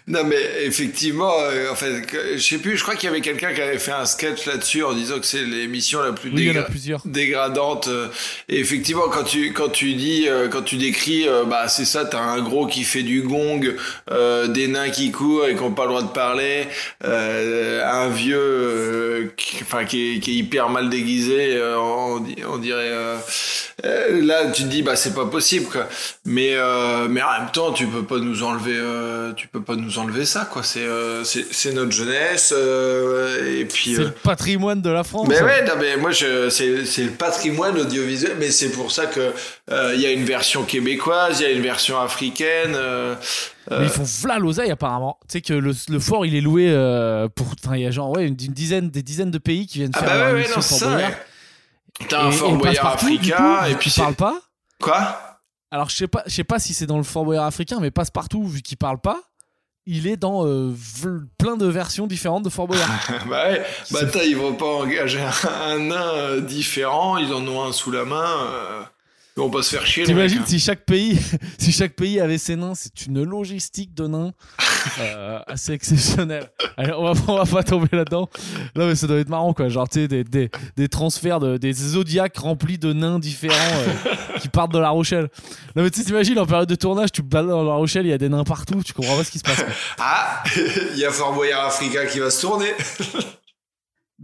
Non, 0.07 0.23
mais 0.25 0.41
effectivement, 0.63 1.31
euh, 1.39 1.71
en 1.71 1.75
fait, 1.75 2.01
je 2.35 2.41
sais 2.41 2.57
plus, 2.57 2.75
je 2.75 2.81
crois 2.83 2.95
qu'il 2.95 3.07
y 3.07 3.09
avait 3.11 3.21
quelqu'un 3.21 3.53
qui 3.53 3.61
avait 3.61 3.79
fait 3.79 3.91
un 3.93 4.05
sketch 4.05 4.45
là-dessus 4.45 4.83
en 4.83 4.93
disant 4.93 5.19
que 5.19 5.25
c'est 5.25 5.43
l'émission 5.43 6.01
la 6.01 6.11
plus 6.11 6.29
Oui, 6.31 6.47
dégra- 6.51 6.67
dégradante. 7.05 7.87
euh, 7.87 8.07
Et 8.49 8.59
effectivement, 8.59 9.07
quand 9.09 9.23
tu 9.23 9.53
quand 9.53 9.69
tu 9.69 9.93
dis, 9.93 10.27
euh, 10.27 10.47
quand 10.49 10.63
tu 10.63 10.75
décris, 10.77 11.27
euh, 11.27 11.45
bah 11.45 11.67
c'est 11.69 11.85
ça, 11.85 12.03
t'as 12.05 12.19
un 12.19 12.41
gros 12.41 12.67
qui 12.67 12.83
fait 12.83 13.03
du 13.03 13.21
gong, 13.21 13.61
euh, 14.11 14.47
des 14.47 14.67
nains 14.67 14.89
qui 14.89 15.11
courent 15.11 15.47
et 15.47 15.55
qui 15.55 15.61
ont 15.61 15.71
pas 15.71 15.83
le 15.83 15.89
droit 15.89 16.03
de 16.03 16.07
parler, 16.09 16.67
euh, 17.05 17.83
un 17.85 18.09
vieux, 18.09 19.33
qui, 19.37 19.57
enfin 19.61 19.85
qui 19.85 20.15
est, 20.15 20.19
qui 20.19 20.31
est 20.31 20.35
hyper 20.35 20.69
mal 20.69 20.89
déguisé, 20.89 21.57
on, 21.77 22.19
di- 22.19 22.35
on 22.47 22.57
dirait. 22.57 22.89
là, 23.83 24.51
tu 24.51 24.63
te 24.63 24.67
dis, 24.67 24.81
bah 24.81 24.95
c'est 24.95 25.13
pas 25.13 25.25
possible, 25.25 25.65
quoi. 25.67 25.87
Mais 26.25 26.55
mais 27.09 27.21
en 27.21 27.31
même 27.39 27.51
temps, 27.53 27.71
tu 27.71 27.85
peux 27.87 28.03
pas 28.09 28.17
nous 28.17 28.43
enlever, 28.43 28.75
euh, 28.75 29.31
tu 29.33 29.47
peux 29.47 29.61
pas 29.61 29.75
nous 29.75 29.99
enlever 29.99 30.25
ça, 30.25 30.45
quoi. 30.51 30.63
C'est 30.63 30.83
euh, 30.83 31.23
c'est 31.23 31.71
notre 31.73 31.91
jeunesse 31.91 32.53
euh, 32.57 33.59
et 33.59 33.65
puis. 33.65 33.95
C'est 33.95 34.03
le 34.03 34.11
patrimoine 34.11 34.81
de 34.81 34.89
la 34.89 35.03
France. 35.03 35.27
mais 35.29 35.41
ouais, 35.41 35.63
non, 35.63 35.73
mais 35.79 35.95
moi, 35.95 36.11
je, 36.11 36.49
c'est, 36.49 36.85
c'est 36.85 37.03
le 37.03 37.11
patrimoine 37.11 37.77
audiovisuel, 37.77 38.35
mais 38.39 38.49
c'est 38.49 38.71
pour 38.71 38.91
ça 38.91 39.05
que 39.05 39.31
il 39.93 40.01
y 40.01 40.05
a 40.05 40.11
une 40.11 40.25
version 40.25 40.63
québécoise, 40.63 41.39
il 41.39 41.43
y 41.43 41.45
a 41.45 41.51
une 41.51 41.61
version 41.61 42.01
africaine. 42.01 42.75
Mais 43.71 43.83
ils 43.83 43.89
font 43.89 44.03
v'là 44.03 44.39
l'oseille 44.39 44.71
apparemment. 44.71 45.19
Tu 45.29 45.33
sais 45.33 45.41
que 45.41 45.53
le, 45.53 45.73
le 45.89 45.99
fort 45.99 46.25
il 46.25 46.35
est 46.35 46.41
loué 46.41 46.67
pour. 47.35 47.53
Enfin, 47.63 47.77
il 47.77 47.83
y 47.83 47.85
a 47.85 47.91
genre 47.91 48.09
ouais, 48.09 48.23
une, 48.23 48.35
une 48.41 48.53
dizaine, 48.53 48.89
des 48.89 49.03
dizaines 49.03 49.31
de 49.31 49.37
pays 49.37 49.67
qui 49.67 49.77
viennent 49.77 49.91
Ah 49.93 49.99
faire 49.99 50.09
bah 50.09 50.33
ouais, 50.33 50.41
ouais, 50.41 50.49
non, 50.55 50.61
ça. 50.61 50.95
Ouais. 50.97 51.17
T'as 52.07 52.23
un 52.23 52.31
Fort 52.31 52.53
Boyard 52.53 52.87
africain, 52.87 53.65
et 53.65 53.73
puis 53.75 53.83
qu'il 53.83 53.91
c'est... 53.91 54.01
parle 54.01 54.15
pas? 54.15 54.39
Quoi? 54.81 55.28
Alors 55.71 55.89
je 55.89 55.95
sais 55.95 56.07
pas, 56.07 56.23
je 56.25 56.31
sais 56.31 56.43
pas 56.43 56.59
si 56.59 56.73
c'est 56.73 56.87
dans 56.87 56.97
le 56.97 57.03
Fort 57.03 57.25
Boyard 57.25 57.45
africain, 57.45 57.79
mais 57.79 57.91
Passepartout 57.91 58.43
vu 58.47 58.61
qu'il 58.61 58.77
parle 58.77 58.99
pas, 58.99 59.21
il 59.85 60.07
est 60.07 60.17
dans 60.17 60.45
euh, 60.45 60.73
plein 61.37 61.57
de 61.57 61.65
versions 61.65 62.07
différentes 62.07 62.43
de 62.43 62.49
Fort 62.49 62.67
Boyard. 62.67 62.89
Bah 63.27 63.49
ouais, 63.49 63.63
bah 63.91 64.23
ils 64.25 64.35
vont 64.37 64.53
pas 64.53 64.65
engager 64.65 65.21
un, 65.21 65.31
un 65.67 65.79
nain 65.79 66.07
euh, 66.15 66.41
différent, 66.41 67.17
ils 67.17 67.33
en 67.33 67.45
ont 67.47 67.63
un 67.63 67.71
sous 67.71 67.91
la 67.91 68.05
main, 68.05 68.47
euh, 68.51 68.83
vont 69.35 69.49
pas 69.49 69.63
se 69.63 69.69
faire 69.75 69.85
chier, 69.85 70.03
T'imagines 70.03 70.39
hein. 70.39 70.45
si 70.47 70.59
chaque 70.59 70.83
pays, 70.85 71.17
si 71.57 71.71
chaque 71.71 71.95
pays 71.95 72.19
avait 72.19 72.37
ses 72.37 72.55
nains, 72.55 72.73
c'est 72.75 73.05
une 73.05 73.23
logistique 73.23 73.93
de 73.93 74.07
nains 74.07 74.31
euh, 74.99 75.39
assez 75.47 75.71
exceptionnelle. 75.73 76.51
Allez, 76.75 76.91
on 76.93 77.13
va, 77.13 77.21
on 77.27 77.37
va 77.37 77.45
pas 77.45 77.63
tomber 77.63 77.87
là-dedans. 77.91 78.27
Non 78.75 78.87
mais 78.87 78.95
ça 78.95 79.07
doit 79.07 79.17
être 79.17 79.29
marrant 79.29 79.53
quoi, 79.53 79.69
genre 79.69 79.87
tu 79.87 80.01
sais 80.01 80.07
des, 80.07 80.23
des, 80.23 80.49
des 80.75 80.87
transferts 80.89 81.39
de 81.39 81.57
des 81.57 81.71
zodiacs 81.73 82.37
remplis 82.37 82.77
de 82.77 82.91
nains 82.91 83.19
différents 83.19 83.55
euh, 83.55 84.37
qui 84.39 84.49
partent 84.49 84.73
de 84.73 84.79
La 84.79 84.89
Rochelle. 84.89 85.29
Non 85.75 85.83
mais 85.83 85.89
tu 85.89 85.99
sais, 85.99 86.05
t'imagines 86.05 86.37
en 86.39 86.45
période 86.45 86.67
de 86.69 86.75
tournage, 86.75 87.11
tu 87.11 87.21
balades 87.21 87.49
dans 87.49 87.63
La 87.63 87.73
Rochelle, 87.75 88.05
il 88.05 88.09
y 88.09 88.13
a 88.13 88.17
des 88.17 88.29
nains 88.29 88.43
partout, 88.43 88.81
tu 88.83 88.93
comprends 88.93 89.15
pas 89.15 89.23
ce 89.23 89.31
qui 89.31 89.39
se 89.39 89.43
passe. 89.43 89.57
quoi. 89.63 89.73
Ah, 89.99 90.43
il 90.93 90.99
y 90.99 91.05
a 91.05 91.11
Fort 91.11 91.33
Boyard 91.33 91.65
africain 91.65 92.05
qui 92.05 92.19
va 92.19 92.29
se 92.29 92.41
tourner. 92.41 92.73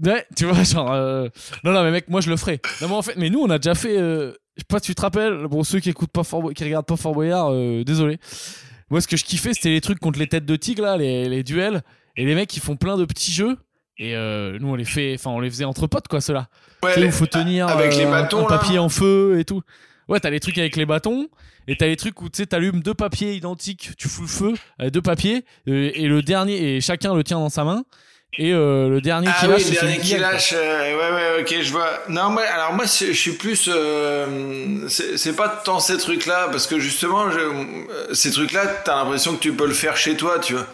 Ouais, 0.04 0.26
tu 0.36 0.46
vois, 0.46 0.64
genre. 0.64 0.92
euh, 0.92 1.28
Non, 1.64 1.72
non, 1.72 1.84
mais 1.84 1.92
mec, 1.92 2.10
moi 2.10 2.22
je 2.22 2.30
le 2.30 2.38
ferai. 2.38 2.60
Non, 2.82 2.88
mais 2.90 2.96
en 2.96 3.02
fait, 3.02 3.16
mais 3.18 3.30
nous 3.30 3.40
on 3.42 3.50
a 3.50 3.58
déjà 3.58 3.76
fait. 3.76 3.98
euh, 3.98 4.32
Je 4.58 4.62
sais 4.62 4.66
pas 4.68 4.80
si 4.80 4.86
tu 4.88 4.96
te 4.96 5.02
rappelles, 5.02 5.48
bon, 5.48 5.64
ceux 5.64 5.80
qui 5.80 5.90
écoutent 5.90 6.12
pas 6.12 6.24
Fort 6.24 6.42
Boy- 6.42 6.54
qui 6.54 6.64
regardent 6.64 6.86
pas 6.86 6.96
Fort 6.98 7.14
Boyard, 7.14 7.50
euh, 7.52 7.84
désolé. 7.84 8.18
Moi, 8.90 9.02
ce 9.02 9.08
que 9.08 9.18
je 9.18 9.24
kiffais, 9.26 9.54
c'était 9.54 9.70
les 9.70 9.82
trucs 9.82 10.00
contre 10.00 10.20
les 10.20 10.28
têtes 10.28 10.46
de 10.46 10.56
tigre, 10.56 10.84
là, 10.84 10.96
les, 10.98 11.28
les 11.28 11.44
duels. 11.44 11.82
Et 12.18 12.26
les 12.26 12.36
mecs, 12.36 12.56
ils 12.56 12.60
font 12.62 12.76
plein 12.76 12.98
de 12.98 13.06
petits 13.06 13.32
jeux. 13.34 13.58
Et 13.98 14.16
euh, 14.16 14.58
nous, 14.60 14.68
on 14.70 14.76
les 14.76 14.86
fait. 14.86 15.14
Enfin, 15.16 15.32
on 15.32 15.40
les 15.40 15.50
faisait 15.50 15.66
entre 15.66 15.88
potes, 15.88 16.08
quoi, 16.08 16.22
ceux-là. 16.22 16.48
Ouais, 16.84 16.90
Tu 16.90 16.96
sais, 16.96 17.02
les- 17.02 17.08
où 17.08 17.12
faut 17.12 17.26
tenir 17.26 17.68
avec 17.68 17.96
les 17.96 18.06
euh, 18.06 18.12
bâtons, 18.12 18.40
un 18.48 18.50
là. 18.50 18.58
papier 18.60 18.78
en 18.80 18.90
feu 18.90 19.38
et 19.40 19.46
tout. 19.46 19.62
Ouais, 20.08 20.20
t'as 20.20 20.30
les 20.30 20.40
trucs 20.40 20.58
avec 20.58 20.76
les 20.76 20.86
bâtons. 20.86 21.28
Et 21.68 21.76
t'as 21.76 21.88
les 21.88 21.96
trucs 21.96 22.22
où 22.22 22.30
tu 22.30 22.38
sais, 22.38 22.46
t'allumes 22.46 22.82
deux 22.82 22.94
papiers 22.94 23.34
identiques, 23.34 23.90
tu 23.98 24.08
fous 24.08 24.22
le 24.22 24.28
feu, 24.28 24.54
euh, 24.80 24.92
deux 24.92 25.02
papiers, 25.02 25.44
et 25.66 26.08
le 26.08 26.22
dernier, 26.22 26.76
et 26.76 26.80
chacun 26.82 27.16
le 27.16 27.24
tient 27.24 27.40
dans 27.40 27.50
sa 27.50 27.64
main. 27.64 27.84
Et 28.38 28.52
euh, 28.54 28.90
le 28.90 29.00
dernier 29.00 29.30
Ah 29.30 29.38
qui 29.40 29.46
oui, 29.46 29.52
lâche, 29.54 29.62
le 29.62 29.68
c'est 29.68 29.74
dernier 29.76 29.94
celui 29.96 30.08
qui 30.08 30.18
lâche. 30.18 30.54
euh, 30.58 30.98
ouais, 30.98 31.16
ouais, 31.38 31.42
ok, 31.42 31.62
je 31.64 31.72
vois. 31.72 32.04
Non, 32.10 32.30
moi, 32.32 32.44
alors 32.44 32.74
moi, 32.74 32.86
je 32.86 33.14
suis 33.14 33.32
plus. 33.32 33.70
euh, 33.74 34.88
c'est 34.90 35.36
pas 35.36 35.48
tant 35.48 35.80
ces 35.80 35.98
trucs-là, 35.98 36.50
parce 36.52 36.68
que 36.68 36.78
justement, 36.80 37.32
je, 37.32 37.40
euh, 37.40 38.14
ces 38.14 38.32
trucs-là, 38.32 38.66
t'as 38.84 38.98
l'impression 38.98 39.36
que 39.36 39.42
tu 39.42 39.54
peux 39.54 39.68
le 39.68 39.74
faire 39.74 39.96
chez 39.96 40.18
toi, 40.18 40.40
tu 40.40 40.54
vois. 40.54 40.68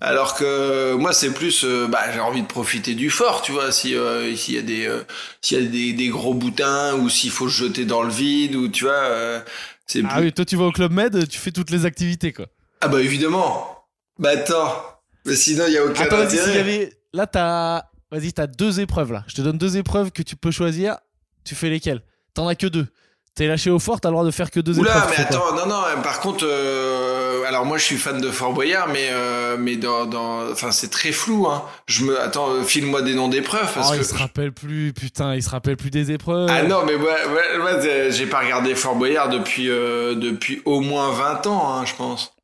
Alors 0.00 0.34
que 0.36 0.94
moi, 0.94 1.12
c'est 1.12 1.30
plus. 1.34 1.64
euh, 1.64 1.88
bah, 1.88 2.00
j'ai 2.14 2.20
envie 2.20 2.42
de 2.42 2.46
profiter 2.46 2.94
du 2.94 3.10
fort, 3.10 3.42
tu 3.42 3.50
vois. 3.52 3.72
Si 3.72 3.94
euh, 3.96 4.34
s'il 4.36 4.54
y 4.54 4.58
a 4.58 4.62
des 4.62 4.86
euh, 4.86 5.02
s'il 5.42 5.60
y 5.62 5.66
a 5.66 5.68
des, 5.68 5.92
des 5.92 6.08
gros 6.08 6.32
boutins 6.32 6.94
ou 6.94 7.08
s'il 7.10 7.30
faut 7.32 7.48
se 7.48 7.64
jeter 7.64 7.84
dans 7.86 8.02
le 8.02 8.10
vide 8.10 8.54
ou 8.54 8.68
tu 8.68 8.84
vois. 8.84 8.92
euh, 8.94 9.40
c'est 9.86 10.02
Ah 10.08 10.14
plus- 10.14 10.26
oui, 10.26 10.32
toi 10.32 10.44
tu 10.44 10.54
vas 10.56 10.64
au 10.64 10.72
Club 10.72 10.92
Med, 10.92 11.28
tu 11.28 11.38
fais 11.38 11.50
toutes 11.50 11.70
les 11.70 11.84
activités 11.86 12.32
quoi. 12.32 12.46
Ah 12.80 12.88
bah 12.88 13.02
évidemment. 13.02 13.84
Bah 14.18 14.30
attends. 14.34 14.84
Mais 15.26 15.36
sinon, 15.36 15.64
il 15.66 15.74
y 15.74 15.76
a 15.76 15.84
aucun 15.84 16.00
Attends, 16.04 16.20
intérêt. 16.20 16.92
Là, 17.12 17.26
t'as. 17.26 17.82
Vas-y, 18.12 18.32
t'as 18.32 18.46
deux 18.48 18.80
épreuves 18.80 19.12
là. 19.12 19.24
Je 19.28 19.34
te 19.36 19.40
donne 19.42 19.56
deux 19.58 19.76
épreuves 19.76 20.10
que 20.10 20.22
tu 20.22 20.34
peux 20.36 20.50
choisir. 20.50 20.96
Tu 21.44 21.54
fais 21.54 21.68
lesquelles? 21.70 22.02
T'en 22.34 22.48
as 22.48 22.54
que 22.56 22.66
deux. 22.66 22.86
T'es 23.36 23.46
lâché 23.46 23.70
au 23.70 23.78
fort, 23.78 24.00
t'as 24.00 24.08
le 24.08 24.14
droit 24.14 24.24
de 24.24 24.32
faire 24.32 24.50
que 24.50 24.58
deux 24.58 24.76
Oula, 24.78 24.90
épreuves. 24.90 25.10
mais 25.16 25.24
attends, 25.24 25.54
non, 25.54 25.66
non, 25.66 26.02
par 26.02 26.18
contre, 26.18 26.44
euh, 26.46 27.44
alors 27.44 27.64
moi 27.64 27.78
je 27.78 27.84
suis 27.84 27.96
fan 27.96 28.20
de 28.20 28.28
Fort 28.28 28.52
Boyard, 28.52 28.88
mais, 28.88 29.08
euh, 29.12 29.56
mais 29.56 29.76
dans, 29.76 30.04
dans, 30.04 30.50
enfin 30.50 30.72
c'est 30.72 30.90
très 30.90 31.12
flou, 31.12 31.46
hein. 31.46 31.64
Je 31.86 32.04
me, 32.04 32.20
attends, 32.20 32.50
euh, 32.50 32.62
file-moi 32.64 33.02
des 33.02 33.14
noms 33.14 33.28
d'épreuves 33.28 33.72
parce 33.72 33.90
Oh, 33.90 33.92
que. 33.94 33.98
il 33.98 34.04
se 34.04 34.14
rappelle 34.16 34.50
plus, 34.52 34.92
putain, 34.92 35.36
il 35.36 35.42
se 35.44 35.48
rappelle 35.48 35.76
plus 35.76 35.90
des 35.90 36.10
épreuves. 36.10 36.48
Ah 36.50 36.64
non, 36.64 36.84
mais 36.84 36.96
moi, 36.96 37.12
moi, 37.28 37.40
moi, 37.58 37.80
j'ai 38.10 38.26
pas 38.26 38.40
regardé 38.40 38.74
Fort 38.74 38.96
Boyard 38.96 39.28
depuis, 39.28 39.70
euh, 39.70 40.16
depuis 40.16 40.60
au 40.64 40.80
moins 40.80 41.12
20 41.12 41.46
ans, 41.46 41.72
hein, 41.72 41.84
je 41.86 41.94
pense. 41.94 42.34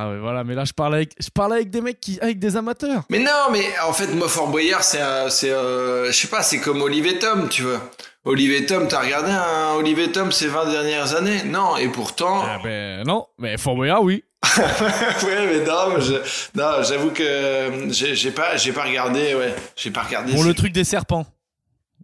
Ah 0.00 0.10
ouais, 0.10 0.18
voilà, 0.18 0.44
mais 0.44 0.54
là 0.54 0.64
je 0.64 0.72
parle 0.72 0.94
avec, 0.94 1.10
je 1.18 1.28
parle 1.28 1.54
avec 1.54 1.70
des 1.70 1.80
mecs 1.80 2.00
qui, 2.00 2.20
avec 2.20 2.38
des 2.38 2.56
amateurs. 2.56 3.02
Mais 3.10 3.18
non, 3.18 3.50
mais 3.50 3.64
en 3.84 3.92
fait, 3.92 4.06
moi, 4.14 4.28
Fort 4.28 4.46
Boyard, 4.46 4.84
c'est, 4.84 5.00
c'est, 5.28 5.50
euh, 5.50 6.06
je 6.06 6.12
sais 6.12 6.28
pas, 6.28 6.40
c'est 6.44 6.60
comme 6.60 6.80
Olive 6.82 7.08
et 7.08 7.18
Tom, 7.18 7.48
tu 7.48 7.62
vois. 7.62 7.80
Olive 8.24 8.52
et 8.52 8.64
Tom, 8.64 8.86
t'as 8.86 9.00
regardé 9.00 9.32
un 9.32 9.74
Olive 9.74 9.98
et 9.98 10.12
Tom 10.12 10.30
ces 10.30 10.46
20 10.46 10.70
dernières 10.70 11.16
années? 11.16 11.42
Non, 11.46 11.76
et 11.76 11.88
pourtant. 11.88 12.42
Ah 12.44 12.60
ben 12.62 13.02
non, 13.04 13.26
mais 13.38 13.58
Fort 13.58 13.74
Boyard, 13.74 14.04
oui. 14.04 14.22
ouais, 14.56 15.46
mais 15.46 15.64
non, 15.64 15.96
mais 15.96 16.00
je, 16.00 16.14
non, 16.54 16.84
j'avoue 16.84 17.10
que 17.10 17.88
j'ai, 17.90 18.14
j'ai 18.14 18.30
pas, 18.30 18.56
j'ai 18.56 18.70
pas 18.70 18.84
regardé, 18.84 19.34
ouais, 19.34 19.52
j'ai 19.74 19.90
pas 19.90 20.02
regardé. 20.02 20.32
Bon, 20.32 20.44
le 20.44 20.54
truc 20.54 20.70
des 20.70 20.84
serpents. 20.84 21.26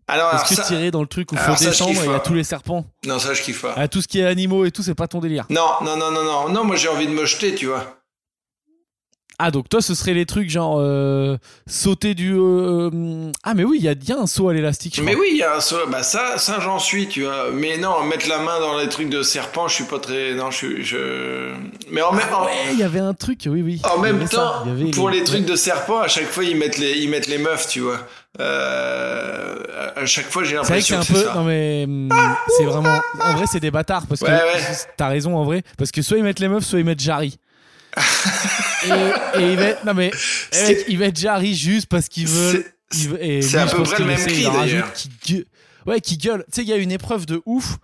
Alors, 0.06 0.34
Est-ce 0.34 0.44
que 0.48 0.54
ça, 0.54 0.62
tirer 0.64 0.90
dans 0.90 1.00
le 1.00 1.06
truc 1.06 1.32
où 1.32 1.36
faut 1.36 1.56
ça, 1.56 1.56
je 1.64 1.70
descendre 1.70 2.00
et 2.02 2.04
il 2.06 2.10
y 2.10 2.14
a 2.14 2.20
tous 2.20 2.34
les 2.34 2.44
serpents 2.44 2.84
non, 3.06 3.18
ça 3.18 3.32
je 3.32 3.40
kiffe 3.42 3.62
pas. 3.62 3.74
ah, 3.76 3.88
Tout 3.88 4.02
ce 4.02 4.08
qui 4.08 4.20
est 4.20 4.26
animaux 4.26 4.64
et 4.66 4.70
tout, 4.70 4.82
c'est 4.82 4.94
pas 4.94 5.08
ton 5.08 5.20
délire. 5.20 5.46
Non, 5.50 5.66
non, 5.82 5.96
non, 5.96 6.10
non, 6.10 6.22
non, 6.24 6.48
non, 6.50 6.64
moi 6.64 6.76
j'ai 6.76 6.88
envie 6.88 7.06
de 7.06 7.12
me 7.12 7.24
jeter, 7.24 7.54
tu 7.54 7.66
vois. 7.66 7.98
Ah, 9.40 9.50
donc 9.50 9.68
toi, 9.68 9.82
ce 9.82 9.96
serait 9.96 10.14
les 10.14 10.26
trucs 10.26 10.48
genre 10.48 10.76
euh, 10.78 11.36
sauter 11.66 12.14
du. 12.14 12.34
euh, 12.34 12.88
euh, 12.94 13.32
Ah, 13.42 13.54
mais 13.54 13.64
oui, 13.64 13.78
il 13.80 13.84
y 13.84 13.88
a, 13.88 13.92
il 14.00 14.12
a 14.12 14.16
un 14.20 14.28
saut 14.28 14.48
à 14.48 14.54
l'élastique. 14.54 15.00
Mais 15.02 15.10
crois. 15.12 15.22
oui, 15.24 15.28
il 15.32 15.38
y 15.38 15.42
a 15.42 15.56
un 15.56 15.60
saut, 15.60 15.88
bah 15.88 16.04
ça, 16.04 16.38
ça 16.38 16.60
j'en 16.60 16.78
suis, 16.78 17.08
tu 17.08 17.24
vois. 17.24 17.50
Mais 17.52 17.76
non, 17.76 18.04
mettre 18.04 18.28
la 18.28 18.38
main 18.38 18.60
dans 18.60 18.78
les 18.78 18.88
trucs 18.88 19.08
de 19.10 19.22
serpent, 19.24 19.66
je 19.66 19.74
suis 19.74 19.84
pas 19.84 19.98
très, 19.98 20.34
non, 20.34 20.52
je 20.52 20.56
suis, 20.56 20.84
je. 20.84 21.52
Mais 21.90 22.00
en 22.02 22.12
même, 22.12 22.32
en- 22.32 22.44
Ouais, 22.44 22.52
il 22.74 22.78
y 22.78 22.84
avait 22.84 23.00
un 23.00 23.12
truc, 23.14 23.40
oui, 23.46 23.60
oui. 23.62 23.80
En 23.92 23.96
Il 23.96 24.02
même 24.02 24.24
ça. 24.28 24.36
temps, 24.36 24.72
Il 24.78 24.92
pour 24.92 25.10
les 25.10 25.24
trucs 25.24 25.44
de 25.46 25.56
serpent, 25.56 25.98
à 25.98 26.08
chaque 26.08 26.28
fois 26.30 26.44
ils 26.44 26.56
mettent 26.56 26.78
les, 26.78 26.92
ils 27.00 27.08
mettent 27.10 27.26
les 27.26 27.38
meufs, 27.38 27.66
tu 27.66 27.80
vois. 27.80 27.98
Euh, 28.40 29.56
à 29.96 30.06
chaque 30.06 30.26
fois 30.26 30.44
j'ai 30.44 30.56
C'est 30.62 30.68
vrai 30.68 30.80
que 30.80 30.84
c'est 30.86 30.94
l'impression 30.96 31.14
un 31.16 31.22
peu. 31.22 31.26
ça. 31.28 31.34
Non, 31.34 31.44
mais. 31.44 31.84
hum, 31.86 32.08
C'est 32.56 32.64
vraiment. 32.64 33.00
En 33.20 33.34
vrai, 33.34 33.44
c'est 33.50 33.60
des 33.60 33.70
bâtards. 33.70 34.06
Parce 34.06 34.20
que. 34.20 34.26
Ouais. 34.26 34.76
T'as 34.96 35.08
raison, 35.08 35.36
en 35.36 35.44
vrai. 35.44 35.62
Parce 35.78 35.90
que 35.92 36.02
soit 36.02 36.18
ils 36.18 36.24
mettent 36.24 36.40
les 36.40 36.48
meufs, 36.48 36.64
soit 36.64 36.78
ils 36.80 36.84
mettent 36.84 37.00
Jarry. 37.00 37.38
et, 38.86 39.40
et 39.40 39.52
ils 39.52 39.56
mettent. 39.58 39.84
Non, 39.84 39.94
mais. 39.94 40.10
eh, 40.52 40.66
mec, 40.68 40.84
ils 40.88 40.98
mettent 40.98 41.18
Jarry 41.18 41.54
juste 41.54 41.86
parce 41.86 42.08
qu'ils 42.08 42.26
veulent. 42.26 42.64
C'est- 42.90 43.56
à 43.58 43.66
peu 43.66 43.82
près 43.82 43.98
le 43.98 44.04
même 44.04 44.16
rajoute 44.18 44.52
d'ailleurs. 44.52 44.92
qui 44.92 45.10
gueule- 45.26 45.44
Ouais, 45.86 46.00
qui 46.00 46.16
gueule. 46.16 46.44
Tu 46.46 46.56
sais, 46.56 46.62
il 46.62 46.68
y 46.68 46.72
a 46.72 46.76
une 46.76 46.92
épreuve 46.92 47.26
de 47.26 47.42
ouf 47.44 47.76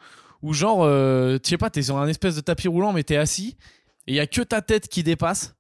où, 0.43 0.53
genre, 0.55 0.81
euh, 0.85 1.39
tu 1.43 1.51
sais 1.51 1.59
pas, 1.59 1.69
t'es 1.71 1.83
sur 1.83 1.99
un 1.99 2.07
espèce 2.09 2.35
de 2.37 2.41
tapis 2.41 2.69
roulant, 2.69 2.93
mais 2.93 3.03
t'es 3.03 3.17
assis. 3.17 3.57
Et 4.07 4.13
il 4.13 4.15
y 4.15 4.21
a 4.21 4.27
que 4.27 4.41
ta 4.41 4.63
tête 4.63 4.89
qui 4.89 5.03
dépasse. 5.03 5.55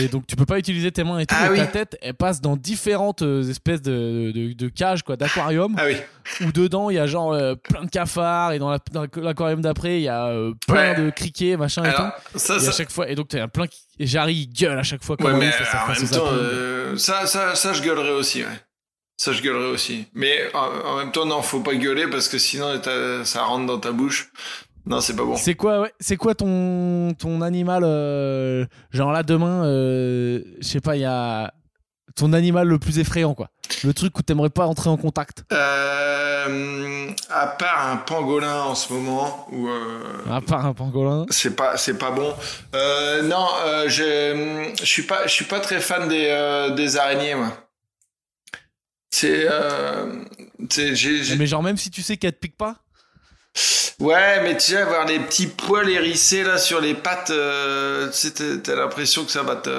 Et 0.00 0.08
donc 0.08 0.26
tu 0.26 0.34
peux 0.34 0.44
pas 0.46 0.58
utiliser 0.58 0.90
tes 0.90 1.04
mains 1.04 1.20
et 1.20 1.26
tout. 1.26 1.34
Ah 1.38 1.46
et 1.46 1.50
oui. 1.50 1.56
Ta 1.58 1.66
tête, 1.66 1.96
elle 2.02 2.14
passe 2.14 2.40
dans 2.40 2.56
différentes 2.56 3.22
euh, 3.22 3.48
espèces 3.48 3.80
de, 3.80 4.32
de, 4.34 4.52
de 4.52 4.68
cages, 4.68 5.02
quoi, 5.04 5.16
d'aquarium. 5.16 5.74
Ah 5.78 5.84
oui. 5.86 5.96
où 6.40 6.50
dedans 6.50 6.90
il 6.90 6.96
y 6.96 6.98
a 6.98 7.06
genre 7.06 7.32
euh, 7.32 7.54
plein 7.54 7.84
de 7.84 7.90
cafards 7.90 8.52
et 8.52 8.58
dans 8.58 8.70
la- 8.70 8.78
dans 8.92 9.06
l'aquarium 9.16 9.60
d'après 9.60 9.98
il 10.00 10.02
y 10.04 10.08
a 10.08 10.26
euh, 10.28 10.52
plein 10.66 10.94
Ouais. 10.94 11.04
de 11.04 11.10
criquets 11.10 11.56
machin 11.56 11.84
et 11.84 11.92
tout 11.94 12.38
ça, 12.38 12.54
et 12.54 12.56
à 12.56 12.60
ça, 12.60 12.72
chaque 12.72 12.90
fois 12.90 13.08
et 13.08 13.14
donc 13.14 13.28
t'as 13.28 13.46
plein 13.46 13.66
qui... 13.68 13.82
et 14.00 14.06
Jarry 14.06 14.34
il 14.34 14.46
gueule 14.48 14.78
à 14.78 14.82
chaque 14.82 15.04
fois 15.04 15.16
Ouais, 15.20 15.32
mais 15.34 15.48
ouf, 15.48 15.70
ça 15.70 15.84
en 15.84 15.92
même 15.92 16.08
temps, 16.08 16.26
euh, 16.32 16.96
ça, 16.96 17.26
ça, 17.26 17.54
ça, 17.54 17.72
je 17.72 17.82
gueulerais 17.82 18.10
aussi, 18.12 18.42
ouais. 18.42 18.48
Ça, 19.16 19.30
je 19.30 19.40
gueulerais 19.42 19.68
aussi. 19.70 20.06
Mais 20.12 20.50
en, 20.54 20.66
en 20.88 20.96
même 20.96 21.12
temps, 21.12 21.24
non, 21.24 21.40
faut 21.40 21.60
pas 21.60 21.76
gueuler 21.76 22.08
parce 22.08 22.26
que 22.28 22.36
sinon, 22.36 22.80
ça 23.24 23.44
rentre 23.44 23.66
dans 23.66 23.78
ta 23.78 23.92
bouche. 23.92 24.28
Non, 24.86 25.00
c'est 25.00 25.16
pas 25.16 25.24
bon. 25.24 25.36
c'est 25.36 25.54
quoi 25.54 25.80
ouais, 25.80 25.92
c'est 25.98 26.16
quoi 26.16 26.34
ton 26.34 27.14
ton 27.18 27.40
animal 27.40 27.82
euh, 27.84 28.66
genre 28.90 29.12
là 29.12 29.22
demain 29.22 29.64
euh, 29.64 30.42
je 30.60 30.66
sais 30.66 30.80
pas 30.80 30.96
il 30.96 31.00
y 31.00 31.04
a 31.06 31.52
ton 32.16 32.32
animal 32.34 32.68
le 32.68 32.78
plus 32.78 32.98
effrayant 32.98 33.32
quoi 33.34 33.48
le 33.82 33.94
truc 33.94 34.18
où 34.18 34.22
t'aimerais 34.22 34.50
pas 34.50 34.66
entrer 34.66 34.90
en 34.90 34.96
contact 34.98 35.44
Euh, 35.52 37.10
à 37.30 37.46
part 37.46 37.88
un 37.88 37.96
pangolin 37.96 38.62
en 38.64 38.74
ce 38.74 38.92
moment, 38.92 39.48
euh, 39.52 40.02
à 40.30 40.40
part 40.42 40.66
un 40.66 40.74
pangolin 40.74 41.24
c'est 41.30 41.56
pas, 41.56 41.76
c'est 41.78 41.96
pas 41.98 42.10
bon. 42.10 42.34
Non, 43.24 43.46
je, 43.86 44.70
je 44.78 44.84
suis 44.84 45.02
pas, 45.04 45.26
je 45.26 45.32
suis 45.32 45.46
pas 45.46 45.60
très 45.60 45.80
fan 45.80 46.08
des, 46.08 46.72
des 46.76 46.96
araignées, 46.98 47.34
moi. 47.34 47.56
C'est, 49.10 49.46
c'est, 50.70 50.94
j'ai, 50.94 51.22
j'ai- 51.24 51.36
mais 51.36 51.46
genre 51.46 51.62
même 51.62 51.76
si 51.76 51.90
tu 51.90 52.02
sais 52.02 52.16
qu'elle 52.16 52.32
te 52.32 52.38
pique 52.38 52.56
pas 52.56 52.76
Ouais, 54.00 54.42
mais 54.42 54.56
tu 54.56 54.72
sais, 54.72 54.76
avoir 54.78 55.06
les 55.06 55.20
petits 55.20 55.46
poils 55.46 55.88
hérissés 55.88 56.42
là 56.42 56.58
sur 56.58 56.80
les 56.80 56.94
pattes, 56.94 57.30
euh, 57.30 58.08
tu 58.10 58.28
sais, 58.28 58.60
t'as- 58.62 58.74
l'impression 58.74 59.24
que 59.24 59.30
ça 59.30 59.42
va 59.42 59.56
te. 59.56 59.70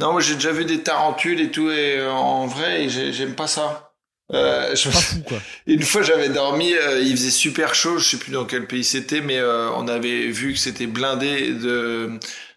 Non, 0.00 0.12
moi 0.12 0.20
j'ai 0.20 0.34
déjà 0.34 0.50
vu 0.52 0.64
des 0.64 0.82
tarentules 0.82 1.40
et 1.40 1.50
tout, 1.50 1.70
et 1.70 1.98
euh, 1.98 2.10
en 2.10 2.46
vrai, 2.46 2.88
j'aime 2.88 3.34
pas 3.36 3.46
ça. 3.46 3.92
Euh, 4.32 4.74
je- 4.74 4.90
pas 4.90 5.00
fou 5.00 5.22
quoi 5.26 5.38
Une 5.66 5.82
fois, 5.82 6.02
j'avais 6.02 6.28
dormi, 6.28 6.74
euh, 6.74 7.00
il 7.00 7.12
faisait 7.16 7.30
super 7.30 7.74
chaud, 7.74 7.98
je 7.98 8.08
sais 8.10 8.16
plus 8.18 8.32
dans 8.32 8.44
quel 8.44 8.66
pays 8.66 8.84
c'était, 8.84 9.20
mais 9.20 9.38
euh, 9.38 9.70
on 9.76 9.86
avait 9.88 10.26
vu 10.28 10.52
que 10.54 10.58
c'était 10.58 10.86
blindé 10.86 11.52
de 11.52 12.10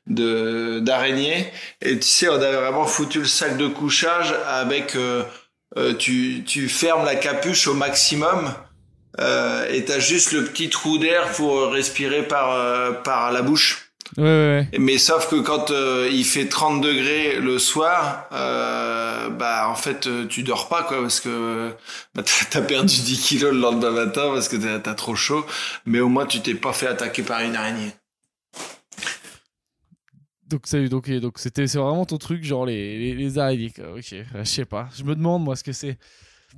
de 0.08 0.80
d'araignées, 0.80 1.52
et 1.82 1.98
tu 2.00 2.08
sais, 2.08 2.28
on 2.30 2.34
avait 2.36 2.56
vraiment 2.58 2.86
foutu 2.86 3.20
le 3.20 3.26
sac 3.26 3.58
de 3.58 3.68
couchage 3.68 4.34
avec. 4.48 4.98
tu 6.00 6.44
tu 6.46 6.70
fermes 6.70 7.06
la 7.06 7.16
capuche 7.16 7.68
au 7.68 7.74
maximum. 7.74 8.54
Euh, 9.20 9.70
et 9.72 9.86
t'as 9.86 10.00
juste 10.00 10.32
le 10.32 10.44
petit 10.44 10.70
trou 10.70 10.98
d'air 10.98 11.32
pour 11.34 11.72
respirer 11.72 12.28
par 12.28 12.52
euh, 12.54 12.92
par 12.92 13.32
la 13.32 13.42
bouche. 13.44 13.92
ouais 14.18 14.24
ouais, 14.24 14.68
ouais. 14.72 14.80
Mais 14.80 14.98
sauf 14.98 15.30
que 15.30 15.36
quand 15.36 15.70
euh, 15.70 16.10
il 16.12 16.26
fait 16.26 16.48
30 16.48 16.82
degrés 16.82 17.40
le 17.40 17.60
soir, 17.60 18.28
bah 18.32 19.68
en 19.70 19.76
fait 19.76 20.10
tu 20.30 20.44
dors 20.44 20.68
pas 20.68 20.84
quoi 20.84 21.02
parce 21.02 21.20
que 21.20 21.72
bah, 22.16 22.24
t'as 22.50 22.62
perdu 22.62 23.02
10 23.02 23.20
kilos 23.22 23.54
le 23.54 23.60
lendemain 23.60 23.92
matin 23.92 24.32
parce 24.34 24.48
que 24.48 24.78
t'as 24.78 24.94
trop 24.96 25.16
chaud. 25.16 25.46
Mais 25.86 26.00
au 26.00 26.10
moins 26.10 26.26
tu 26.26 26.42
t'es 26.42 26.56
pas 26.56 26.74
fait 26.74 26.88
attaquer 26.88 27.22
par 27.22 27.42
une 27.42 27.56
araignée. 27.56 27.92
Donc 30.48 30.62
c'est 30.66 30.88
donc 30.88 31.10
donc 31.10 31.40
c'était 31.40 31.68
c'est 31.68 31.80
vraiment 31.80 32.06
ton 32.06 32.18
truc 32.18 32.44
genre 32.44 32.66
les 32.66 33.00
les, 33.00 33.14
les 33.16 33.40
araignées 33.40 33.72
ok 33.96 34.16
je 34.36 34.44
sais 34.44 34.66
pas 34.66 34.88
je 34.96 35.04
me 35.04 35.16
demande 35.16 35.44
moi 35.44 35.56
ce 35.56 35.64
que 35.64 35.72
c'est 35.72 35.98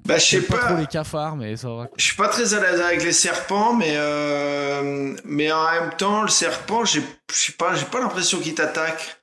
Bah 0.05 0.17
je 0.17 0.25
sais 0.25 0.41
pas, 0.41 0.57
pas. 0.57 0.65
trop 0.67 0.77
les 0.77 0.85
cafards 0.85 1.35
mais 1.35 1.55
ça 1.57 1.69
va 1.69 1.87
Je 1.97 2.03
suis 2.03 2.15
pas 2.15 2.27
très 2.27 2.53
à 2.53 2.59
l'aise 2.59 2.81
avec 2.81 3.03
les 3.03 3.11
serpents, 3.11 3.73
mais 3.73 3.93
euh, 3.95 5.15
mais 5.23 5.51
en 5.51 5.71
même 5.71 5.91
temps 5.97 6.21
le 6.23 6.27
serpent, 6.27 6.85
j'ai 6.85 7.01
je 7.31 7.35
sais 7.35 7.53
pas, 7.53 7.73
j'ai 7.75 7.85
pas 7.85 7.99
l'impression 7.99 8.39
qu'il 8.39 8.53
t'attaque. 8.53 9.19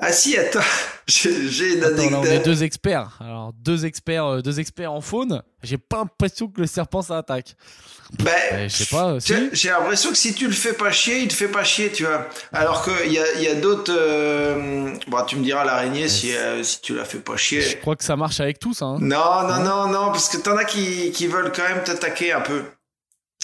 Ah 0.00 0.12
si, 0.12 0.36
attends, 0.38 0.60
j'ai 1.08 1.74
une 1.74 1.82
Attends, 1.84 1.96
là, 1.96 2.18
on 2.20 2.24
est 2.24 2.28
anecdote. 2.28 2.44
deux 2.44 2.62
experts 2.62 3.18
alors 3.20 3.52
deux 3.52 3.84
experts 3.84 4.24
euh, 4.26 4.40
deux 4.42 4.60
experts 4.60 4.92
en 4.92 5.00
faune 5.00 5.42
j'ai 5.64 5.76
pas 5.78 5.98
l'impression 5.98 6.46
que 6.46 6.60
le 6.60 6.68
serpent 6.68 7.02
ça 7.02 7.18
attaque 7.18 7.56
Bah, 8.22 8.30
Euh, 8.52 8.68
je 8.68 8.76
sais 8.76 8.86
pas 8.86 9.08
euh, 9.14 9.20
si 9.20 9.34
J'ai 9.52 9.70
l'impression 9.70 10.10
que 10.10 10.16
si 10.16 10.34
tu 10.34 10.46
le 10.46 10.52
fais 10.52 10.72
pas 10.72 10.92
chier, 10.92 11.18
il 11.22 11.28
te 11.28 11.34
fait 11.34 11.48
pas 11.48 11.64
chier, 11.64 11.90
tu 11.90 12.04
vois. 12.04 12.28
Alors 12.52 12.82
qu'il 12.84 13.12
y 13.12 13.18
a, 13.18 13.34
y 13.40 13.48
a 13.48 13.54
d'autres. 13.56 13.92
euh, 13.94 14.92
Bon, 15.08 15.22
tu 15.26 15.34
me 15.36 15.42
diras 15.42 15.64
l'araignée 15.64 16.08
si, 16.08 16.34
euh, 16.34 16.62
si 16.62 16.80
tu 16.80 16.94
la 16.94 17.04
fais 17.04 17.18
pas 17.18 17.34
je 17.36 17.42
chier. 17.42 17.78
crois 17.80 17.96
que 17.96 18.04
ça 18.04 18.14
marche 18.16 18.38
avec 18.40 18.58
tous 18.60 18.80
hein. 18.82 18.96
Non, 19.00 19.42
non, 19.48 19.62
non, 19.64 19.88
non, 19.88 20.06
parce 20.12 20.28
que 20.28 20.36
t'en 20.38 20.56
as 20.56 20.64
qui, 20.64 21.10
qui 21.10 21.26
veulent 21.26 21.52
quand 21.54 21.68
même 21.68 21.82
t'attaquer 21.84 22.32
un 22.32 22.40
peu. 22.40 22.62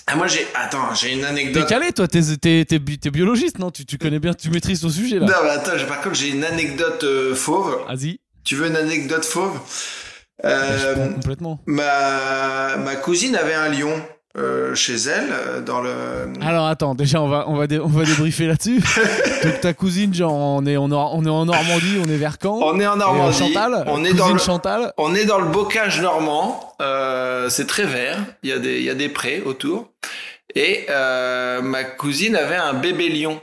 Ah, 0.07 0.17
moi 0.17 0.27
j'ai. 0.27 0.47
Attends, 0.55 0.93
j'ai 0.95 1.13
une 1.15 1.21
t'es 1.21 1.27
anecdote. 1.27 1.67
calé 1.69 1.93
toi 1.93 2.07
t'es 2.07 2.21
t'es 2.41 2.65
t'es 2.69 2.79
bi- 2.79 2.99
t'es 2.99 3.11
biologiste 3.11 3.59
non? 3.59 3.71
Tu, 3.71 3.87
tu 3.87 3.97
connais 3.99 4.19
bien 4.19 4.35
tu 4.35 4.51
maîtrises 4.51 4.81
ton 4.83 4.91
sujet 4.91 5.19
là 5.19 5.27
Non, 5.27 5.33
mais 5.45 5.51
attends, 5.51 5.73
j'ai- 5.79 5.87
par 5.87 6.01
contre, 6.03 6.15
j'ai 6.17 6.29
une 6.29 6.45
anecdote 6.45 7.03
euh, 7.05 7.35
fauve. 7.35 7.79
vas-y 7.89 8.19
Tu 8.45 8.55
veux 8.57 8.67
une 8.67 8.77
anecdote 8.77 9.25
fauve? 9.25 9.59
Bah, 10.43 10.49
Euh, 10.51 11.13
complètement 11.15 11.61
ma, 11.67 12.77
ma 12.77 12.97
cousine 12.97 13.35
avait 13.37 13.55
un 13.55 13.69
lion 13.69 13.93
euh, 14.37 14.75
chez 14.75 14.97
elle, 14.97 15.63
dans 15.65 15.81
le. 15.81 15.93
alors 16.43 16.67
attends 16.67 16.97
déjà 16.97 17.23
on 17.23 17.29
va 17.29 17.45
on 17.49 17.55
va 17.55 17.69
dé- 17.69 17.79
on 17.79 17.87
va 17.87 18.03
débriefer 18.05 18.49
là-dessus 18.49 18.81
donc 19.45 19.61
ta 19.61 19.73
cousine 19.75 20.13
genre 20.13 20.33
on 20.33 20.67
est 20.67 20.77
on, 20.77 20.87
on 20.91 21.25
est 21.25 21.29
en 21.29 21.45
Normandie 21.45 21.99
on 22.05 22.09
est 22.11 22.17
vers 22.17 22.37
Caen 22.43 22.59
On 22.61 22.81
est 22.81 22.87
en 22.87 22.97
Normandie. 22.97 23.39
Chantal 23.39 23.85
on 23.87 24.05
est 24.05 24.13
dans 24.13 24.33
le. 24.33 24.39
Chantal 24.41 24.93
On 24.99 25.15
est 25.15 25.25
dans 25.25 25.39
le 25.39 25.47
bocage 25.51 26.01
normand. 26.03 26.75
Euh, 26.83 27.49
c'est 27.49 27.69
très 27.69 27.85
vert. 27.85 28.19
Il 28.43 28.51
y 28.51 28.53
a 28.53 28.59
des, 28.59 28.79
il 28.79 28.85
y 28.85 28.91
a 28.91 28.95
des 28.97 29.09
prés 29.09 29.41
autour. 29.47 29.93
Et 30.55 30.87
euh, 30.89 31.63
ma 31.63 31.85
cousine 31.85 32.37
avait 32.37 32.57
un 32.57 32.75
bébé 32.75 33.09
lion. 33.09 33.41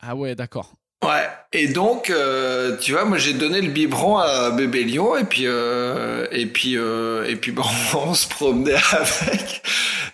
ah 0.00 0.14
ouais 0.14 0.34
d'accord 0.34 0.74
Ouais. 1.02 1.28
Et 1.52 1.68
donc, 1.68 2.10
euh, 2.10 2.76
tu 2.78 2.92
vois, 2.92 3.04
moi 3.04 3.18
j'ai 3.18 3.32
donné 3.32 3.60
le 3.60 3.70
biberon 3.70 4.18
à 4.18 4.50
bébé 4.50 4.84
lion 4.84 5.16
et 5.16 5.24
puis 5.24 5.46
euh, 5.46 6.26
et 6.30 6.46
puis 6.46 6.76
euh, 6.76 7.24
et 7.28 7.36
puis 7.36 7.50
bon, 7.52 7.64
on 7.94 8.14
se 8.14 8.28
promenait 8.28 8.76
avec. 8.92 9.62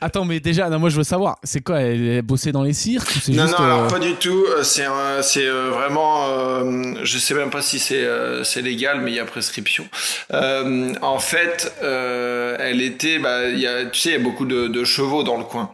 Attends, 0.01 0.25
mais 0.25 0.39
déjà, 0.41 0.69
non, 0.69 0.79
moi 0.79 0.91
je 0.91 0.97
veux 0.97 1.03
savoir, 1.05 1.39
c'est 1.43 1.61
quoi 1.63 1.81
Elle 1.81 2.09
est 2.09 2.23
bossée 2.23 2.53
dans 2.53 2.63
les 2.63 2.73
cirques 2.73 3.09
ou 3.17 3.19
c'est 3.21 3.33
Non, 3.33 3.47
juste. 3.47 3.59
non, 3.59 3.65
alors 3.65 3.83
euh, 3.85 3.89
pas 3.89 3.99
du 3.99 4.15
tout. 4.15 4.45
Euh, 4.49 4.63
C'est 4.63 4.85
un- 4.85 5.23
c'est 5.23 5.47
euh, 5.47 5.71
vraiment, 5.71 6.27
euh, 6.29 6.95
je 7.03 7.19
sais 7.19 7.35
même 7.35 7.51
pas 7.51 7.63
si 7.63 7.79
c'est 7.79 8.05
euh, 8.05 8.45
c'est 8.45 8.63
légal, 8.63 9.01
mais 9.01 9.11
il 9.11 9.17
y 9.17 9.21
a 9.21 9.25
prescription. 9.25 9.89
Euh, 10.33 10.93
en 11.03 11.19
fait, 11.19 11.73
euh, 11.83 12.57
elle 12.61 12.81
était, 12.83 13.19
bah, 13.19 13.49
y 13.49 13.67
a, 13.67 13.87
tu 13.87 13.99
sais, 14.01 14.11
il 14.11 14.13
y 14.13 14.17
a 14.17 14.19
beaucoup 14.21 14.47
de, 14.47 14.69
de 14.69 14.85
chevaux 14.85 15.23
dans 15.25 15.37
le 15.37 15.45
coin. 15.45 15.71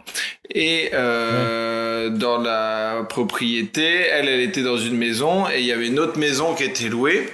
Et 0.54 0.90
euh, 0.94 2.10
dans 2.10 2.38
la 2.38 3.04
propriété, 3.08 4.06
elle, 4.10 4.28
elle 4.28 4.40
était 4.40 4.62
dans 4.62 4.76
une 4.78 4.96
maison 4.96 5.48
et 5.48 5.60
il 5.60 5.66
y 5.66 5.72
avait 5.72 5.86
une 5.88 5.98
autre 5.98 6.18
maison 6.18 6.54
qui 6.54 6.64
était 6.64 6.88
louée. 6.88 7.28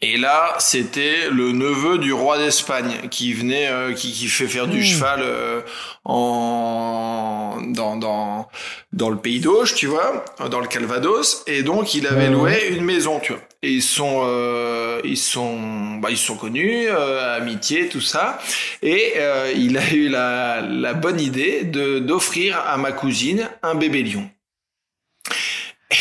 Et 0.00 0.16
là, 0.16 0.54
c'était 0.60 1.28
le 1.30 1.50
neveu 1.52 1.98
du 1.98 2.12
roi 2.12 2.38
d'Espagne 2.38 3.08
qui 3.10 3.32
venait, 3.32 3.68
euh, 3.68 3.92
qui, 3.94 4.12
qui 4.12 4.28
fait 4.28 4.46
faire 4.46 4.68
du 4.68 4.80
Mmh. 4.80 4.84
cheval 4.84 5.20
euh, 5.22 5.60
en 6.04 7.58
dans 7.68 7.96
dans 7.96 8.48
dans 8.92 9.10
le 9.10 9.16
pays 9.18 9.40
d'Auge, 9.40 9.74
tu 9.74 9.86
vois, 9.86 10.24
dans 10.50 10.60
le 10.60 10.66
Calvados. 10.68 11.42
Et 11.46 11.62
donc, 11.62 11.94
il 11.94 12.06
avait 12.06 12.28
Ouais, 12.28 12.28
loué 12.28 12.68
une 12.70 12.84
maison, 12.84 13.18
tu 13.20 13.32
vois. 13.32 13.42
Et 13.62 13.72
ils 13.72 13.82
sont 13.82 14.20
euh, 14.24 15.00
ils 15.04 15.16
sont 15.16 15.96
bah, 16.00 16.10
ils 16.10 16.16
sont 16.16 16.36
connus, 16.36 16.86
euh, 16.88 17.36
amitié, 17.36 17.88
tout 17.88 18.00
ça. 18.00 18.38
Et 18.82 19.14
euh, 19.16 19.52
il 19.56 19.76
a 19.76 19.92
eu 19.92 20.08
la 20.08 20.60
la 20.60 20.94
bonne 20.94 21.20
idée 21.20 21.64
de 21.64 21.98
d'offrir 21.98 22.56
à 22.66 22.76
ma 22.76 22.92
cousine 22.92 23.48
un 23.62 23.74
bébé 23.74 24.02
lion. 24.04 24.30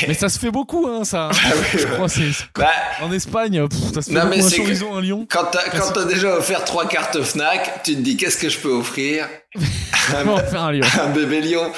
Mais 0.08 0.14
ça 0.14 0.28
se 0.28 0.38
fait 0.38 0.52
beaucoup, 0.52 0.86
hein, 0.88 1.04
ça. 1.06 1.30
Ah 1.34 1.38
oui, 1.56 1.66
je 1.80 1.86
ouais. 1.86 1.94
crois, 1.94 2.10
c'est. 2.10 2.24
Bah, 2.56 2.70
En 3.02 3.12
Espagne, 3.14 3.68
pff, 3.70 3.80
ça 3.94 4.02
se 4.02 4.10
fait 4.10 4.16
Non, 4.16 4.26
beaucoup. 4.26 4.36
mais 4.36 4.44
Un 4.44 4.50
que- 4.50 4.98
un 4.98 5.02
lion. 5.02 5.28
Quand 5.30 5.46
t'as, 5.46 5.70
quand 5.70 5.92
t'as 5.94 6.04
déjà 6.04 6.36
offert 6.36 6.66
trois 6.66 6.88
cartes 6.88 7.22
Fnac, 7.22 7.84
tu 7.84 7.96
te 7.96 8.02
dis 8.02 8.18
qu'est-ce 8.18 8.38
que 8.38 8.50
je 8.50 8.58
peux 8.58 8.70
offrir? 8.70 9.28
Faire 10.08 10.62
un 10.64 10.72
lion. 10.72 10.86
Un 11.02 11.10
bébé 11.10 11.42
lion. 11.42 11.72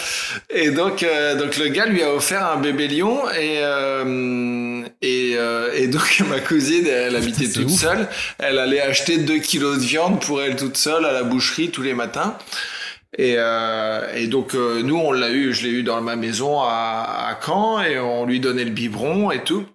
Et 0.49 0.71
donc, 0.71 1.03
euh, 1.03 1.35
donc 1.35 1.57
le 1.57 1.67
gars 1.69 1.85
lui 1.85 2.03
a 2.03 2.13
offert 2.13 2.45
un 2.45 2.57
bébé 2.57 2.87
lion 2.87 3.21
et 3.31 3.59
euh, 3.59 4.83
et, 5.01 5.33
euh, 5.35 5.71
et 5.75 5.87
donc 5.87 6.19
ma 6.29 6.39
cousine, 6.39 6.85
elle 6.87 7.15
habitait 7.15 7.47
toute 7.49 7.65
ouf. 7.69 7.79
seule. 7.79 8.07
Elle 8.39 8.59
allait 8.59 8.81
acheter 8.81 9.17
2 9.17 9.37
kilos 9.39 9.79
de 9.79 9.83
viande 9.85 10.19
pour 10.21 10.41
elle 10.41 10.55
toute 10.55 10.77
seule 10.77 11.05
à 11.05 11.11
la 11.11 11.23
boucherie 11.23 11.69
tous 11.69 11.81
les 11.83 11.93
matins. 11.93 12.35
Et, 13.17 13.35
euh, 13.37 14.13
et 14.15 14.27
donc 14.27 14.53
euh, 14.53 14.83
nous 14.83 14.97
on 14.97 15.11
l'a 15.11 15.31
eu, 15.31 15.51
je 15.51 15.63
l'ai 15.63 15.71
eu 15.71 15.83
dans 15.83 15.99
ma 15.99 16.15
maison 16.15 16.61
à, 16.61 17.27
à 17.27 17.39
Caen 17.43 17.81
et 17.81 17.99
on 17.99 18.25
lui 18.25 18.39
donnait 18.39 18.65
le 18.65 18.71
biberon 18.71 19.31
et 19.31 19.43
tout. 19.43 19.65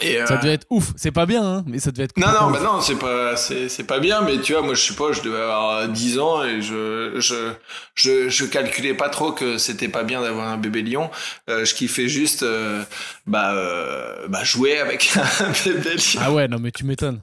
Et, 0.00 0.24
Ça 0.26 0.34
euh, 0.34 0.38
devait 0.38 0.54
être 0.54 0.66
ouf. 0.70 0.92
C'est 0.96 1.12
pas 1.12 1.26
bien, 1.26 1.44
hein, 1.44 1.64
mais 1.66 1.78
ça 1.78 1.90
devait 1.90 2.04
être. 2.04 2.16
non, 2.16 2.28
non, 2.28 2.50
bah 2.50 2.60
non, 2.62 2.80
c'est 2.80 2.96
pas, 2.96 3.36
c'est, 3.36 3.86
pas 3.86 4.00
bien, 4.00 4.22
mais 4.22 4.40
tu 4.40 4.52
vois, 4.52 4.62
moi, 4.62 4.74
je 4.74 4.80
sais 4.80 4.94
pas, 4.94 5.12
je 5.12 5.20
devais 5.20 5.40
avoir 5.40 5.86
10 5.86 6.18
ans 6.18 6.42
et 6.42 6.62
je, 6.62 7.16
je, 7.18 7.52
je, 7.94 8.30
je 8.30 8.44
calculais 8.46 8.94
pas 8.94 9.10
trop 9.10 9.32
que 9.32 9.58
c'était 9.58 9.88
pas 9.88 10.02
bien 10.02 10.22
d'avoir 10.22 10.48
un 10.48 10.56
bébé 10.56 10.80
lion. 10.80 11.10
Euh, 11.50 11.66
je 11.66 11.74
kiffais 11.74 12.08
juste, 12.08 12.42
euh, 12.42 12.82
bah, 13.26 13.52
euh, 13.52 14.28
bah, 14.28 14.44
jouer 14.44 14.78
avec 14.78 15.12
un 15.40 15.52
bébé 15.64 15.90
lion. 15.90 16.20
Ah 16.20 16.32
ouais, 16.32 16.48
non, 16.48 16.58
mais 16.58 16.70
tu 16.70 16.86
m'étonnes. 16.86 17.20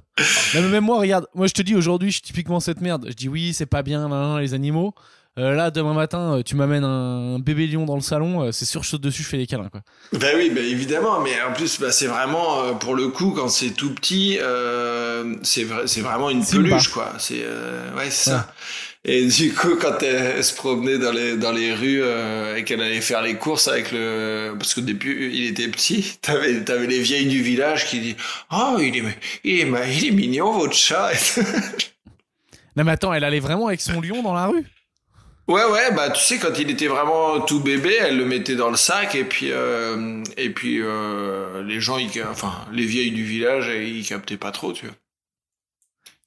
Même 0.53 0.81
moi, 0.81 0.99
regarde, 0.99 1.25
moi 1.33 1.47
je 1.47 1.53
te 1.53 1.63
dis 1.63 1.75
aujourd'hui, 1.75 2.09
je 2.09 2.15
suis 2.15 2.21
typiquement 2.21 2.59
cette 2.59 2.81
merde. 2.81 3.07
Je 3.09 3.15
dis 3.15 3.29
oui, 3.29 3.53
c'est 3.53 3.65
pas 3.65 3.81
bien, 3.81 4.39
les 4.39 4.53
animaux. 4.53 4.93
Euh, 5.37 5.53
là, 5.53 5.71
demain 5.71 5.93
matin, 5.93 6.37
euh, 6.37 6.43
tu 6.43 6.55
m'amènes 6.55 6.83
un, 6.83 7.39
bébé 7.39 7.67
lion 7.67 7.85
dans 7.85 7.95
le 7.95 8.01
salon, 8.01 8.43
euh, 8.43 8.51
c'est 8.51 8.65
sûr, 8.65 8.83
je 8.83 8.89
saute 8.89 9.01
dessus, 9.01 9.23
je 9.23 9.27
fais 9.27 9.37
des 9.37 9.47
câlins. 9.47 9.69
Quoi. 9.69 9.81
Bah 10.13 10.27
oui, 10.35 10.49
bah 10.49 10.61
évidemment, 10.61 11.21
mais 11.21 11.31
en 11.41 11.53
plus, 11.53 11.79
bah, 11.79 11.91
c'est 11.91 12.07
vraiment, 12.07 12.75
pour 12.75 12.95
le 12.95 13.07
coup, 13.07 13.31
quand 13.31 13.47
c'est 13.47 13.69
tout 13.69 13.93
petit, 13.93 14.37
c'est 15.43 15.67
c'est 15.85 16.01
vraiment 16.01 16.29
une 16.29 16.45
peluche, 16.45 16.89
quoi. 16.89 17.13
C'est 17.19 17.45
ouais, 17.95 18.09
c'est 18.09 18.31
ça. 18.31 18.53
Et 19.05 19.25
du 19.27 19.53
coup, 19.53 19.77
quand 19.79 20.03
elle, 20.03 20.43
se 20.43 20.53
promenait 20.53 20.97
dans 20.97 21.13
les 21.13 21.37
dans 21.37 21.53
les 21.53 21.73
rues 21.73 22.03
et 22.57 22.65
qu'elle 22.65 22.81
allait 22.81 22.99
faire 22.99 23.21
les 23.21 23.35
courses 23.35 23.69
avec 23.69 23.93
le, 23.93 24.55
parce 24.59 24.73
que 24.73 24.81
depuis 24.81 25.37
il 25.37 25.45
était 25.45 25.69
petit, 25.69 26.17
t'avais 26.21 26.65
t'avais 26.65 26.87
les 26.87 26.99
vieilles 26.99 27.27
du 27.27 27.41
village 27.41 27.85
qui 27.85 28.01
disent, 28.01 28.15
oh 28.51 28.75
il 28.79 28.97
est 28.97 29.03
il 29.45 29.59
est 29.61 29.95
il 29.95 30.05
est 30.07 30.11
mignon 30.11 30.51
votre 30.51 30.73
chat. 30.73 31.11
non 32.75 32.83
mais 32.83 32.91
attends, 32.91 33.13
elle 33.13 33.23
allait 33.23 33.39
vraiment 33.39 33.67
avec 33.67 33.79
son 33.79 34.01
lion 34.01 34.21
dans 34.21 34.33
la 34.33 34.47
rue? 34.47 34.65
Ouais, 35.49 35.65
ouais, 35.65 35.91
bah 35.95 36.11
tu 36.11 36.21
sais, 36.21 36.37
quand 36.37 36.59
il 36.59 36.69
était 36.69 36.85
vraiment 36.85 37.41
tout 37.41 37.59
bébé, 37.59 37.97
elle 37.99 38.17
le 38.17 38.25
mettait 38.25 38.55
dans 38.55 38.69
le 38.69 38.77
sac 38.77 39.15
et 39.15 39.23
puis 39.23 39.47
euh, 39.51 40.23
et 40.37 40.51
puis 40.51 40.79
euh, 40.79 41.63
les 41.63 41.81
gens, 41.81 41.97
ils, 41.97 42.11
enfin 42.29 42.53
les 42.71 42.85
vieilles 42.85 43.09
du 43.09 43.23
village, 43.23 43.67
ils 43.67 44.05
captaient 44.05 44.37
pas 44.37 44.51
trop, 44.51 44.73
tu 44.73 44.85
vois. 44.85 44.93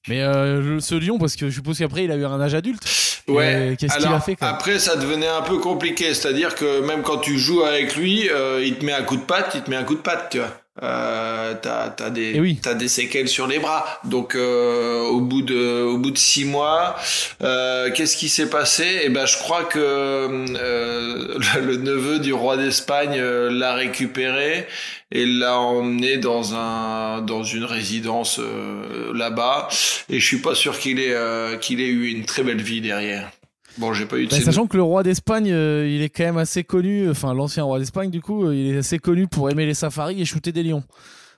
Mais 0.08 0.22
euh, 0.22 0.80
ce 0.80 0.96
lion, 0.96 1.20
parce 1.20 1.36
que 1.36 1.48
je 1.48 1.54
suppose 1.54 1.78
qu'après 1.78 2.02
il 2.02 2.10
a 2.10 2.16
eu 2.16 2.24
un 2.24 2.40
âge 2.40 2.54
adulte. 2.54 2.82
Ouais. 3.28 3.76
Qu'est-ce 3.78 3.98
qu'il 3.98 4.06
a 4.08 4.18
fait 4.18 4.36
Après, 4.40 4.80
ça 4.80 4.96
devenait 4.96 5.28
un 5.28 5.42
peu 5.42 5.58
compliqué, 5.58 6.14
c'est-à-dire 6.14 6.56
que 6.56 6.80
même 6.80 7.02
quand 7.02 7.18
tu 7.18 7.38
joues 7.38 7.62
avec 7.62 7.94
lui, 7.94 8.28
il 8.62 8.74
te 8.76 8.84
met 8.84 8.92
un 8.92 9.04
coup 9.04 9.16
de 9.16 9.22
patte, 9.22 9.52
il 9.54 9.62
te 9.62 9.70
met 9.70 9.76
un 9.76 9.84
coup 9.84 9.94
de 9.94 10.00
patte, 10.00 10.30
tu 10.30 10.38
vois 10.38 10.61
euh, 10.80 11.54
t'as 11.60 11.94
as 11.98 12.10
des 12.10 12.32
eh 12.34 12.56
t'as 12.56 12.72
des 12.72 12.88
séquelles 12.88 13.28
sur 13.28 13.46
les 13.46 13.58
bras. 13.58 14.00
Donc 14.04 14.34
euh, 14.34 15.02
au 15.02 15.20
bout 15.20 15.42
de 15.42 15.82
au 15.82 15.98
bout 15.98 16.10
de 16.10 16.18
six 16.18 16.46
mois, 16.46 16.96
euh, 17.42 17.90
qu'est-ce 17.92 18.16
qui 18.16 18.30
s'est 18.30 18.48
passé? 18.48 19.02
Eh 19.02 19.10
ben 19.10 19.26
je 19.26 19.36
crois 19.36 19.64
que 19.64 19.78
euh, 19.78 21.38
le, 21.60 21.76
neveu 21.76 22.20
du 22.20 22.32
roi 22.32 22.56
d'Espagne 22.56 23.18
euh, 23.18 23.50
l'a 23.50 23.74
récupéré 23.74 24.66
et 25.10 25.26
l'a 25.26 25.58
emmené 25.58 26.16
dans 26.16 26.54
un 26.54 27.20
dans 27.20 27.44
une 27.44 27.64
résidence 27.64 28.38
euh, 28.38 29.12
là-bas. 29.14 29.68
Et 30.08 30.20
je 30.20 30.26
suis 30.26 30.40
pas 30.40 30.54
sûr 30.54 30.78
qu'il 30.78 31.00
ait 31.00 31.14
qu'il 31.60 31.82
ait 31.82 31.86
eu 31.86 32.08
une 32.08 32.24
très 32.24 32.42
belle 32.42 32.62
vie 32.62 32.80
derrière. 32.80 33.30
Bon, 33.78 33.92
j'ai 33.92 34.06
pas 34.06 34.18
eu 34.18 34.26
de 34.26 34.30
bah, 34.30 34.40
Sachant 34.40 34.66
que 34.66 34.76
le 34.76 34.82
roi 34.82 35.02
d'Espagne, 35.02 35.50
euh, 35.50 35.88
il 35.88 36.02
est 36.02 36.10
quand 36.10 36.24
même 36.24 36.38
assez 36.38 36.64
connu, 36.64 37.08
enfin 37.10 37.34
l'ancien 37.34 37.64
roi 37.64 37.78
d'Espagne, 37.78 38.10
du 38.10 38.20
coup, 38.20 38.46
euh, 38.46 38.54
il 38.54 38.74
est 38.74 38.78
assez 38.78 38.98
connu 38.98 39.28
pour 39.28 39.50
aimer 39.50 39.66
les 39.66 39.74
safaris 39.74 40.20
et 40.20 40.24
shooter 40.24 40.52
des 40.52 40.62
lions. 40.62 40.84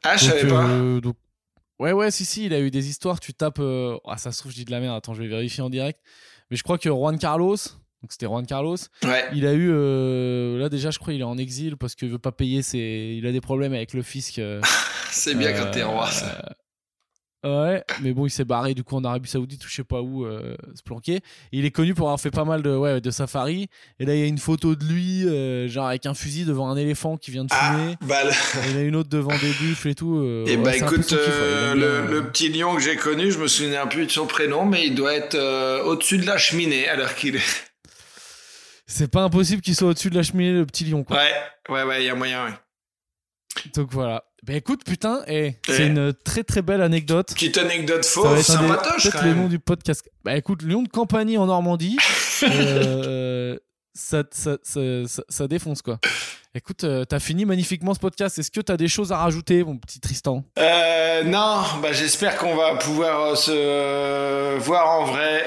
Ah, 0.03 0.17
je 0.17 0.27
savais 0.27 0.47
pas. 0.47 0.67
Euh, 0.67 1.01
ouais, 1.79 1.93
ouais, 1.93 2.11
si, 2.11 2.25
si, 2.25 2.47
il 2.47 2.55
a 2.55 2.61
eu 2.61 2.71
des 2.71 2.89
histoires. 2.89 3.21
Tu 3.21 3.33
tapes. 3.33 3.63
Ah, 4.07 4.19
ça 4.19 4.33
se 4.33 4.41
trouve, 4.41 4.53
je 4.53 4.57
dis 4.57 4.65
de 4.65 4.71
la 4.71 4.81
merde. 4.81 4.97
Attends, 4.97 5.15
je 5.15 5.23
vais 5.23 5.29
vérifier 5.29 5.63
en 5.63 5.71
direct. 5.71 6.01
Mais 6.51 6.57
je 6.57 6.63
crois 6.63 6.77
que 6.77 6.91
Juan 6.91 7.19
Carlos, 7.19 7.57
donc 8.03 8.11
c'était 8.11 8.27
Juan 8.27 8.45
Carlos, 8.45 8.77
ouais. 9.05 9.25
il 9.33 9.47
a 9.47 9.55
eu. 9.55 9.71
Là, 10.59 10.69
déjà, 10.69 10.91
je 10.91 10.99
crois 10.99 11.13
qu'il 11.13 11.23
est 11.23 11.25
en 11.25 11.39
exil 11.39 11.77
parce 11.77 11.95
qu'il 11.95 12.11
veut 12.11 12.19
pas 12.19 12.33
payer 12.33 12.63
ses. 12.63 13.17
Il 13.17 13.27
a 13.27 13.33
des 13.33 13.41
problèmes 13.41 13.73
avec 13.73 13.95
le 13.95 14.03
fisc. 14.03 14.41
C'est 15.11 15.35
bien 15.35 15.53
quand 15.53 15.71
t'es 15.71 15.85
roi, 15.85 16.11
ça. 16.11 16.55
Ouais, 17.45 17.85
mais 18.01 18.15
bon, 18.15 18.25
il 18.25 18.31
s'est 18.31 18.47
barré 18.47 18.73
du 18.73 18.85
coup 18.85 18.97
en 18.97 19.05
Arabie 19.05 19.29
Saoudite 19.29 19.63
ou 19.67 19.69
je 19.69 19.75
sais 19.75 19.85
pas 19.85 20.01
où 20.01 20.25
euh, 20.25 20.57
se 20.75 20.83
planquer. 20.83 21.21
il 21.53 21.67
est 21.67 21.71
connu 21.71 21.93
pour 21.93 22.07
avoir 22.07 22.19
fait 22.19 22.31
pas 22.31 22.47
mal 22.47 22.63
de, 22.63 22.75
ouais, 22.75 23.03
de 23.03 23.11
safari. 23.11 23.69
Et 24.01 24.07
là, 24.07 24.15
il 24.15 24.21
y 24.21 24.23
a 24.23 24.27
une 24.27 24.39
photo 24.39 24.75
de 24.75 24.85
lui, 24.85 25.29
euh, 25.29 25.69
genre 25.69 25.87
avec 25.87 26.07
un 26.07 26.15
fusil 26.15 26.47
devant 26.47 26.71
un 26.71 26.77
éléphant 26.77 27.19
qui 27.19 27.31
vient 27.31 27.45
de 27.45 27.51
ah, 27.53 27.73
fumer. 27.73 27.97
bah, 28.01 28.23
il 28.65 28.73
y 28.73 28.75
en 28.75 28.79
a 28.79 28.83
une 28.83 28.97
autre 28.97 29.11
devant 29.11 29.37
des 29.37 29.53
buffles 29.61 29.89
et 29.89 29.95
tout. 29.95 30.17
Euh, 30.17 30.47
et 30.47 30.57
bah 30.57 30.75
écoute, 30.75 31.13
le, 31.13 32.21
petit 32.31 32.49
lion 32.49 32.75
que 32.75 32.81
j'ai 32.81 32.97
connu, 32.97 33.31
je 33.31 33.39
me 33.39 33.47
souviens 33.47 33.87
plus 33.87 34.07
de 34.07 34.11
son 34.11 34.27
prénom, 34.27 34.65
mais 34.65 34.87
il 34.87 34.95
doit 34.95 35.15
être 35.15 35.39
au-dessus 35.85 36.17
de 36.17 36.27
la 36.27 36.39
cheminée 36.39 36.87
l'heure 36.97 37.15
qu'il 37.15 37.37
est. 37.37 37.73
C'est 38.87 39.11
pas 39.11 39.23
impossible 39.23 39.61
qu'il 39.61 39.75
soit 39.75 39.89
au-dessus 39.89 40.11
de 40.11 40.15
la 40.15 40.23
cheminée, 40.23 40.53
le 40.53 40.67
petit 40.67 40.85
lion, 40.85 41.05
quoi. 41.05 41.17
Ouais, 41.17 41.33
ouais, 41.69 41.83
ouais, 41.85 42.03
il 42.03 42.07
y 42.07 42.11
a 42.11 42.15
moyen, 42.15 42.47
ouais. 42.47 42.53
Donc 43.75 43.93
voilà. 43.93 44.25
Ben 44.47 44.57
écoute, 44.57 44.83
putain, 44.85 45.23
eh, 45.27 45.55
c'est 45.67 45.87
une 45.87 46.13
très 46.13 46.45
très 46.45 46.61
belle 46.61 46.83
anecdote. 46.83 47.29
Petite 47.33 47.57
anecdote 47.57 48.05
fausse, 48.05 48.43
sympatoche 48.43 49.09
quand 49.11 49.23
même. 49.23 49.37
le 49.37 49.43
nom 49.43 49.49
du 49.49 49.59
podcast. 49.59 50.07
Bah 50.23 50.37
écoute, 50.37 50.61
Lyon 50.61 50.83
de 50.83 50.89
Campanie 50.89 51.39
en 51.39 51.47
Normandie, 51.47 51.97
euh, 52.43 53.57
ça, 53.95 54.23
ça, 54.31 54.59
ça, 54.63 54.81
ça, 55.27 55.49
défonce 55.49 55.81
quoi. 55.81 55.99
Écoute, 56.57 56.85
euh, 56.85 57.05
t'as 57.05 57.19
fini 57.19 57.45
magnifiquement 57.45 57.95
ce 57.95 57.99
podcast. 57.99 58.39
Est-ce 58.39 58.53
que 58.53 58.61
t'as 58.61 58.77
des 58.77 58.87
choses 58.87 59.11
à 59.11 59.17
rajouter, 59.17 59.65
mon 59.65 59.77
petit 59.77 59.99
Tristan? 59.99 60.45
Euh, 60.57 61.25
Non, 61.25 61.63
bah, 61.83 61.93
j'espère 61.93 62.37
qu'on 62.37 62.55
va 62.55 62.77
pouvoir 62.77 63.33
euh, 63.33 63.35
se 63.35 64.59
voir 64.61 65.01
en 65.01 65.05
vrai 65.05 65.45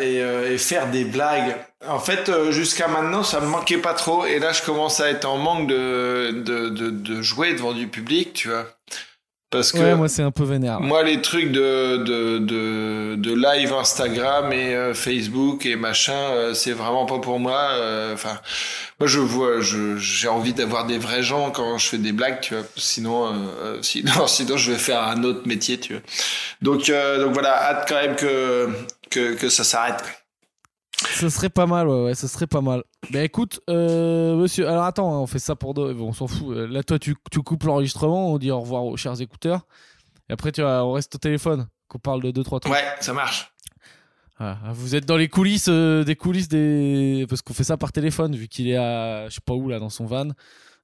et, 0.00 0.16
et, 0.54 0.56
faire 0.58 0.90
des 0.90 1.04
blagues. 1.04 1.54
En 1.86 1.98
fait, 1.98 2.30
jusqu'à 2.50 2.88
maintenant, 2.88 3.22
ça 3.22 3.40
me 3.40 3.46
manquait 3.46 3.76
pas 3.76 3.92
trop. 3.92 4.24
Et 4.24 4.38
là, 4.38 4.52
je 4.52 4.62
commence 4.62 5.00
à 5.00 5.10
être 5.10 5.26
en 5.26 5.36
manque 5.36 5.68
de, 5.68 6.42
de, 6.44 6.70
de, 6.70 6.88
de 6.88 7.22
jouer 7.22 7.52
devant 7.52 7.74
du 7.74 7.88
public, 7.88 8.32
tu 8.32 8.48
vois. 8.48 8.66
Parce 9.52 9.70
que 9.70 9.78
ouais, 9.78 9.94
moi 9.94 10.08
c'est 10.08 10.22
un 10.22 10.30
peu 10.30 10.44
vénère. 10.44 10.80
Moi 10.80 11.02
les 11.02 11.20
trucs 11.20 11.52
de 11.52 11.98
de 11.98 12.38
de, 12.38 13.16
de 13.16 13.34
live 13.34 13.74
Instagram 13.74 14.50
et 14.50 14.74
euh, 14.74 14.94
Facebook 14.94 15.66
et 15.66 15.76
machin, 15.76 16.14
euh, 16.14 16.54
c'est 16.54 16.72
vraiment 16.72 17.04
pas 17.04 17.18
pour 17.18 17.38
moi. 17.38 17.58
Euh, 17.72 18.14
enfin, 18.14 18.40
moi 18.98 19.06
je 19.06 19.18
vois, 19.18 19.60
je 19.60 19.98
j'ai 19.98 20.28
envie 20.28 20.54
d'avoir 20.54 20.86
des 20.86 20.96
vrais 20.96 21.22
gens 21.22 21.50
quand 21.50 21.76
je 21.76 21.86
fais 21.86 21.98
des 21.98 22.12
blagues, 22.12 22.40
tu 22.40 22.54
vois. 22.54 22.64
Sinon, 22.76 23.30
sinon 23.82 24.26
sinon 24.26 24.56
je 24.56 24.72
vais 24.72 24.78
faire 24.78 25.02
un 25.02 25.22
autre 25.22 25.46
métier, 25.46 25.78
tu 25.78 25.92
vois. 25.92 26.02
Donc 26.62 26.90
donc 26.90 27.34
voilà, 27.34 27.54
hâte 27.62 27.84
quand 27.86 28.00
même 28.00 28.16
que 28.16 28.70
que 29.10 29.34
que 29.34 29.50
ça 29.50 29.64
s'arrête. 29.64 30.02
Ce 31.22 31.28
serait 31.28 31.50
pas 31.50 31.66
mal, 31.66 31.86
ouais, 31.86 32.04
ouais, 32.06 32.14
ce 32.16 32.26
serait 32.26 32.48
pas 32.48 32.60
mal. 32.60 32.82
Ben 33.12 33.22
écoute, 33.22 33.60
euh, 33.70 34.34
monsieur, 34.34 34.68
alors 34.68 34.82
attends, 34.82 35.14
hein, 35.14 35.20
on 35.20 35.28
fait 35.28 35.38
ça 35.38 35.54
pour 35.54 35.72
deux, 35.72 35.94
on 36.00 36.12
s'en 36.12 36.26
fout. 36.26 36.56
Euh, 36.56 36.66
là, 36.66 36.82
toi, 36.82 36.98
tu, 36.98 37.14
tu 37.30 37.40
coupes 37.42 37.62
l'enregistrement, 37.62 38.32
on 38.32 38.38
dit 38.38 38.50
au 38.50 38.58
revoir 38.58 38.84
aux 38.84 38.96
chers 38.96 39.20
écouteurs. 39.20 39.68
Et 40.28 40.32
après, 40.32 40.50
tu 40.50 40.62
vois, 40.62 40.84
on 40.84 40.90
reste 40.90 41.14
au 41.14 41.18
téléphone, 41.18 41.68
qu'on 41.86 42.00
parle 42.00 42.24
de 42.24 42.32
deux, 42.32 42.42
trois 42.42 42.58
trucs. 42.58 42.72
Ouais, 42.72 42.82
ça 42.98 43.12
marche. 43.12 43.52
Ah, 44.40 44.58
vous 44.72 44.96
êtes 44.96 45.06
dans 45.06 45.16
les 45.16 45.28
coulisses, 45.28 45.68
euh, 45.68 46.02
des 46.02 46.16
coulisses 46.16 46.48
des. 46.48 47.24
Parce 47.28 47.40
qu'on 47.40 47.54
fait 47.54 47.62
ça 47.62 47.76
par 47.76 47.92
téléphone, 47.92 48.34
vu 48.34 48.48
qu'il 48.48 48.68
est 48.68 48.76
à, 48.76 49.28
je 49.28 49.34
sais 49.34 49.40
pas 49.46 49.54
où, 49.54 49.68
là, 49.68 49.78
dans 49.78 49.90
son 49.90 50.06
van 50.06 50.24
de, 50.24 50.34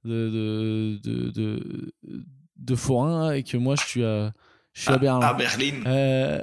de, 0.05 1.01
de, 1.03 1.31
de, 1.31 1.93
de 2.59 2.75
Forain, 2.77 3.33
et 3.33 3.43
que 3.43 3.57
moi, 3.57 3.75
je 3.75 3.85
suis 3.85 4.05
à, 4.05 4.33
je 4.73 4.83
suis 4.83 4.93
à, 4.93 4.99
Berlin. 4.99 5.27
À 5.27 5.35
Berlin. 5.35 5.83
Euh, 5.87 6.41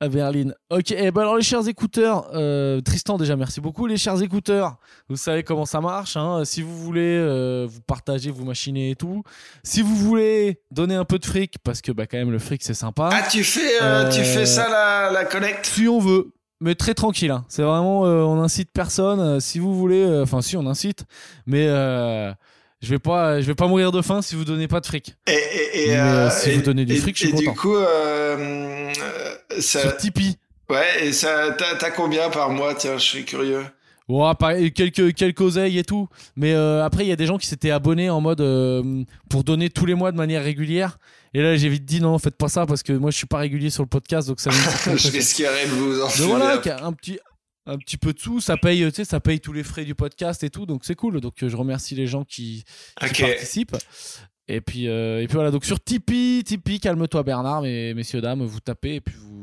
à 0.00 0.08
Berlin. 0.08 0.52
Ok, 0.70 0.90
et 0.90 0.96
eh 1.04 1.10
ben 1.10 1.22
alors 1.22 1.36
les 1.36 1.42
chers 1.42 1.66
écouteurs, 1.68 2.28
euh, 2.34 2.80
Tristan 2.80 3.16
déjà 3.16 3.36
merci 3.36 3.60
beaucoup. 3.60 3.86
Les 3.86 3.96
chers 3.96 4.22
écouteurs, 4.22 4.76
vous 5.08 5.16
savez 5.16 5.42
comment 5.42 5.66
ça 5.66 5.80
marche. 5.80 6.16
Hein. 6.16 6.44
Si 6.44 6.62
vous 6.62 6.76
voulez 6.76 7.16
euh, 7.18 7.66
vous 7.68 7.80
partager, 7.80 8.30
vous 8.30 8.44
machinez 8.44 8.90
et 8.90 8.96
tout. 8.96 9.22
Si 9.62 9.82
vous 9.82 9.94
voulez 9.94 10.60
donner 10.70 10.94
un 10.94 11.04
peu 11.04 11.18
de 11.18 11.26
fric, 11.26 11.56
parce 11.62 11.80
que 11.80 11.92
bah 11.92 12.06
quand 12.06 12.18
même 12.18 12.30
le 12.30 12.38
fric 12.38 12.62
c'est 12.62 12.74
sympa. 12.74 13.10
Ah 13.12 13.28
tu 13.30 13.44
fais, 13.44 13.82
euh, 13.82 14.08
tu 14.10 14.22
fais 14.22 14.46
ça 14.46 14.68
la, 14.68 15.10
la 15.12 15.24
collecte 15.24 15.66
Si 15.66 15.88
on 15.88 15.98
veut. 15.98 16.32
Mais 16.60 16.74
très 16.74 16.94
tranquille, 16.94 17.30
hein. 17.30 17.44
c'est 17.48 17.62
vraiment, 17.62 18.02
on 18.02 18.40
incite 18.40 18.70
personne. 18.72 19.40
si 19.40 19.58
vous 19.58 19.74
voulez, 19.74 20.20
enfin 20.22 20.40
si 20.40 20.56
on 20.56 20.66
incite, 20.66 21.04
mais 21.46 21.66
je 22.84 22.90
vais 22.90 22.98
pas, 22.98 23.40
je 23.40 23.46
vais 23.46 23.54
pas 23.54 23.66
mourir 23.66 23.92
de 23.92 24.02
faim 24.02 24.20
si 24.20 24.34
vous 24.34 24.44
donnez 24.44 24.68
pas 24.68 24.80
de 24.80 24.86
fric. 24.86 25.16
Et, 25.26 25.32
et, 25.32 25.88
et 25.88 25.96
euh, 25.96 26.28
si 26.30 26.52
vous 26.52 26.60
donnez 26.60 26.84
du 26.84 26.96
fric, 26.96 27.16
je 27.16 27.26
suis 27.26 27.32
content. 27.32 27.52
Du 27.52 27.56
coup, 27.56 27.74
euh, 27.74 28.92
ça... 29.58 29.80
sur 29.80 29.96
Tipeee. 29.96 30.36
Ouais, 30.70 31.06
et 31.06 31.12
ça, 31.12 31.50
t'as 31.52 31.90
combien 31.90 32.30
par 32.30 32.50
mois? 32.50 32.74
Tiens, 32.74 32.98
je 32.98 33.04
suis 33.04 33.24
curieux. 33.24 33.64
Bon, 34.08 34.34
quelques 34.74 35.14
quelques 35.14 35.40
oseilles 35.40 35.78
et 35.78 35.84
tout, 35.84 36.08
mais 36.36 36.52
euh, 36.52 36.84
après 36.84 37.06
il 37.06 37.08
y 37.08 37.12
a 37.12 37.16
des 37.16 37.24
gens 37.24 37.38
qui 37.38 37.46
s'étaient 37.46 37.70
abonnés 37.70 38.10
en 38.10 38.20
mode 38.20 38.42
euh, 38.42 39.02
pour 39.30 39.44
donner 39.44 39.70
tous 39.70 39.86
les 39.86 39.94
mois 39.94 40.12
de 40.12 40.18
manière 40.18 40.44
régulière. 40.44 40.98
Et 41.32 41.40
là 41.40 41.56
j'ai 41.56 41.70
vite 41.70 41.86
dit 41.86 42.02
non, 42.02 42.18
faites 42.18 42.36
pas 42.36 42.48
ça 42.48 42.66
parce 42.66 42.82
que 42.82 42.92
moi 42.92 43.10
je 43.10 43.16
suis 43.16 43.26
pas 43.26 43.38
régulier 43.38 43.70
sur 43.70 43.82
le 43.82 43.88
podcast, 43.88 44.28
donc 44.28 44.40
ça. 44.40 44.50
je 44.84 45.10
risquerais 45.10 45.64
de 45.64 45.70
vous 45.70 46.02
en 46.02 46.08
voilà, 46.28 46.60
un 46.82 46.92
petit 46.92 47.18
un 47.66 47.78
petit 47.78 47.96
peu 47.96 48.12
de 48.12 48.18
sous, 48.18 48.40
ça 48.40 48.58
paye, 48.58 48.84
tu 48.88 48.94
sais, 48.94 49.04
ça 49.04 49.20
paye 49.20 49.40
tous 49.40 49.54
les 49.54 49.62
frais 49.62 49.86
du 49.86 49.94
podcast 49.94 50.42
et 50.44 50.50
tout, 50.50 50.66
donc 50.66 50.84
c'est 50.84 50.94
cool. 50.94 51.22
Donc 51.22 51.34
je 51.40 51.56
remercie 51.56 51.94
les 51.94 52.06
gens 52.06 52.24
qui, 52.24 52.64
participent. 52.98 53.76
Et 54.46 54.60
puis, 54.60 54.88
euh, 54.88 55.22
et 55.22 55.26
puis 55.26 55.36
voilà, 55.36 55.50
donc 55.50 55.64
sur 55.64 55.82
Tipeee, 55.82 56.44
Tipeee, 56.44 56.78
calme-toi 56.78 57.22
Bernard, 57.22 57.62
mais 57.62 57.94
messieurs, 57.94 58.20
dames, 58.20 58.44
vous 58.44 58.60
tapez 58.60 58.96
et 58.96 59.00
puis 59.00 59.14
vous, 59.18 59.33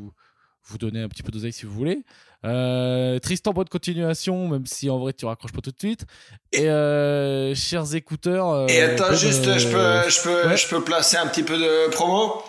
vous 0.66 0.78
donnez 0.78 1.01
un 1.01 1.09
petit 1.09 1.24
peu 1.24 1.32
d'oseille 1.32 1.53
si 1.53 1.66
vous 1.66 1.74
voulez. 1.74 2.03
Euh, 2.43 3.20
Tristan, 3.20 3.51
bonne 3.51 3.70
continuation, 3.70 4.47
même 4.47 4.66
si 4.66 4.89
en 4.89 4.97
vrai 4.97 5.14
tu 5.14 5.26
raccroches 5.26 5.51
pas 5.51 5.62
tout 5.62 5.72
de 5.72 5.80
suite. 5.80 6.05
Et 6.51 6.70
euh, 6.70 7.53
chers 7.53 7.93
écouteurs. 7.95 8.70
et 8.70 8.82
attends, 8.82 9.14
juste, 9.14 9.43
je 9.57 9.68
peux, 9.68 10.09
je, 10.09 10.24
peux, 10.24 10.55
je 10.55 10.68
peux 10.68 10.84
placer 10.84 11.18
un 11.18 11.28
petit 11.28 11.43
peu 11.43 11.57
de 11.57 11.89
promo? 11.91 12.41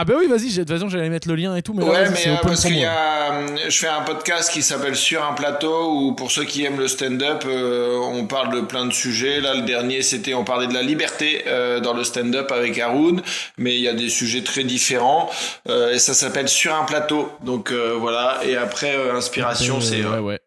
Ah 0.00 0.04
bah 0.04 0.14
oui, 0.16 0.28
vas-y, 0.28 0.54
de 0.54 0.58
toute 0.62 0.70
façon 0.70 0.88
j'allais 0.88 1.08
mettre 1.08 1.26
le 1.26 1.34
lien 1.34 1.56
et 1.56 1.62
tout. 1.62 1.74
Mais 1.74 1.82
ouais, 1.82 2.08
mais 2.10 2.28
euh, 2.28 2.36
parce 2.40 2.64
qu'il 2.64 2.78
y 2.78 2.84
a, 2.84 3.44
je 3.68 3.76
fais 3.76 3.88
un 3.88 4.02
podcast 4.02 4.52
qui 4.52 4.62
s'appelle 4.62 4.94
Sur 4.94 5.24
un 5.24 5.32
plateau 5.32 5.90
où 5.92 6.12
pour 6.12 6.30
ceux 6.30 6.44
qui 6.44 6.64
aiment 6.64 6.78
le 6.78 6.86
stand-up, 6.86 7.42
euh, 7.46 7.98
on 7.98 8.24
parle 8.26 8.54
de 8.54 8.60
plein 8.60 8.86
de 8.86 8.92
sujets. 8.92 9.40
Là, 9.40 9.54
le 9.54 9.62
dernier, 9.62 10.02
c'était 10.02 10.34
on 10.34 10.44
parlait 10.44 10.68
de 10.68 10.74
la 10.74 10.82
liberté 10.82 11.42
euh, 11.48 11.80
dans 11.80 11.94
le 11.94 12.04
stand-up 12.04 12.52
avec 12.52 12.78
Haroun, 12.78 13.22
mais 13.56 13.74
il 13.74 13.80
y 13.80 13.88
a 13.88 13.92
des 13.92 14.08
sujets 14.08 14.44
très 14.44 14.62
différents 14.62 15.30
et 15.68 15.98
ça 15.98 16.14
s'appelle 16.14 16.48
Sur 16.48 16.76
un 16.76 16.84
plateau. 16.84 17.32
Donc 17.42 17.72
voilà. 17.72 18.38
Et 18.44 18.56
après, 18.56 18.94
inspiration, 19.10 19.80
c'est 19.80 20.04
ouais, 20.04 20.18
ouais. 20.18 20.38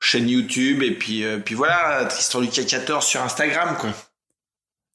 chaîne 0.00 0.28
YouTube 0.28 0.84
et 0.84 0.92
puis 0.92 1.24
euh, 1.24 1.38
puis 1.38 1.54
voilà 1.54 2.04
Tristan 2.04 2.40
Lucas 2.40 2.62
14 2.62 3.04
sur 3.04 3.22
Instagram 3.22 3.76
quoi. 3.78 3.90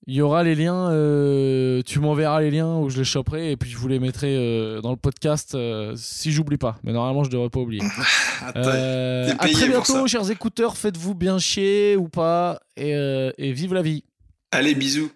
Il 0.08 0.14
y 0.14 0.22
aura 0.22 0.44
les 0.44 0.54
liens, 0.54 0.92
euh, 0.92 1.82
tu 1.84 2.00
m'enverras 2.00 2.40
les 2.40 2.52
liens 2.52 2.78
où 2.78 2.90
je 2.90 2.98
les 2.98 3.04
choperai 3.04 3.52
et 3.52 3.58
puis 3.58 3.72
je 3.72 3.78
vous 3.78 3.88
les 3.88 3.98
mettrai 3.98 4.36
euh, 4.36 4.80
dans 4.80 4.92
le 4.92 4.98
podcast 4.98 5.56
euh, 5.56 5.94
si 5.98 6.32
j'oublie 6.32 6.58
pas. 6.58 6.78
Mais 6.84 6.94
normalement, 6.94 7.24
je 7.24 7.32
devrais 7.32 7.50
pas 7.50 7.60
oublier. 7.60 7.82
À 8.42 8.52
très 8.54 9.68
bientôt, 9.68 10.06
chers 10.08 10.30
écouteurs. 10.30 10.78
Faites-vous 10.78 11.16
bien 11.16 11.40
chier 11.40 11.96
ou 11.96 12.08
pas 12.08 12.60
et, 12.78 12.92
et 12.92 13.52
vive 13.52 13.74
la 13.74 13.82
vie. 13.82 14.04
Allez, 14.52 14.76
bisous. 14.76 15.10